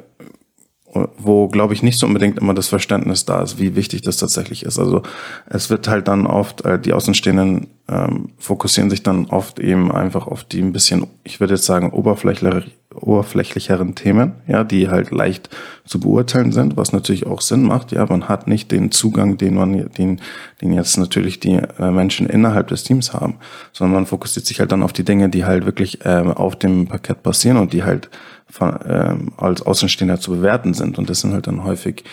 wo, 1.18 1.48
glaube 1.48 1.74
ich, 1.74 1.84
nicht 1.84 2.00
so 2.00 2.08
unbedingt 2.08 2.40
immer 2.40 2.54
das 2.54 2.68
Verständnis 2.68 3.26
da 3.26 3.42
ist, 3.42 3.60
wie 3.60 3.76
wichtig 3.76 4.02
das 4.02 4.18
tatsächlich 4.18 4.64
ist. 4.64 4.80
Also 4.80 5.04
es 5.48 5.70
wird 5.70 5.88
halt 5.88 6.08
dann 6.08 6.26
oft, 6.26 6.66
äh, 6.66 6.80
die 6.80 6.94
Außenstehenden 6.94 7.68
ähm, 7.88 8.30
fokussieren 8.38 8.90
sich 8.90 9.04
dann 9.04 9.26
oft 9.28 9.60
eben 9.60 9.92
einfach 9.92 10.28
auf 10.28 10.44
die 10.44 10.62
ein 10.62 10.74
bisschen, 10.74 11.08
ich 11.24 11.40
würde 11.40 11.56
jetzt 11.56 11.66
sagen, 11.66 11.92
oberflächlicher, 11.92 12.64
oberflächlicheren 12.96 13.94
Themen, 13.94 14.34
ja, 14.48 14.64
die 14.64 14.90
halt 14.90 15.12
leicht 15.12 15.50
zu 15.86 16.00
beurteilen 16.00 16.52
sind, 16.52 16.76
was 16.76 16.92
natürlich 16.92 17.28
auch 17.28 17.42
Sinn 17.42 17.64
macht. 17.64 17.92
Ja, 17.92 18.06
man 18.08 18.28
hat 18.28 18.48
nicht 18.48 18.72
den 18.72 18.92
Zugang, 18.92 19.38
den 19.38 19.56
man, 19.56 19.90
den, 19.98 20.22
den 20.62 20.74
jetzt 20.74 20.98
natürlich 20.98 21.40
die 21.40 21.60
äh, 21.80 21.92
Menschen 21.92 22.28
innerhalb 22.28 22.68
des 22.68 22.84
Teams 22.84 23.14
haben, 23.14 23.36
sondern 23.74 23.94
man 23.94 24.06
fokussiert 24.08 24.46
sich 24.46 24.60
halt 24.60 24.72
dann 24.72 24.84
auf 24.84 24.94
die 24.94 25.06
Dinge, 25.06 25.30
die 25.30 25.46
halt 25.46 25.66
wirklich 25.66 26.04
äh, 26.04 26.24
auf 26.36 26.56
dem 26.56 26.88
Parkett 26.88 27.22
passieren 27.22 27.58
und 27.58 27.74
die 27.74 27.84
halt 27.84 28.10
von, 28.50 28.80
ähm, 28.88 29.34
als 29.38 29.62
Außenstehender 29.62 30.20
zu 30.20 30.32
bewerten 30.32 30.74
sind. 30.74 30.98
Und 30.98 31.10
das 31.10 31.22
sind 31.22 31.34
halt 31.34 31.48
dann 31.48 31.64
häufig 31.64 32.04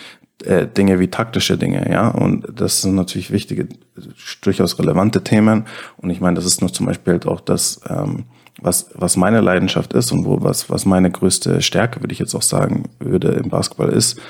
äh, 0.45 0.67
Dinge 0.67 1.01
wie 1.01 1.09
taktische 1.09 1.57
Dinge, 1.57 1.91
ja. 1.91 2.09
Und 2.09 2.47
das 2.55 2.83
sind 2.83 2.95
natürlich 2.95 3.31
wichtige, 3.31 3.69
durchaus 4.43 4.79
relevante 4.79 5.25
Themen. 5.25 5.65
Und 5.97 6.11
ich 6.11 6.21
meine, 6.21 6.37
das 6.37 6.45
ist 6.45 6.61
nur 6.61 6.73
zum 6.73 6.87
Beispiel 6.87 7.15
halt 7.15 7.27
auch 7.27 7.41
das, 7.41 7.81
ähm, 7.89 8.25
was, 8.61 8.91
was 8.95 9.17
meine 9.17 9.41
Leidenschaft 9.41 9.93
ist 9.93 10.13
und 10.13 10.25
wo 10.25 10.43
was, 10.43 10.71
was 10.71 10.87
meine 10.87 11.11
größte 11.11 11.63
Stärke, 11.63 12.03
würde 12.03 12.13
ich 12.13 12.19
jetzt 12.19 12.35
auch 12.35 12.43
sagen, 12.43 12.85
würde 12.99 13.29
im 13.29 13.49
Basketball 13.49 13.89
ist. 13.89 14.21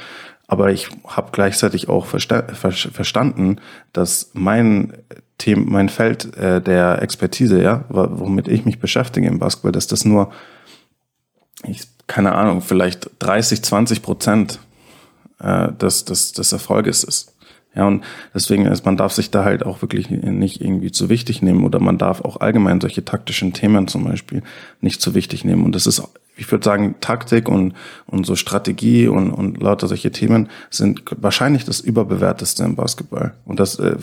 Aber 0.49 0.71
ich 0.71 0.89
habe 1.07 1.31
gleichzeitig 1.33 1.89
auch 1.89 2.07
versta 2.07 2.43
ver 2.55 2.71
verstanden, 2.71 3.57
dass 3.93 4.31
mein 4.33 4.93
Thema, 5.39 5.65
mein 5.69 5.89
Feld 5.89 6.37
äh, 6.37 6.61
der 6.61 7.03
Expertise, 7.03 7.61
ja, 7.61 7.85
womit 7.89 8.47
ich 8.47 8.65
mich 8.65 8.79
beschäftige 8.79 9.27
im 9.27 9.41
Basketball, 9.41 9.73
dass 9.73 9.89
das 9.89 10.05
nur 10.05 10.31
ich 11.65 11.83
keine 12.07 12.35
Ahnung, 12.35 12.61
vielleicht 12.61 13.11
30, 13.19 13.63
20 13.63 14.03
Prozent 14.03 14.61
äh, 15.41 15.73
des, 15.73 16.05
des, 16.05 16.33
des 16.33 16.53
Erfolges 16.53 17.05
ist. 17.05 17.33
Ja, 17.75 17.87
und 17.87 18.05
deswegen 18.35 18.65
ist, 18.65 18.87
man 18.87 18.97
darf 18.97 19.13
sich 19.13 19.31
da 19.31 19.45
halt 19.45 19.63
auch 19.63 19.83
wirklich 19.83 20.09
nicht 20.09 20.63
irgendwie 20.63 20.91
zu 20.91 21.11
wichtig 21.11 21.43
nehmen 21.43 21.63
oder 21.63 21.79
man 21.79 21.99
darf 21.99 22.23
auch 22.23 22.41
allgemein 22.41 22.81
solche 22.81 23.05
taktischen 23.05 23.53
Themen 23.53 23.87
zum 23.87 24.05
Beispiel 24.05 24.43
nicht 24.81 25.03
zu 25.03 25.15
wichtig 25.15 25.45
nehmen. 25.45 25.63
Und 25.63 25.75
das 25.75 25.87
ist 25.87 26.03
ich 26.37 26.51
würde 26.51 26.65
sagen, 26.65 26.97
Taktik 27.01 27.49
und, 27.49 27.73
und 28.07 28.27
so 28.27 28.37
Strategie 28.37 29.09
und, 29.09 29.31
und 29.31 29.61
lauter 29.63 29.89
solche 29.89 30.13
Themen 30.13 30.49
sind 30.71 31.03
wahrscheinlich 31.17 31.65
das 31.65 31.81
überbewerteste 31.81 32.63
im 32.63 32.77
Basketball. 32.77 33.35
Und 33.47 33.59
das 33.59 33.79
äh, 33.79 33.97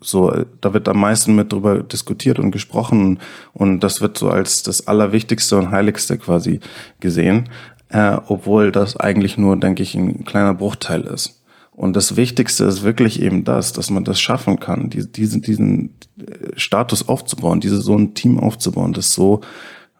so, 0.00 0.44
da 0.60 0.74
wird 0.74 0.88
am 0.88 1.00
meisten 1.00 1.34
mit 1.34 1.52
drüber 1.52 1.82
diskutiert 1.82 2.38
und 2.38 2.50
gesprochen 2.50 3.20
und 3.54 3.80
das 3.80 4.00
wird 4.00 4.18
so 4.18 4.28
als 4.28 4.62
das 4.62 4.86
Allerwichtigste 4.86 5.56
und 5.56 5.70
Heiligste 5.70 6.18
quasi 6.18 6.60
gesehen, 7.00 7.48
äh, 7.88 8.18
obwohl 8.26 8.70
das 8.70 8.96
eigentlich 8.96 9.38
nur, 9.38 9.56
denke 9.56 9.82
ich, 9.82 9.94
ein 9.94 10.24
kleiner 10.24 10.54
Bruchteil 10.54 11.02
ist. 11.02 11.42
Und 11.72 11.94
das 11.94 12.16
Wichtigste 12.16 12.64
ist 12.64 12.82
wirklich 12.82 13.22
eben 13.22 13.44
das, 13.44 13.72
dass 13.72 13.88
man 13.88 14.02
das 14.02 14.20
schaffen 14.20 14.58
kann, 14.58 14.90
diesen, 14.90 15.42
diesen 15.42 15.94
äh, 16.18 16.48
Status 16.56 17.08
aufzubauen, 17.08 17.60
diese 17.60 17.80
so 17.80 17.96
ein 17.96 18.14
Team 18.14 18.38
aufzubauen, 18.38 18.92
das 18.92 19.12
so 19.14 19.40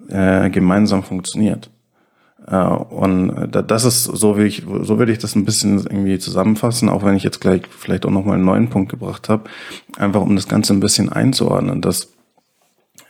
äh, 0.08 0.50
gemeinsam 0.50 1.02
funktioniert. 1.02 1.70
Äh, 2.50 2.56
und 2.56 3.50
das 3.50 3.84
ist 3.84 4.04
so, 4.04 4.38
wie 4.38 4.44
ich, 4.44 4.64
so 4.82 4.98
würde 4.98 5.12
ich 5.12 5.18
das 5.18 5.34
ein 5.34 5.44
bisschen 5.44 5.78
irgendwie 5.78 6.18
zusammenfassen, 6.18 6.88
auch 6.88 7.04
wenn 7.04 7.16
ich 7.16 7.24
jetzt 7.24 7.40
gleich 7.40 7.62
vielleicht 7.68 8.06
auch 8.06 8.10
nochmal 8.10 8.34
einen 8.34 8.44
neuen 8.44 8.70
Punkt 8.70 8.90
gebracht 8.90 9.28
habe, 9.28 9.44
einfach 9.96 10.22
um 10.22 10.36
das 10.36 10.48
Ganze 10.48 10.72
ein 10.72 10.80
bisschen 10.80 11.10
einzuordnen, 11.10 11.80
dass 11.80 12.12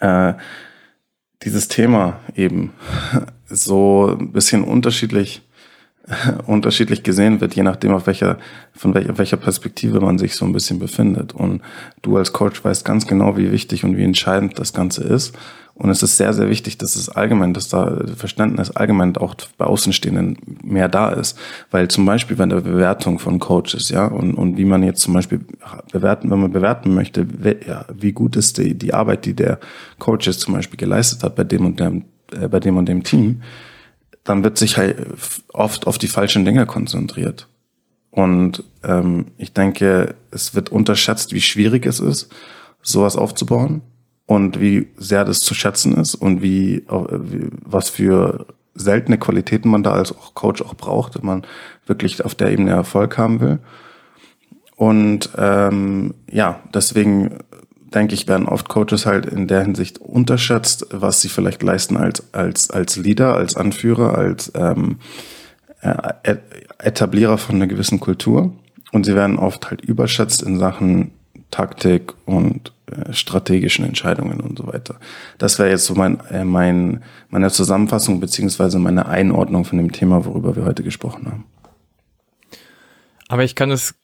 äh, 0.00 0.34
dieses 1.42 1.68
Thema 1.68 2.20
eben 2.34 2.72
so 3.46 4.16
ein 4.18 4.32
bisschen 4.32 4.64
unterschiedlich 4.64 5.42
unterschiedlich 6.46 7.02
gesehen 7.02 7.40
wird, 7.40 7.54
je 7.54 7.62
nachdem, 7.62 7.92
auf 7.92 8.06
welcher, 8.06 8.38
von 8.72 8.94
welcher, 8.94 9.18
welcher 9.18 9.36
Perspektive 9.36 10.00
man 10.00 10.18
sich 10.18 10.34
so 10.34 10.44
ein 10.44 10.52
bisschen 10.52 10.78
befindet. 10.78 11.34
Und 11.34 11.62
du 12.02 12.16
als 12.16 12.32
Coach 12.32 12.64
weißt 12.64 12.84
ganz 12.84 13.06
genau, 13.06 13.36
wie 13.36 13.52
wichtig 13.52 13.84
und 13.84 13.96
wie 13.96 14.04
entscheidend 14.04 14.58
das 14.58 14.72
Ganze 14.72 15.04
ist. 15.04 15.36
Und 15.78 15.90
es 15.90 16.02
ist 16.02 16.16
sehr, 16.16 16.32
sehr 16.32 16.50
wichtig, 16.50 16.76
dass 16.76 16.96
es 16.96 17.08
allgemein, 17.08 17.54
dass 17.54 17.68
da 17.68 18.02
Verständnis 18.16 18.72
allgemein 18.72 19.16
auch 19.16 19.36
bei 19.58 19.64
Außenstehenden 19.64 20.36
mehr 20.64 20.88
da 20.88 21.10
ist. 21.10 21.38
Weil 21.70 21.86
zum 21.86 22.04
Beispiel 22.04 22.36
bei 22.36 22.46
der 22.46 22.62
Bewertung 22.62 23.20
von 23.20 23.38
Coaches, 23.38 23.88
ja, 23.88 24.06
und, 24.06 24.34
und 24.34 24.56
wie 24.58 24.64
man 24.64 24.82
jetzt 24.82 25.02
zum 25.02 25.14
Beispiel 25.14 25.40
bewerten, 25.92 26.32
wenn 26.32 26.40
man 26.40 26.50
bewerten 26.50 26.94
möchte, 26.94 27.28
wie, 27.94 28.10
gut 28.10 28.34
ist 28.34 28.58
die, 28.58 28.74
die 28.74 28.92
Arbeit, 28.92 29.24
die 29.24 29.34
der 29.34 29.60
Coaches 30.00 30.40
zum 30.40 30.54
Beispiel 30.54 30.78
geleistet 30.78 31.22
hat 31.22 31.36
bei 31.36 31.44
dem 31.44 31.64
und 31.64 31.78
dem, 31.78 32.06
äh, 32.32 32.48
bei 32.48 32.58
dem 32.58 32.76
und 32.76 32.88
dem 32.88 33.04
Team, 33.04 33.42
dann 34.24 34.42
wird 34.42 34.58
sich 34.58 34.78
halt 34.78 34.96
oft 35.52 35.86
auf 35.86 35.96
die 35.96 36.08
falschen 36.08 36.44
Dinge 36.44 36.66
konzentriert. 36.66 37.46
Und 38.10 38.64
ähm, 38.82 39.26
ich 39.36 39.52
denke, 39.52 40.16
es 40.32 40.56
wird 40.56 40.70
unterschätzt, 40.70 41.32
wie 41.32 41.40
schwierig 41.40 41.86
es 41.86 42.00
ist, 42.00 42.34
sowas 42.82 43.14
aufzubauen 43.14 43.82
und 44.28 44.60
wie 44.60 44.88
sehr 44.98 45.24
das 45.24 45.40
zu 45.40 45.54
schätzen 45.54 45.96
ist 45.96 46.14
und 46.14 46.42
wie, 46.42 46.84
was 46.86 47.88
für 47.88 48.44
seltene 48.74 49.16
Qualitäten 49.16 49.70
man 49.70 49.82
da 49.82 49.92
als 49.92 50.14
Coach 50.34 50.60
auch 50.60 50.74
braucht, 50.74 51.16
wenn 51.16 51.24
man 51.24 51.46
wirklich 51.86 52.22
auf 52.22 52.34
der 52.34 52.50
Ebene 52.50 52.72
Erfolg 52.72 53.16
haben 53.16 53.40
will. 53.40 53.58
Und 54.76 55.30
ähm, 55.38 56.12
ja, 56.30 56.60
deswegen 56.74 57.38
denke 57.94 58.12
ich, 58.12 58.28
werden 58.28 58.46
oft 58.46 58.68
Coaches 58.68 59.06
halt 59.06 59.24
in 59.24 59.48
der 59.48 59.62
Hinsicht 59.62 59.98
unterschätzt, 59.98 60.86
was 60.90 61.22
sie 61.22 61.30
vielleicht 61.30 61.62
leisten 61.62 61.96
als, 61.96 62.22
als, 62.34 62.70
als 62.70 62.96
Leader, 62.96 63.34
als 63.34 63.56
Anführer, 63.56 64.18
als 64.18 64.52
ähm, 64.54 64.98
äh, 65.80 66.36
Etablierer 66.78 67.38
von 67.38 67.56
einer 67.56 67.66
gewissen 67.66 67.98
Kultur. 67.98 68.52
Und 68.92 69.06
sie 69.06 69.14
werden 69.14 69.38
oft 69.38 69.70
halt 69.70 69.80
überschätzt 69.80 70.42
in 70.42 70.58
Sachen 70.58 71.12
Taktik 71.50 72.14
und 72.26 72.72
äh, 72.90 73.12
strategischen 73.12 73.84
Entscheidungen 73.84 74.40
und 74.40 74.58
so 74.58 74.66
weiter. 74.66 74.96
Das 75.38 75.58
wäre 75.58 75.70
jetzt 75.70 75.86
so 75.86 75.94
mein, 75.94 76.20
äh, 76.30 76.44
mein, 76.44 77.02
meine 77.30 77.50
Zusammenfassung 77.50 78.20
beziehungsweise 78.20 78.78
meine 78.78 79.06
Einordnung 79.06 79.64
von 79.64 79.78
dem 79.78 79.92
Thema, 79.92 80.24
worüber 80.24 80.56
wir 80.56 80.64
heute 80.64 80.82
gesprochen 80.82 81.26
haben. 81.26 81.44
Aber 83.28 83.44
ich 83.44 83.54
kann 83.54 83.70
es 83.70 83.94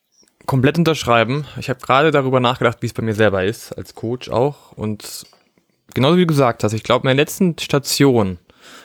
komplett 0.46 0.78
unterschreiben. 0.78 1.46
Ich 1.58 1.70
habe 1.70 1.80
gerade 1.80 2.10
darüber 2.10 2.40
nachgedacht, 2.40 2.78
wie 2.82 2.86
es 2.86 2.92
bei 2.92 3.02
mir 3.02 3.14
selber 3.14 3.44
ist, 3.44 3.72
als 3.72 3.94
Coach 3.94 4.28
auch. 4.28 4.72
Und 4.72 5.24
genauso 5.94 6.16
wie 6.16 6.22
du 6.22 6.26
gesagt 6.26 6.64
hast, 6.64 6.72
ich 6.72 6.82
glaube, 6.82 7.08
in 7.08 7.16
der 7.16 7.24
letzten 7.24 7.58
Station 7.58 8.38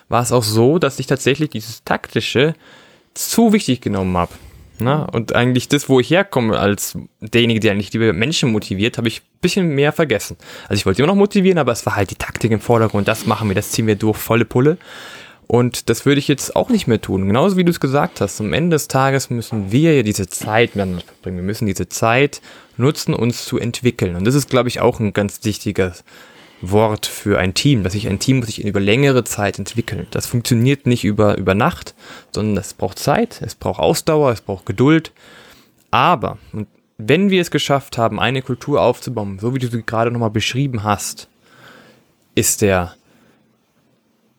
war 0.08 0.22
es 0.22 0.32
auch 0.32 0.44
so, 0.44 0.80
dass 0.80 1.00
ich 1.00 1.08
tatsächlich 1.08 1.50
dieses 1.50 1.84
Taktische 1.84 2.56
zu 3.14 3.54
wichtig 3.54 3.82
genommen 3.82 4.16
habe. 4.18 4.32
Na, 4.82 5.04
und 5.04 5.36
eigentlich 5.36 5.68
das, 5.68 5.90
wo 5.90 6.00
ich 6.00 6.10
herkomme, 6.10 6.58
als 6.58 6.98
derjenige, 7.20 7.60
der 7.60 7.74
eigentlich 7.74 7.90
die 7.90 8.00
Menschen 8.00 8.52
motiviert, 8.52 8.98
habe 8.98 9.10
ich 9.10 9.20
ein 9.20 9.40
bisschen 9.42 9.76
mehr 9.76 9.92
vergessen. 9.92 10.38
Also 10.64 10.76
ich 10.76 10.86
wollte 10.86 11.02
immer 11.02 11.12
noch 11.12 11.18
motivieren, 11.18 11.58
aber 11.58 11.74
es 11.74 11.86
war 11.86 11.98
halt 11.98 12.12
die 12.12 12.16
Taktik 12.16 12.52
im 12.52 12.62
Vordergrund, 12.62 13.08
das 13.08 13.26
machen 13.26 13.50
wir, 13.50 13.56
das 13.56 13.72
ziehen 13.72 13.88
wir 13.88 13.96
durch, 13.96 14.18
volle 14.18 14.46
Pulle. 14.46 14.78
Und 15.48 15.90
das 15.90 16.06
würde 16.06 16.20
ich 16.20 16.28
jetzt 16.28 16.56
auch 16.56 16.70
nicht 16.70 16.86
mehr 16.86 17.02
tun. 17.02 17.26
Genauso 17.26 17.58
wie 17.58 17.64
du 17.64 17.72
es 17.72 17.80
gesagt 17.80 18.22
hast. 18.22 18.40
Am 18.40 18.54
Ende 18.54 18.76
des 18.76 18.88
Tages 18.88 19.32
müssen 19.32 19.72
wir 19.72 19.96
ja 19.96 20.04
diese 20.04 20.28
Zeit 20.28 20.76
miteinander 20.76 21.04
verbringen. 21.04 21.38
Wir 21.38 21.44
müssen 21.44 21.66
diese 21.66 21.90
Zeit 21.90 22.40
nutzen, 22.78 23.16
uns 23.16 23.46
zu 23.46 23.58
entwickeln. 23.58 24.16
Und 24.16 24.26
das 24.26 24.36
ist, 24.36 24.52
glaube 24.52 24.70
ich, 24.70 24.80
auch 24.80 25.00
ein 25.00 25.12
ganz 25.12 25.44
wichtiges 25.44 26.04
Wort 26.62 27.06
für 27.06 27.40
ein 27.40 27.54
Team, 27.54 27.84
dass 27.84 27.94
sich 27.94 28.08
ein 28.08 28.20
Team 28.20 28.44
sich 28.44 28.64
über 28.64 28.80
längere 28.80 29.24
Zeit 29.24 29.60
entwickelt. 29.60 30.10
Das 30.12 30.28
funktioniert 30.28 30.88
nicht 30.88 31.06
über, 31.06 31.38
über 31.38 31.56
Nacht, 31.56 31.96
sondern 32.32 32.58
es 32.58 32.74
braucht 32.74 33.00
Zeit, 33.00 33.42
es 33.42 33.56
braucht 33.56 33.80
Ausdauer, 33.80 34.32
es 34.32 34.42
braucht 34.42 34.66
Geduld. 34.66 35.12
Aber, 35.92 36.38
wenn 36.98 37.30
wir 37.30 37.42
es 37.42 37.52
geschafft 37.52 37.98
haben, 37.98 38.20
eine 38.20 38.42
Kultur 38.42 38.82
aufzubauen, 38.82 39.40
so 39.40 39.56
wie 39.56 39.60
du 39.60 39.68
sie 39.68 39.84
gerade 39.84 40.12
nochmal 40.12 40.32
beschrieben 40.32 40.84
hast, 40.84 41.30
ist 42.36 42.62
der, 42.62 42.96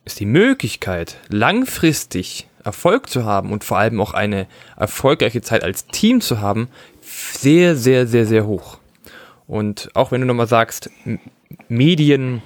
ist 0.05 0.21
die 0.21 0.27
Möglichkeit, 0.27 1.17
langfristig 1.29 2.49
Erfolg 2.63 3.09
zu 3.09 3.25
haben 3.25 3.53
und 3.53 3.65
vor 3.65 3.79
allem 3.79 4.01
auch 4.01 4.13
eine 4.13 4.47
erfolgreiche 4.77 5.41
Zeit 5.41 5.65
als 5.65 5.87
Team 5.87 6.21
zu 6.21 6.41
haben, 6.41 6.69
sehr, 7.01 7.77
sehr, 7.77 8.07
sehr, 8.07 8.27
sehr 8.27 8.47
hoch. 8.47 8.79
Und 9.47 9.91
auch 9.95 10.13
wenn 10.13 10.21
du 10.21 10.27
nochmal 10.27 10.47
sagst, 10.47 10.91
Medien 11.69 12.43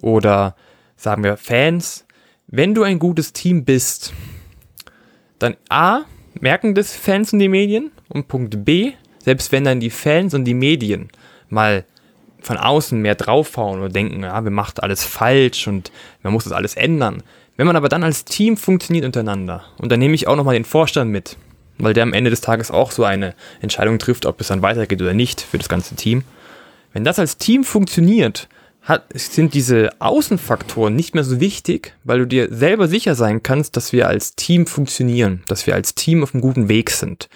oder 0.00 0.56
sagen 0.96 1.24
wir 1.24 1.36
Fans, 1.36 2.06
wenn 2.46 2.74
du 2.74 2.82
ein 2.82 2.98
gutes 2.98 3.32
Team 3.32 3.64
bist, 3.64 4.12
dann 5.38 5.56
A, 5.68 6.02
merken 6.40 6.74
das 6.74 6.94
Fans 6.94 7.32
und 7.32 7.38
die 7.38 7.48
Medien 7.48 7.90
und 8.08 8.28
Punkt 8.28 8.64
B, 8.64 8.92
selbst 9.18 9.52
wenn 9.52 9.64
dann 9.64 9.80
die 9.80 9.90
Fans 9.90 10.34
und 10.34 10.44
die 10.44 10.54
Medien 10.54 11.08
mal 11.48 11.84
von 12.40 12.56
außen 12.58 13.00
mehr 13.00 13.14
draufhauen 13.14 13.80
und 13.80 13.96
denken, 13.96 14.22
ja, 14.22 14.44
wir 14.44 14.50
machen 14.50 14.74
alles 14.78 15.04
falsch 15.04 15.66
und 15.66 15.90
man 16.22 16.32
muss 16.32 16.44
das 16.44 16.52
alles 16.52 16.74
ändern. 16.74 17.22
Wenn 17.56 17.66
man 17.66 17.76
aber 17.76 17.88
dann 17.88 18.04
als 18.04 18.24
Team 18.24 18.56
funktioniert 18.56 19.04
untereinander, 19.04 19.64
und 19.78 19.90
dann 19.90 20.00
nehme 20.00 20.14
ich 20.14 20.26
auch 20.26 20.36
nochmal 20.36 20.54
den 20.54 20.64
Vorstand 20.64 21.10
mit, 21.10 21.36
weil 21.78 21.94
der 21.94 22.02
am 22.02 22.12
Ende 22.12 22.30
des 22.30 22.40
Tages 22.40 22.70
auch 22.70 22.90
so 22.90 23.04
eine 23.04 23.34
Entscheidung 23.60 23.98
trifft, 23.98 24.26
ob 24.26 24.40
es 24.40 24.48
dann 24.48 24.62
weitergeht 24.62 25.00
oder 25.00 25.14
nicht 25.14 25.40
für 25.40 25.58
das 25.58 25.68
ganze 25.68 25.94
Team, 25.94 26.24
wenn 26.94 27.04
das 27.04 27.18
als 27.18 27.36
Team 27.36 27.64
funktioniert, 27.64 28.48
hat, 28.80 29.06
sind 29.14 29.54
diese 29.54 29.90
Außenfaktoren 29.98 30.94
nicht 30.94 31.14
mehr 31.14 31.24
so 31.24 31.40
wichtig, 31.40 31.94
weil 32.04 32.20
du 32.20 32.26
dir 32.26 32.54
selber 32.54 32.86
sicher 32.86 33.14
sein 33.14 33.42
kannst, 33.42 33.76
dass 33.76 33.92
wir 33.92 34.08
als 34.08 34.36
Team 34.36 34.66
funktionieren, 34.66 35.42
dass 35.48 35.66
wir 35.66 35.74
als 35.74 35.94
Team 35.94 36.22
auf 36.22 36.34
einem 36.34 36.42
guten 36.42 36.68
Weg 36.68 36.90
sind. 36.90 37.28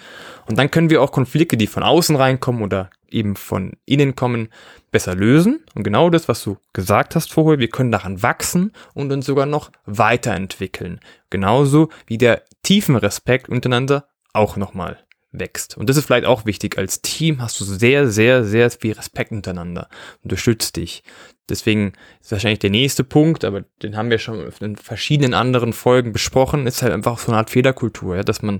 Und 0.47 0.57
dann 0.57 0.71
können 0.71 0.89
wir 0.89 1.01
auch 1.01 1.11
Konflikte, 1.11 1.57
die 1.57 1.67
von 1.67 1.83
außen 1.83 2.15
reinkommen 2.15 2.63
oder 2.63 2.89
eben 3.09 3.35
von 3.35 3.73
innen 3.85 4.15
kommen, 4.15 4.49
besser 4.91 5.13
lösen. 5.13 5.59
Und 5.75 5.83
genau 5.83 6.09
das, 6.09 6.29
was 6.29 6.43
du 6.43 6.57
gesagt 6.71 7.15
hast 7.15 7.33
vorher, 7.33 7.59
wir 7.59 7.69
können 7.69 7.91
daran 7.91 8.23
wachsen 8.23 8.71
und 8.93 9.11
uns 9.11 9.25
sogar 9.25 9.45
noch 9.45 9.71
weiterentwickeln. 9.85 10.99
Genauso 11.29 11.89
wie 12.07 12.17
der 12.17 12.43
tiefen 12.63 12.95
Respekt 12.95 13.49
untereinander 13.49 14.07
auch 14.31 14.55
nochmal 14.55 14.99
wächst. 15.31 15.77
Und 15.77 15.89
das 15.89 15.97
ist 15.97 16.05
vielleicht 16.05 16.25
auch 16.25 16.45
wichtig. 16.45 16.77
Als 16.77 17.01
Team 17.01 17.41
hast 17.41 17.59
du 17.59 17.65
sehr, 17.65 18.07
sehr, 18.07 18.43
sehr 18.43 18.69
viel 18.71 18.93
Respekt 18.93 19.31
untereinander. 19.31 19.89
Unterstützt 20.23 20.75
dich. 20.77 21.03
Deswegen 21.49 21.93
ist 22.21 22.31
wahrscheinlich 22.31 22.59
der 22.59 22.69
nächste 22.69 23.03
Punkt, 23.03 23.43
aber 23.43 23.63
den 23.81 23.97
haben 23.97 24.11
wir 24.11 24.19
schon 24.19 24.51
in 24.61 24.75
verschiedenen 24.75 25.33
anderen 25.33 25.73
Folgen 25.73 26.13
besprochen, 26.13 26.67
ist 26.67 26.83
halt 26.83 26.93
einfach 26.93 27.17
so 27.17 27.31
eine 27.31 27.37
Art 27.37 27.49
Fehlerkultur, 27.49 28.17
ja, 28.17 28.23
dass 28.23 28.41
man 28.41 28.59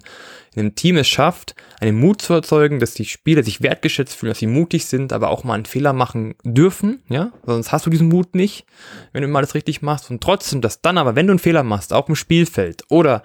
in 0.55 0.61
einem 0.61 0.75
Team 0.75 0.97
es 0.97 1.07
schafft, 1.07 1.55
einen 1.79 1.99
Mut 1.99 2.21
zu 2.21 2.33
erzeugen, 2.33 2.79
dass 2.79 2.95
die 2.95 3.05
Spieler 3.05 3.43
sich 3.43 3.61
wertgeschätzt 3.61 4.15
fühlen, 4.15 4.31
dass 4.31 4.39
sie 4.39 4.47
mutig 4.47 4.85
sind, 4.85 5.13
aber 5.13 5.29
auch 5.29 5.43
mal 5.43 5.53
einen 5.53 5.65
Fehler 5.65 5.93
machen 5.93 6.33
dürfen, 6.43 7.03
ja, 7.09 7.31
sonst 7.45 7.71
hast 7.71 7.85
du 7.85 7.91
diesen 7.91 8.09
Mut 8.09 8.33
nicht, 8.33 8.65
wenn 9.13 9.21
du 9.21 9.27
mal 9.27 9.41
das 9.41 9.53
richtig 9.53 9.83
machst 9.83 10.09
und 10.09 10.21
trotzdem, 10.21 10.61
dass 10.61 10.81
dann 10.81 10.97
aber, 10.97 11.15
wenn 11.15 11.27
du 11.27 11.33
einen 11.33 11.39
Fehler 11.39 11.63
machst, 11.63 11.93
auch 11.93 12.09
im 12.09 12.15
Spielfeld 12.15 12.83
oder 12.89 13.21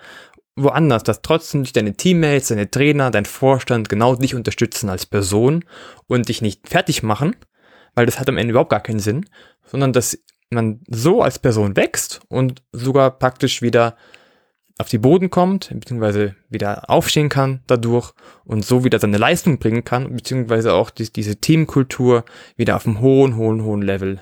woanders, 0.57 1.03
dass 1.03 1.23
trotzdem 1.23 1.65
dich 1.65 1.73
deine 1.73 1.97
Teammates, 1.97 2.49
deine 2.49 2.71
Trainer, 2.71 3.11
dein 3.11 3.25
Vorstand 3.25 3.89
genau 3.89 4.15
dich 4.15 4.35
unterstützen 4.35 4.89
als 4.89 5.07
Person 5.07 5.65
und 6.07 6.29
dich 6.29 6.43
nicht 6.43 6.69
fertig 6.69 7.03
machen, 7.03 7.35
weil 7.95 8.07
das 8.07 8.21
hat 8.21 8.29
am 8.29 8.37
Ende 8.37 8.53
überhaupt 8.53 8.71
gar 8.71 8.81
keinen 8.81 9.01
Sinn, 9.01 9.27
sondern 9.65 9.93
dass 9.93 10.19
man 10.51 10.81
so 10.89 11.23
als 11.23 11.39
Person 11.39 11.77
wächst 11.77 12.21
und 12.29 12.63
sogar 12.73 13.19
praktisch 13.19 13.63
wieder 13.63 13.97
auf 14.79 14.89
die 14.89 14.99
Boden 14.99 15.31
kommt, 15.31 15.71
beziehungsweise 15.73 16.35
wieder 16.49 16.91
aufstehen 16.91 17.29
kann 17.29 17.61
dadurch 17.67 18.13
und 18.45 18.65
so 18.65 18.85
wieder 18.85 18.99
seine 18.99 19.19
Leistung 19.19 19.59
bringen 19.59 19.85
kann, 19.85 20.15
beziehungsweise 20.15 20.73
auch 20.73 20.91
die, 20.91 21.13
diese 21.13 21.37
Teamkultur 21.37 22.25
wieder 22.57 22.77
auf 22.77 22.87
einem 22.87 23.01
hohen, 23.01 23.37
hohen, 23.37 23.63
hohen 23.63 23.83
Level, 23.83 24.21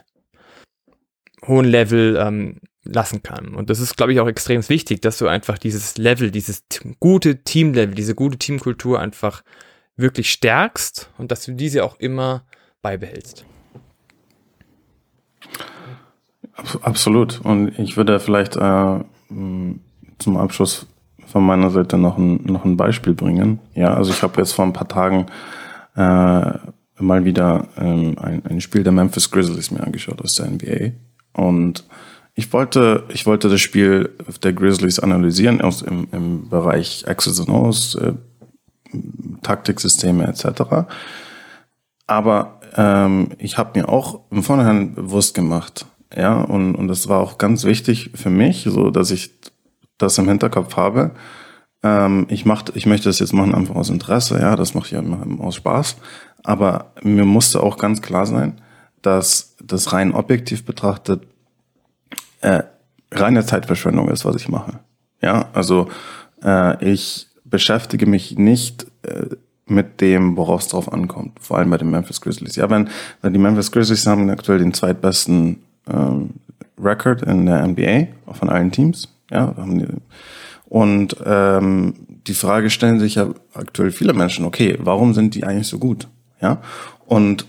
hohen 1.46 1.64
Level 1.64 2.16
ähm, 2.18 2.60
lassen 2.84 3.22
kann. 3.22 3.54
Und 3.54 3.70
das 3.70 3.80
ist, 3.80 3.96
glaube 3.96 4.12
ich, 4.12 4.20
auch 4.20 4.28
extrem 4.28 4.68
wichtig, 4.68 5.00
dass 5.02 5.18
du 5.18 5.28
einfach 5.28 5.58
dieses 5.58 5.98
Level, 5.98 6.30
dieses 6.30 6.64
gute 6.98 7.42
Teamlevel, 7.42 7.94
diese 7.94 8.14
gute 8.14 8.38
Teamkultur 8.38 9.00
einfach 9.00 9.42
wirklich 9.96 10.30
stärkst 10.30 11.10
und 11.18 11.30
dass 11.30 11.44
du 11.44 11.52
diese 11.52 11.84
auch 11.84 11.98
immer 12.00 12.44
beibehältst. 12.80 13.44
Absolut. 16.82 17.40
Und 17.42 17.78
ich 17.78 17.96
würde 17.96 18.20
vielleicht 18.20 18.56
äh, 18.56 19.00
zum 20.18 20.36
Abschluss 20.36 20.86
von 21.26 21.44
meiner 21.44 21.70
Seite 21.70 21.96
noch 21.98 22.18
ein, 22.18 22.44
noch 22.44 22.64
ein 22.64 22.76
Beispiel 22.76 23.14
bringen. 23.14 23.58
Ja, 23.74 23.94
also 23.94 24.12
ich 24.12 24.22
habe 24.22 24.40
jetzt 24.40 24.52
vor 24.52 24.64
ein 24.64 24.72
paar 24.72 24.88
Tagen 24.88 25.26
äh, 25.96 26.58
mal 26.98 27.24
wieder 27.24 27.68
ähm, 27.76 28.16
ein, 28.20 28.44
ein 28.44 28.60
Spiel 28.60 28.82
der 28.82 28.92
Memphis 28.92 29.30
Grizzlies 29.30 29.70
mir 29.70 29.82
angeschaut 29.82 30.20
aus 30.20 30.34
der 30.34 30.50
NBA. 30.50 30.92
Und 31.32 31.84
ich 32.34 32.52
wollte, 32.52 33.04
ich 33.08 33.26
wollte 33.26 33.48
das 33.48 33.60
Spiel 33.60 34.10
der 34.42 34.52
Grizzlies 34.52 34.98
analysieren 34.98 35.60
aus, 35.60 35.82
im, 35.82 36.08
im 36.12 36.48
Bereich 36.48 37.06
Access 37.06 37.40
and 37.40 37.50
O's, 37.50 37.94
äh, 37.94 38.14
Taktiksysteme 39.42 40.26
etc. 40.26 40.86
Aber 42.06 42.60
ähm, 42.76 43.28
ich 43.38 43.58
habe 43.58 43.78
mir 43.78 43.88
auch 43.88 44.20
im 44.30 44.42
Vorhinein 44.42 44.94
bewusst 44.94 45.34
gemacht, 45.34 45.86
ja, 46.14 46.40
und, 46.42 46.74
und 46.74 46.88
das 46.88 47.08
war 47.08 47.20
auch 47.20 47.38
ganz 47.38 47.64
wichtig 47.64 48.10
für 48.14 48.28
mich, 48.30 48.66
so 48.68 48.90
dass 48.90 49.10
ich 49.10 49.30
das 49.98 50.18
im 50.18 50.28
Hinterkopf 50.28 50.76
habe. 50.76 51.12
ähm, 51.82 52.26
ich 52.28 52.44
mach, 52.44 52.64
ich 52.74 52.86
möchte 52.86 53.08
das 53.08 53.18
jetzt 53.18 53.32
machen 53.32 53.54
einfach 53.54 53.74
aus 53.74 53.90
Interesse, 53.90 54.38
ja, 54.38 54.56
das 54.56 54.74
mache 54.74 54.86
ich 54.86 54.92
ja 54.92 55.02
aus 55.38 55.56
Spaß. 55.56 55.96
Aber 56.44 56.92
mir 57.02 57.24
musste 57.24 57.62
auch 57.62 57.78
ganz 57.78 58.02
klar 58.02 58.26
sein, 58.26 58.60
dass 59.00 59.56
das 59.62 59.92
rein 59.92 60.12
objektiv 60.12 60.64
betrachtet 60.64 61.26
äh, 62.42 62.62
reine 63.10 63.44
Zeitverschwendung 63.44 64.08
ist, 64.10 64.24
was 64.24 64.36
ich 64.36 64.48
mache. 64.48 64.80
Ja, 65.20 65.48
also 65.52 65.88
äh, 66.44 66.84
ich 66.84 67.28
beschäftige 67.44 68.06
mich 68.06 68.36
nicht 68.38 68.86
äh, 69.02 69.26
mit 69.66 70.00
dem, 70.00 70.36
worauf 70.36 70.62
es 70.62 70.68
drauf 70.68 70.92
ankommt. 70.92 71.38
Vor 71.40 71.58
allem 71.58 71.70
bei 71.70 71.78
den 71.78 71.90
Memphis 71.90 72.20
Grizzlies. 72.20 72.56
Ja, 72.56 72.68
wenn, 72.68 72.88
wenn 73.20 73.32
die 73.32 73.38
Memphis 73.38 73.72
Grizzlies 73.72 74.06
haben 74.06 74.28
aktuell 74.30 74.58
den 74.58 74.74
zweitbesten 74.74 75.62
ähm, 75.88 76.30
Record 76.78 77.22
in 77.22 77.46
der 77.46 77.66
NBA 77.66 78.08
von 78.32 78.48
allen 78.48 78.72
Teams. 78.72 79.08
Ja, 79.30 79.54
haben 79.56 79.78
die, 79.78 79.86
und 80.72 81.16
ähm, 81.24 81.94
die 82.26 82.34
Frage 82.34 82.70
stellen 82.70 82.98
sich 82.98 83.16
ja 83.16 83.28
aktuell 83.52 83.90
viele 83.90 84.14
Menschen, 84.14 84.46
okay, 84.46 84.78
warum 84.80 85.12
sind 85.12 85.34
die 85.34 85.44
eigentlich 85.44 85.68
so 85.68 85.78
gut? 85.78 86.08
Ja, 86.40 86.62
und 87.04 87.46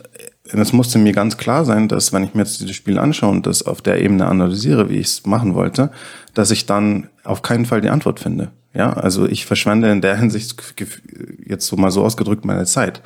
es 0.51 0.73
musste 0.73 0.99
mir 0.99 1.13
ganz 1.13 1.37
klar 1.37 1.65
sein, 1.65 1.87
dass 1.87 2.11
wenn 2.11 2.23
ich 2.23 2.33
mir 2.33 2.41
jetzt 2.41 2.59
dieses 2.59 2.75
Spiel 2.75 2.99
anschaue 2.99 3.31
und 3.31 3.47
das 3.47 3.63
auf 3.63 3.81
der 3.81 4.01
Ebene 4.01 4.27
analysiere, 4.27 4.89
wie 4.89 4.97
ich 4.97 5.07
es 5.07 5.25
machen 5.25 5.55
wollte, 5.55 5.91
dass 6.33 6.51
ich 6.51 6.65
dann 6.65 7.09
auf 7.23 7.41
keinen 7.41 7.65
Fall 7.65 7.81
die 7.81 7.89
Antwort 7.89 8.19
finde. 8.19 8.51
Ja, 8.73 8.93
also 8.93 9.27
ich 9.27 9.45
verschwende 9.45 9.91
in 9.91 10.01
der 10.01 10.17
Hinsicht 10.19 10.61
jetzt 11.45 11.67
so 11.67 11.77
mal 11.77 11.91
so 11.91 12.03
ausgedrückt 12.03 12.45
meine 12.45 12.65
Zeit 12.65 13.01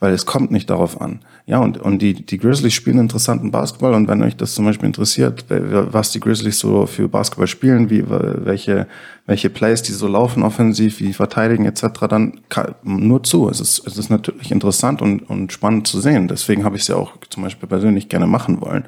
weil 0.00 0.12
es 0.12 0.26
kommt 0.26 0.50
nicht 0.50 0.70
darauf 0.70 1.00
an. 1.00 1.20
Ja, 1.46 1.58
und, 1.58 1.78
und 1.78 2.00
die, 2.00 2.14
die 2.14 2.38
Grizzlies 2.38 2.74
spielen 2.74 2.98
interessanten 2.98 3.50
Basketball 3.50 3.94
und 3.94 4.06
wenn 4.06 4.22
euch 4.22 4.36
das 4.36 4.54
zum 4.54 4.64
Beispiel 4.64 4.86
interessiert, 4.86 5.46
was 5.48 6.12
die 6.12 6.20
Grizzlies 6.20 6.58
so 6.58 6.86
für 6.86 7.08
Basketball 7.08 7.48
spielen, 7.48 7.90
wie, 7.90 8.04
welche, 8.08 8.86
welche 9.26 9.50
Plays 9.50 9.82
die 9.82 9.92
so 9.92 10.06
laufen 10.06 10.42
offensiv, 10.42 11.00
wie 11.00 11.12
verteidigen 11.12 11.64
etc., 11.64 11.86
dann 12.08 12.40
nur 12.84 13.24
zu. 13.24 13.48
Es 13.48 13.60
ist, 13.60 13.84
es 13.86 13.98
ist 13.98 14.10
natürlich 14.10 14.52
interessant 14.52 15.02
und, 15.02 15.28
und 15.28 15.52
spannend 15.52 15.86
zu 15.86 16.00
sehen. 16.00 16.28
Deswegen 16.28 16.64
habe 16.64 16.76
ich 16.76 16.82
es 16.82 16.88
ja 16.88 16.96
auch 16.96 17.16
zum 17.30 17.42
Beispiel 17.42 17.68
persönlich 17.68 18.08
gerne 18.08 18.26
machen 18.26 18.60
wollen. 18.60 18.84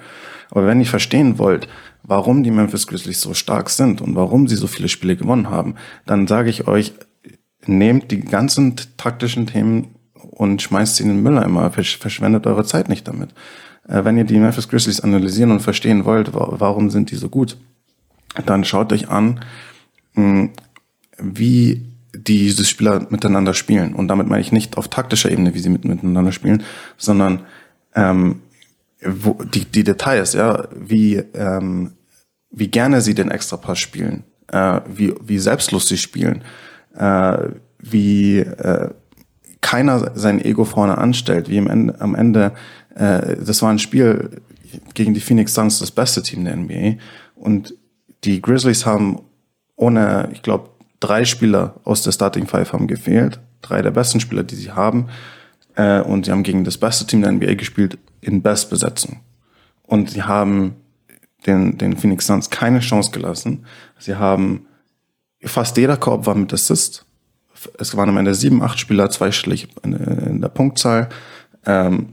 Aber 0.50 0.66
wenn 0.66 0.80
ihr 0.80 0.86
verstehen 0.86 1.38
wollt, 1.38 1.68
warum 2.02 2.42
die 2.42 2.50
Memphis 2.50 2.86
Grizzlies 2.86 3.20
so 3.20 3.34
stark 3.34 3.70
sind 3.70 4.00
und 4.00 4.14
warum 4.14 4.48
sie 4.48 4.56
so 4.56 4.66
viele 4.66 4.88
Spiele 4.88 5.16
gewonnen 5.16 5.50
haben, 5.50 5.74
dann 6.06 6.26
sage 6.26 6.50
ich 6.50 6.66
euch, 6.66 6.92
nehmt 7.66 8.10
die 8.10 8.20
ganzen 8.20 8.76
taktischen 8.96 9.46
Themen 9.46 9.94
und 10.40 10.62
schmeißt 10.62 10.96
sie 10.96 11.02
in 11.02 11.10
den 11.10 11.22
Mülleimer. 11.22 11.70
Verschwendet 11.70 12.46
eure 12.46 12.64
Zeit 12.64 12.88
nicht 12.88 13.06
damit. 13.06 13.28
Äh, 13.86 14.04
wenn 14.04 14.16
ihr 14.16 14.24
die 14.24 14.38
Memphis 14.38 14.70
Grizzlies 14.70 15.02
analysieren 15.02 15.50
und 15.50 15.60
verstehen 15.60 16.06
wollt, 16.06 16.30
warum 16.32 16.88
sind 16.88 17.10
die 17.10 17.16
so 17.16 17.28
gut, 17.28 17.58
dann 18.46 18.64
schaut 18.64 18.90
euch 18.90 19.10
an, 19.10 19.40
hm, 20.14 20.48
wie 21.18 21.86
diese 22.14 22.64
Spieler 22.64 23.06
miteinander 23.10 23.52
spielen. 23.52 23.94
Und 23.94 24.08
damit 24.08 24.28
meine 24.28 24.40
ich 24.40 24.50
nicht 24.50 24.78
auf 24.78 24.88
taktischer 24.88 25.30
Ebene, 25.30 25.52
wie 25.52 25.58
sie 25.58 25.68
miteinander 25.68 26.32
spielen, 26.32 26.62
sondern 26.96 27.40
ähm, 27.94 28.40
wo, 29.04 29.34
die, 29.44 29.66
die 29.66 29.84
Details, 29.84 30.32
ja, 30.32 30.68
wie, 30.74 31.16
ähm, 31.34 31.92
wie 32.50 32.68
gerne 32.68 33.02
sie 33.02 33.14
den 33.14 33.30
Extrapass 33.30 33.78
spielen, 33.78 34.24
äh, 34.48 34.80
wie, 34.86 35.12
wie 35.22 35.38
selbstlos 35.38 35.86
sie 35.86 35.98
spielen, 35.98 36.44
äh, 36.96 37.36
wie, 37.78 38.38
äh, 38.38 38.88
keiner 39.60 40.12
sein 40.14 40.42
Ego 40.42 40.64
vorne 40.64 40.98
anstellt, 40.98 41.48
wie 41.48 41.58
am 41.58 41.66
Ende, 41.66 42.00
am 42.00 42.14
Ende 42.14 42.52
äh, 42.94 43.36
das 43.36 43.62
war 43.62 43.70
ein 43.70 43.78
Spiel 43.78 44.42
gegen 44.94 45.14
die 45.14 45.20
Phoenix 45.20 45.54
Suns, 45.54 45.78
das 45.78 45.90
beste 45.90 46.22
Team 46.22 46.44
der 46.44 46.56
NBA. 46.56 47.00
Und 47.34 47.74
die 48.24 48.40
Grizzlies 48.40 48.86
haben 48.86 49.20
ohne, 49.76 50.28
ich 50.32 50.42
glaube, 50.42 50.70
drei 51.00 51.24
Spieler 51.24 51.74
aus 51.84 52.02
der 52.02 52.12
Starting 52.12 52.46
Five 52.46 52.72
haben 52.72 52.86
gefehlt. 52.86 53.40
Drei 53.62 53.82
der 53.82 53.90
besten 53.90 54.20
Spieler, 54.20 54.42
die 54.42 54.56
sie 54.56 54.72
haben. 54.72 55.08
Äh, 55.74 56.00
und 56.00 56.26
sie 56.26 56.32
haben 56.32 56.42
gegen 56.42 56.64
das 56.64 56.78
beste 56.78 57.06
Team 57.06 57.22
der 57.22 57.32
NBA 57.32 57.54
gespielt 57.54 57.98
in 58.20 58.42
Bestbesetzung. 58.42 59.20
Und 59.82 60.10
sie 60.10 60.22
haben 60.22 60.76
den, 61.46 61.78
den 61.78 61.96
Phoenix 61.96 62.26
Suns 62.26 62.50
keine 62.50 62.80
Chance 62.80 63.10
gelassen. 63.10 63.64
Sie 63.98 64.14
haben 64.14 64.66
fast 65.42 65.76
jeder 65.78 65.96
Korb 65.96 66.26
war 66.26 66.34
mit 66.34 66.52
Assist 66.52 67.06
es 67.78 67.96
waren 67.96 68.08
am 68.08 68.16
Ende 68.16 68.34
sieben, 68.34 68.62
acht 68.62 68.78
Spieler, 68.78 69.10
zweistellig 69.10 69.68
in, 69.82 69.92
in 69.92 70.40
der 70.40 70.48
Punktzahl. 70.48 71.08
Ähm, 71.66 72.10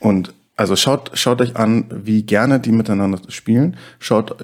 und 0.00 0.34
also 0.56 0.74
schaut, 0.76 1.10
schaut 1.14 1.40
euch 1.40 1.56
an, 1.56 1.84
wie 1.90 2.22
gerne 2.22 2.60
die 2.60 2.72
miteinander 2.72 3.20
spielen. 3.28 3.76
Schaut, 3.98 4.36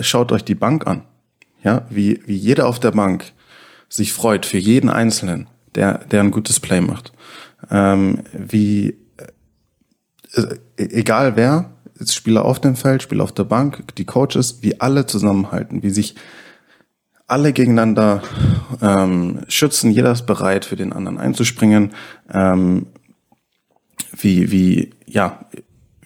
schaut 0.00 0.32
euch 0.32 0.44
die 0.44 0.54
Bank 0.54 0.86
an. 0.86 1.02
Ja, 1.62 1.86
wie, 1.90 2.22
wie 2.26 2.36
jeder 2.36 2.66
auf 2.66 2.80
der 2.80 2.92
Bank 2.92 3.32
sich 3.88 4.12
freut 4.12 4.46
für 4.46 4.56
jeden 4.56 4.88
Einzelnen, 4.88 5.48
der, 5.74 5.98
der 6.10 6.20
ein 6.20 6.30
gutes 6.30 6.60
Play 6.60 6.80
macht. 6.80 7.12
Ähm, 7.70 8.20
wie, 8.32 8.96
äh, 10.32 10.56
egal 10.76 11.36
wer, 11.36 11.70
Spieler 12.06 12.46
auf 12.46 12.60
dem 12.60 12.76
Feld, 12.76 13.02
Spieler 13.02 13.24
auf 13.24 13.32
der 13.32 13.44
Bank, 13.44 13.94
die 13.96 14.06
Coaches, 14.06 14.62
wie 14.62 14.80
alle 14.80 15.04
zusammenhalten, 15.04 15.82
wie 15.82 15.90
sich 15.90 16.14
alle 17.30 17.52
gegeneinander 17.52 18.22
ähm, 18.82 19.40
schützen, 19.48 19.90
jeder 19.90 20.12
ist 20.12 20.26
bereit, 20.26 20.64
für 20.64 20.76
den 20.76 20.92
anderen 20.92 21.18
einzuspringen. 21.18 21.92
Ähm, 22.32 22.86
wie, 24.16 24.50
wie, 24.50 24.90
ja, 25.06 25.44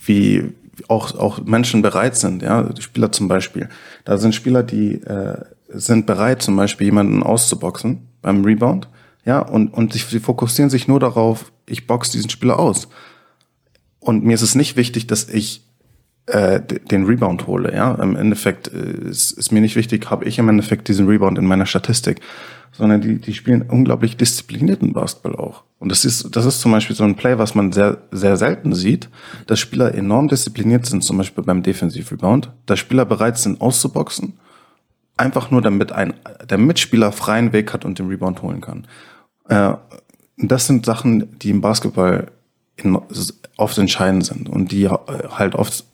wie 0.04 0.52
auch, 0.88 1.14
auch 1.14 1.44
Menschen 1.44 1.82
bereit 1.82 2.16
sind, 2.16 2.42
ja, 2.42 2.68
Spieler 2.78 3.12
zum 3.12 3.28
Beispiel. 3.28 3.68
Da 4.04 4.18
sind 4.18 4.34
Spieler, 4.34 4.62
die 4.62 4.94
äh, 5.02 5.36
sind 5.68 6.06
bereit, 6.06 6.42
zum 6.42 6.56
Beispiel 6.56 6.86
jemanden 6.86 7.22
auszuboxen 7.22 8.06
beim 8.20 8.44
Rebound, 8.44 8.88
ja, 9.24 9.38
und, 9.40 9.68
und 9.68 9.94
sie 9.94 10.20
fokussieren 10.20 10.70
sich 10.70 10.86
nur 10.86 11.00
darauf, 11.00 11.50
ich 11.66 11.86
box 11.86 12.10
diesen 12.10 12.28
Spieler 12.28 12.58
aus. 12.58 12.88
Und 13.98 14.22
mir 14.24 14.34
ist 14.34 14.42
es 14.42 14.54
nicht 14.54 14.76
wichtig, 14.76 15.06
dass 15.06 15.28
ich 15.28 15.63
äh, 16.26 16.60
den 16.60 17.04
Rebound 17.04 17.46
hole. 17.46 17.74
Ja, 17.74 17.94
im 17.94 18.16
Endeffekt 18.16 18.72
äh, 18.72 19.08
ist, 19.08 19.32
ist 19.32 19.52
mir 19.52 19.60
nicht 19.60 19.76
wichtig, 19.76 20.10
habe 20.10 20.24
ich 20.24 20.38
im 20.38 20.48
Endeffekt 20.48 20.88
diesen 20.88 21.06
Rebound 21.06 21.38
in 21.38 21.46
meiner 21.46 21.66
Statistik, 21.66 22.20
sondern 22.72 23.00
die, 23.00 23.18
die 23.18 23.34
spielen 23.34 23.62
unglaublich 23.62 24.16
disziplinierten 24.16 24.92
Basketball 24.92 25.36
auch. 25.36 25.64
Und 25.78 25.90
das 25.90 26.04
ist, 26.04 26.34
das 26.34 26.46
ist 26.46 26.60
zum 26.60 26.72
Beispiel 26.72 26.96
so 26.96 27.04
ein 27.04 27.14
Play, 27.14 27.38
was 27.38 27.54
man 27.54 27.72
sehr, 27.72 27.98
sehr 28.10 28.36
selten 28.36 28.74
sieht, 28.74 29.10
dass 29.46 29.60
Spieler 29.60 29.94
enorm 29.94 30.28
diszipliniert 30.28 30.86
sind, 30.86 31.04
zum 31.04 31.18
Beispiel 31.18 31.44
beim 31.44 31.62
Defensive 31.62 32.10
Rebound, 32.10 32.50
dass 32.66 32.78
Spieler 32.78 33.04
bereit 33.04 33.36
sind 33.36 33.60
auszuboxen, 33.60 34.38
einfach 35.16 35.50
nur 35.50 35.60
damit 35.60 35.92
ein, 35.92 36.14
der 36.48 36.58
Mitspieler 36.58 37.12
freien 37.12 37.52
Weg 37.52 37.72
hat 37.72 37.84
und 37.84 37.98
den 37.98 38.08
Rebound 38.08 38.40
holen 38.42 38.60
kann. 38.62 38.86
Äh, 39.48 39.74
das 40.38 40.66
sind 40.66 40.86
Sachen, 40.86 41.38
die 41.38 41.50
im 41.50 41.60
Basketball 41.60 42.28
in, 42.76 42.98
oft 43.56 43.78
entscheidend 43.78 44.24
sind 44.24 44.48
und 44.48 44.72
die 44.72 44.88
halt 44.88 45.54
oft 45.54 45.84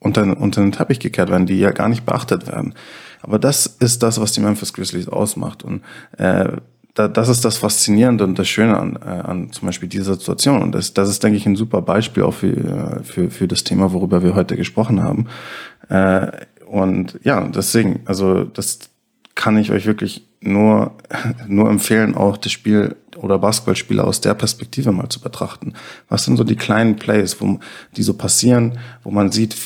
unter, 0.00 0.22
unter 0.40 0.60
den 0.60 0.72
Teppich 0.72 0.98
gekehrt 0.98 1.30
werden, 1.30 1.46
die 1.46 1.58
ja 1.58 1.70
gar 1.70 1.88
nicht 1.88 2.04
beachtet 2.04 2.48
werden. 2.48 2.74
Aber 3.22 3.38
das 3.38 3.66
ist 3.66 4.02
das, 4.02 4.20
was 4.20 4.32
die 4.32 4.40
Memphis 4.40 4.72
Grizzlies 4.72 5.08
ausmacht. 5.08 5.62
Und 5.62 5.82
äh, 6.16 6.48
da, 6.94 7.06
das 7.06 7.28
ist 7.28 7.44
das 7.44 7.58
Faszinierende 7.58 8.24
und 8.24 8.38
das 8.38 8.48
Schöne 8.48 8.78
an, 8.78 8.96
äh, 8.96 9.08
an 9.08 9.52
zum 9.52 9.66
Beispiel 9.66 9.88
dieser 9.88 10.14
Situation. 10.14 10.62
Und 10.62 10.72
das, 10.72 10.94
das 10.94 11.08
ist, 11.08 11.22
denke 11.22 11.36
ich, 11.36 11.46
ein 11.46 11.56
super 11.56 11.82
Beispiel 11.82 12.22
auch 12.22 12.34
für, 12.34 12.56
äh, 12.56 13.04
für, 13.04 13.30
für 13.30 13.46
das 13.46 13.62
Thema, 13.62 13.92
worüber 13.92 14.22
wir 14.22 14.34
heute 14.34 14.56
gesprochen 14.56 15.02
haben. 15.02 15.26
Äh, 15.88 16.32
und 16.66 17.18
ja, 17.22 17.46
deswegen, 17.48 18.00
also 18.06 18.44
das 18.44 18.78
kann 19.34 19.58
ich 19.58 19.70
euch 19.70 19.86
wirklich 19.86 20.26
nur, 20.40 20.96
nur 21.46 21.68
empfehlen, 21.68 22.14
auch 22.14 22.36
das 22.36 22.52
Spiel 22.52 22.96
oder 23.16 23.38
Basketballspieler 23.38 24.06
aus 24.06 24.20
der 24.20 24.34
Perspektive 24.34 24.92
mal 24.92 25.08
zu 25.08 25.20
betrachten. 25.20 25.74
Was 26.08 26.24
sind 26.24 26.36
so 26.36 26.44
die 26.44 26.56
kleinen 26.56 26.96
Plays, 26.96 27.40
wo, 27.40 27.60
die 27.96 28.02
so 28.02 28.14
passieren, 28.14 28.78
wo 29.02 29.10
man 29.10 29.30
sieht, 29.30 29.56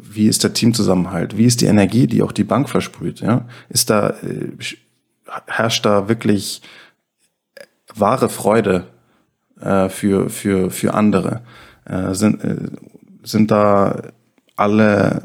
wie, 0.00 0.26
ist 0.26 0.44
der 0.44 0.54
Teamzusammenhalt, 0.54 1.36
wie 1.36 1.44
ist 1.44 1.60
die 1.60 1.66
Energie, 1.66 2.06
die 2.06 2.22
auch 2.22 2.32
die 2.32 2.44
Bank 2.44 2.68
versprüht, 2.68 3.20
ja? 3.20 3.46
Ist 3.68 3.90
da, 3.90 4.10
äh, 4.10 4.52
herrscht 5.46 5.84
da 5.84 6.08
wirklich 6.08 6.62
wahre 7.94 8.28
Freude 8.28 8.86
äh, 9.60 9.88
für, 9.90 10.30
für, 10.30 10.70
für 10.70 10.94
andere? 10.94 11.42
Äh, 11.84 12.14
sind, 12.14 12.42
äh, 12.42 12.56
sind 13.22 13.50
da 13.50 14.02
alle, 14.56 15.24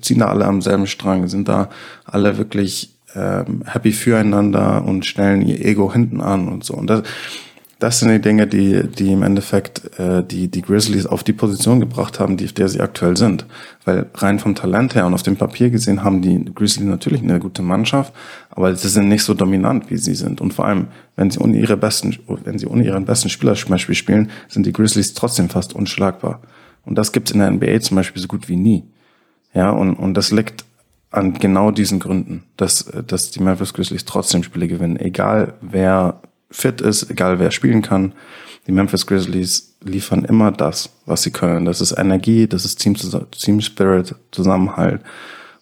ziehen 0.00 0.20
da 0.20 0.26
alle 0.28 0.44
am 0.44 0.62
selben 0.62 0.86
Strang, 0.86 1.26
sind 1.26 1.48
da 1.48 1.70
alle 2.04 2.38
wirklich 2.38 2.95
ähm, 3.16 3.62
happy 3.66 3.92
füreinander 3.92 4.84
und 4.84 5.06
stellen 5.06 5.42
ihr 5.42 5.64
Ego 5.64 5.92
hinten 5.92 6.20
an 6.20 6.48
und 6.48 6.64
so. 6.64 6.74
Und 6.74 6.88
das, 6.88 7.02
das 7.78 7.98
sind 7.98 8.10
die 8.10 8.20
Dinge, 8.20 8.46
die, 8.46 8.84
die 8.88 9.12
im 9.12 9.22
Endeffekt 9.22 9.98
äh, 9.98 10.22
die, 10.24 10.48
die 10.48 10.62
Grizzlies 10.62 11.06
auf 11.06 11.24
die 11.24 11.34
Position 11.34 11.78
gebracht 11.80 12.20
haben, 12.20 12.36
die, 12.36 12.46
auf 12.46 12.52
der 12.52 12.68
sie 12.68 12.80
aktuell 12.80 13.16
sind. 13.16 13.46
Weil 13.84 14.06
rein 14.14 14.38
vom 14.38 14.54
Talent 14.54 14.94
her 14.94 15.06
und 15.06 15.14
auf 15.14 15.22
dem 15.22 15.36
Papier 15.36 15.70
gesehen 15.70 16.02
haben 16.02 16.22
die 16.22 16.44
Grizzlies 16.54 16.86
natürlich 16.86 17.22
eine 17.22 17.38
gute 17.38 17.62
Mannschaft, 17.62 18.14
aber 18.50 18.74
sie 18.74 18.88
sind 18.88 19.08
nicht 19.08 19.24
so 19.24 19.34
dominant, 19.34 19.90
wie 19.90 19.98
sie 19.98 20.14
sind. 20.14 20.40
Und 20.40 20.54
vor 20.54 20.66
allem, 20.66 20.88
wenn 21.16 21.30
sie 21.30 21.38
ohne 21.38 21.58
ihre 21.58 21.76
besten, 21.76 22.16
wenn 22.44 22.58
sie 22.58 22.66
ohne 22.66 22.84
ihren 22.84 23.04
besten 23.04 23.28
Spieler 23.28 23.54
zum 23.54 23.70
Beispiel 23.70 23.94
spielen, 23.94 24.30
sind 24.48 24.66
die 24.66 24.72
Grizzlies 24.72 25.14
trotzdem 25.14 25.48
fast 25.48 25.74
unschlagbar. 25.74 26.40
Und 26.84 26.96
das 26.96 27.12
gibt's 27.12 27.32
in 27.32 27.40
der 27.40 27.50
NBA 27.50 27.80
zum 27.80 27.96
Beispiel 27.96 28.22
so 28.22 28.28
gut 28.28 28.48
wie 28.48 28.56
nie. 28.56 28.84
Ja, 29.52 29.70
und, 29.70 29.94
und 29.94 30.14
das 30.14 30.32
liegt 30.32 30.65
an 31.16 31.34
genau 31.34 31.70
diesen 31.70 31.98
Gründen, 31.98 32.44
dass, 32.56 32.90
dass 33.06 33.30
die 33.30 33.42
Memphis 33.42 33.74
Grizzlies 33.74 34.04
trotzdem 34.04 34.42
Spiele 34.42 34.68
gewinnen. 34.68 34.98
Egal 34.98 35.54
wer 35.60 36.20
fit 36.50 36.80
ist, 36.80 37.10
egal 37.10 37.38
wer 37.38 37.50
spielen 37.50 37.82
kann. 37.82 38.12
Die 38.66 38.72
Memphis 38.72 39.06
Grizzlies 39.06 39.76
liefern 39.82 40.24
immer 40.24 40.50
das, 40.50 40.90
was 41.06 41.22
sie 41.22 41.30
können. 41.30 41.64
Das 41.64 41.80
ist 41.80 41.92
Energie, 41.92 42.46
das 42.46 42.64
ist 42.64 42.76
Team, 42.76 42.96
Team 43.30 43.60
Spirit, 43.60 44.14
Zusammenhalt. 44.32 45.00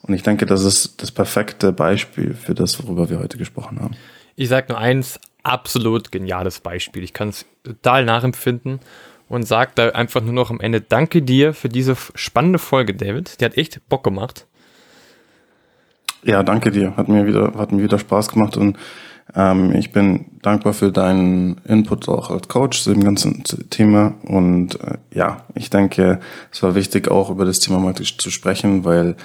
Und 0.02 0.14
ich 0.14 0.22
denke, 0.22 0.46
das 0.46 0.64
ist 0.64 1.02
das 1.02 1.12
perfekte 1.12 1.72
Beispiel 1.72 2.34
für 2.34 2.54
das, 2.54 2.82
worüber 2.82 3.08
wir 3.08 3.18
heute 3.18 3.38
gesprochen 3.38 3.80
haben. 3.80 3.96
Ich 4.36 4.48
sage 4.48 4.66
nur 4.70 4.78
eins, 4.78 5.20
absolut 5.42 6.10
geniales 6.10 6.60
Beispiel. 6.60 7.04
Ich 7.04 7.12
kann 7.12 7.28
es 7.28 7.46
total 7.62 8.04
nachempfinden 8.04 8.80
und 9.28 9.46
sage 9.46 9.72
da 9.74 9.90
einfach 9.90 10.22
nur 10.22 10.32
noch 10.32 10.50
am 10.50 10.60
Ende 10.60 10.80
Danke 10.80 11.22
dir 11.22 11.54
für 11.54 11.68
diese 11.68 11.96
spannende 12.14 12.58
Folge, 12.58 12.94
David. 12.94 13.40
Die 13.40 13.44
hat 13.44 13.56
echt 13.56 13.80
Bock 13.88 14.04
gemacht. 14.04 14.46
Ja, 16.24 16.42
danke 16.42 16.70
dir. 16.70 16.96
Hat 16.96 17.08
mir 17.08 17.26
wieder, 17.26 17.52
hat 17.56 17.70
mir 17.70 17.82
wieder 17.82 17.98
Spaß 17.98 18.28
gemacht 18.28 18.56
und 18.56 18.78
ähm, 19.34 19.74
ich 19.74 19.92
bin 19.92 20.26
dankbar 20.40 20.72
für 20.72 20.90
deinen 20.90 21.58
Input 21.66 22.08
auch 22.08 22.30
als 22.30 22.48
Coach 22.48 22.82
zu 22.82 22.94
dem 22.94 23.04
ganzen 23.04 23.44
Thema. 23.70 24.14
Und 24.22 24.80
äh, 24.80 24.98
ja, 25.12 25.44
ich 25.54 25.68
denke, 25.68 26.20
es 26.50 26.62
war 26.62 26.74
wichtig, 26.74 27.10
auch 27.10 27.30
über 27.30 27.44
das 27.44 27.60
Thema 27.60 27.78
mal 27.78 27.94
zu 27.94 28.30
sprechen, 28.30 28.84
weil 28.84 29.16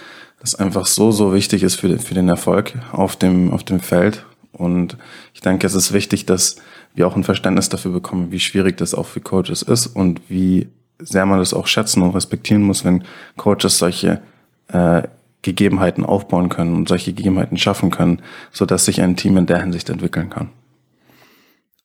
das 0.41 0.55
einfach 0.55 0.85
so, 0.85 1.11
so 1.11 1.33
wichtig 1.33 1.63
ist 1.63 1.75
für, 1.75 1.87
den, 1.87 1.99
für 1.99 2.13
den 2.13 2.27
Erfolg 2.27 2.73
auf 2.91 3.15
dem, 3.15 3.51
auf 3.51 3.63
dem 3.63 3.79
Feld. 3.79 4.25
Und 4.51 4.97
ich 5.33 5.39
denke, 5.39 5.67
es 5.67 5.75
ist 5.75 5.93
wichtig, 5.93 6.25
dass 6.25 6.57
wir 6.95 7.07
auch 7.07 7.15
ein 7.15 7.23
Verständnis 7.23 7.69
dafür 7.69 7.91
bekommen, 7.91 8.31
wie 8.31 8.39
schwierig 8.39 8.77
das 8.77 8.93
auch 8.93 9.05
für 9.05 9.21
Coaches 9.21 9.61
ist 9.61 9.87
und 9.87 10.21
wie 10.27 10.67
sehr 10.97 11.25
man 11.25 11.39
das 11.39 11.53
auch 11.53 11.67
schätzen 11.67 12.01
und 12.01 12.11
respektieren 12.11 12.63
muss, 12.63 12.83
wenn 12.83 13.05
Coaches 13.37 13.77
solche 13.77 14.21
äh, 14.67 15.03
Gegebenheiten 15.41 16.05
aufbauen 16.05 16.49
können 16.49 16.75
und 16.75 16.87
solche 16.87 17.13
Gegebenheiten 17.13 17.57
schaffen 17.57 17.91
können, 17.91 18.21
so 18.51 18.65
dass 18.65 18.85
sich 18.85 19.01
ein 19.01 19.15
Team 19.15 19.37
in 19.37 19.45
der 19.45 19.61
Hinsicht 19.61 19.89
entwickeln 19.89 20.29
kann. 20.29 20.49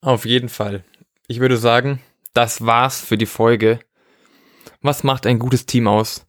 Auf 0.00 0.26
jeden 0.26 0.48
Fall. 0.48 0.84
Ich 1.28 1.40
würde 1.40 1.57
sagen, 1.57 2.00
das 2.34 2.66
war's 2.66 3.00
für 3.00 3.16
die 3.16 3.26
Folge. 3.26 3.78
Was 4.82 5.05
macht 5.05 5.26
ein 5.26 5.38
gutes 5.38 5.66
Team 5.66 5.86
aus? 5.86 6.26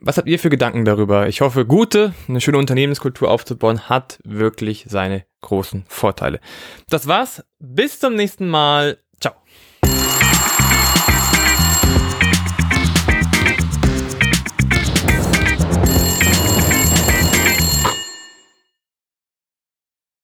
Was 0.00 0.16
habt 0.16 0.28
ihr 0.28 0.38
für 0.38 0.50
Gedanken 0.50 0.84
darüber? 0.84 1.28
Ich 1.28 1.42
hoffe, 1.42 1.66
gute, 1.66 2.14
eine 2.28 2.40
schöne 2.40 2.58
Unternehmenskultur 2.58 3.30
aufzubauen 3.30 3.88
hat 3.88 4.18
wirklich 4.24 4.86
seine 4.88 5.24
großen 5.42 5.84
Vorteile. 5.86 6.40
Das 6.88 7.06
war's. 7.06 7.44
Bis 7.58 8.00
zum 8.00 8.14
nächsten 8.14 8.48
Mal. 8.48 9.01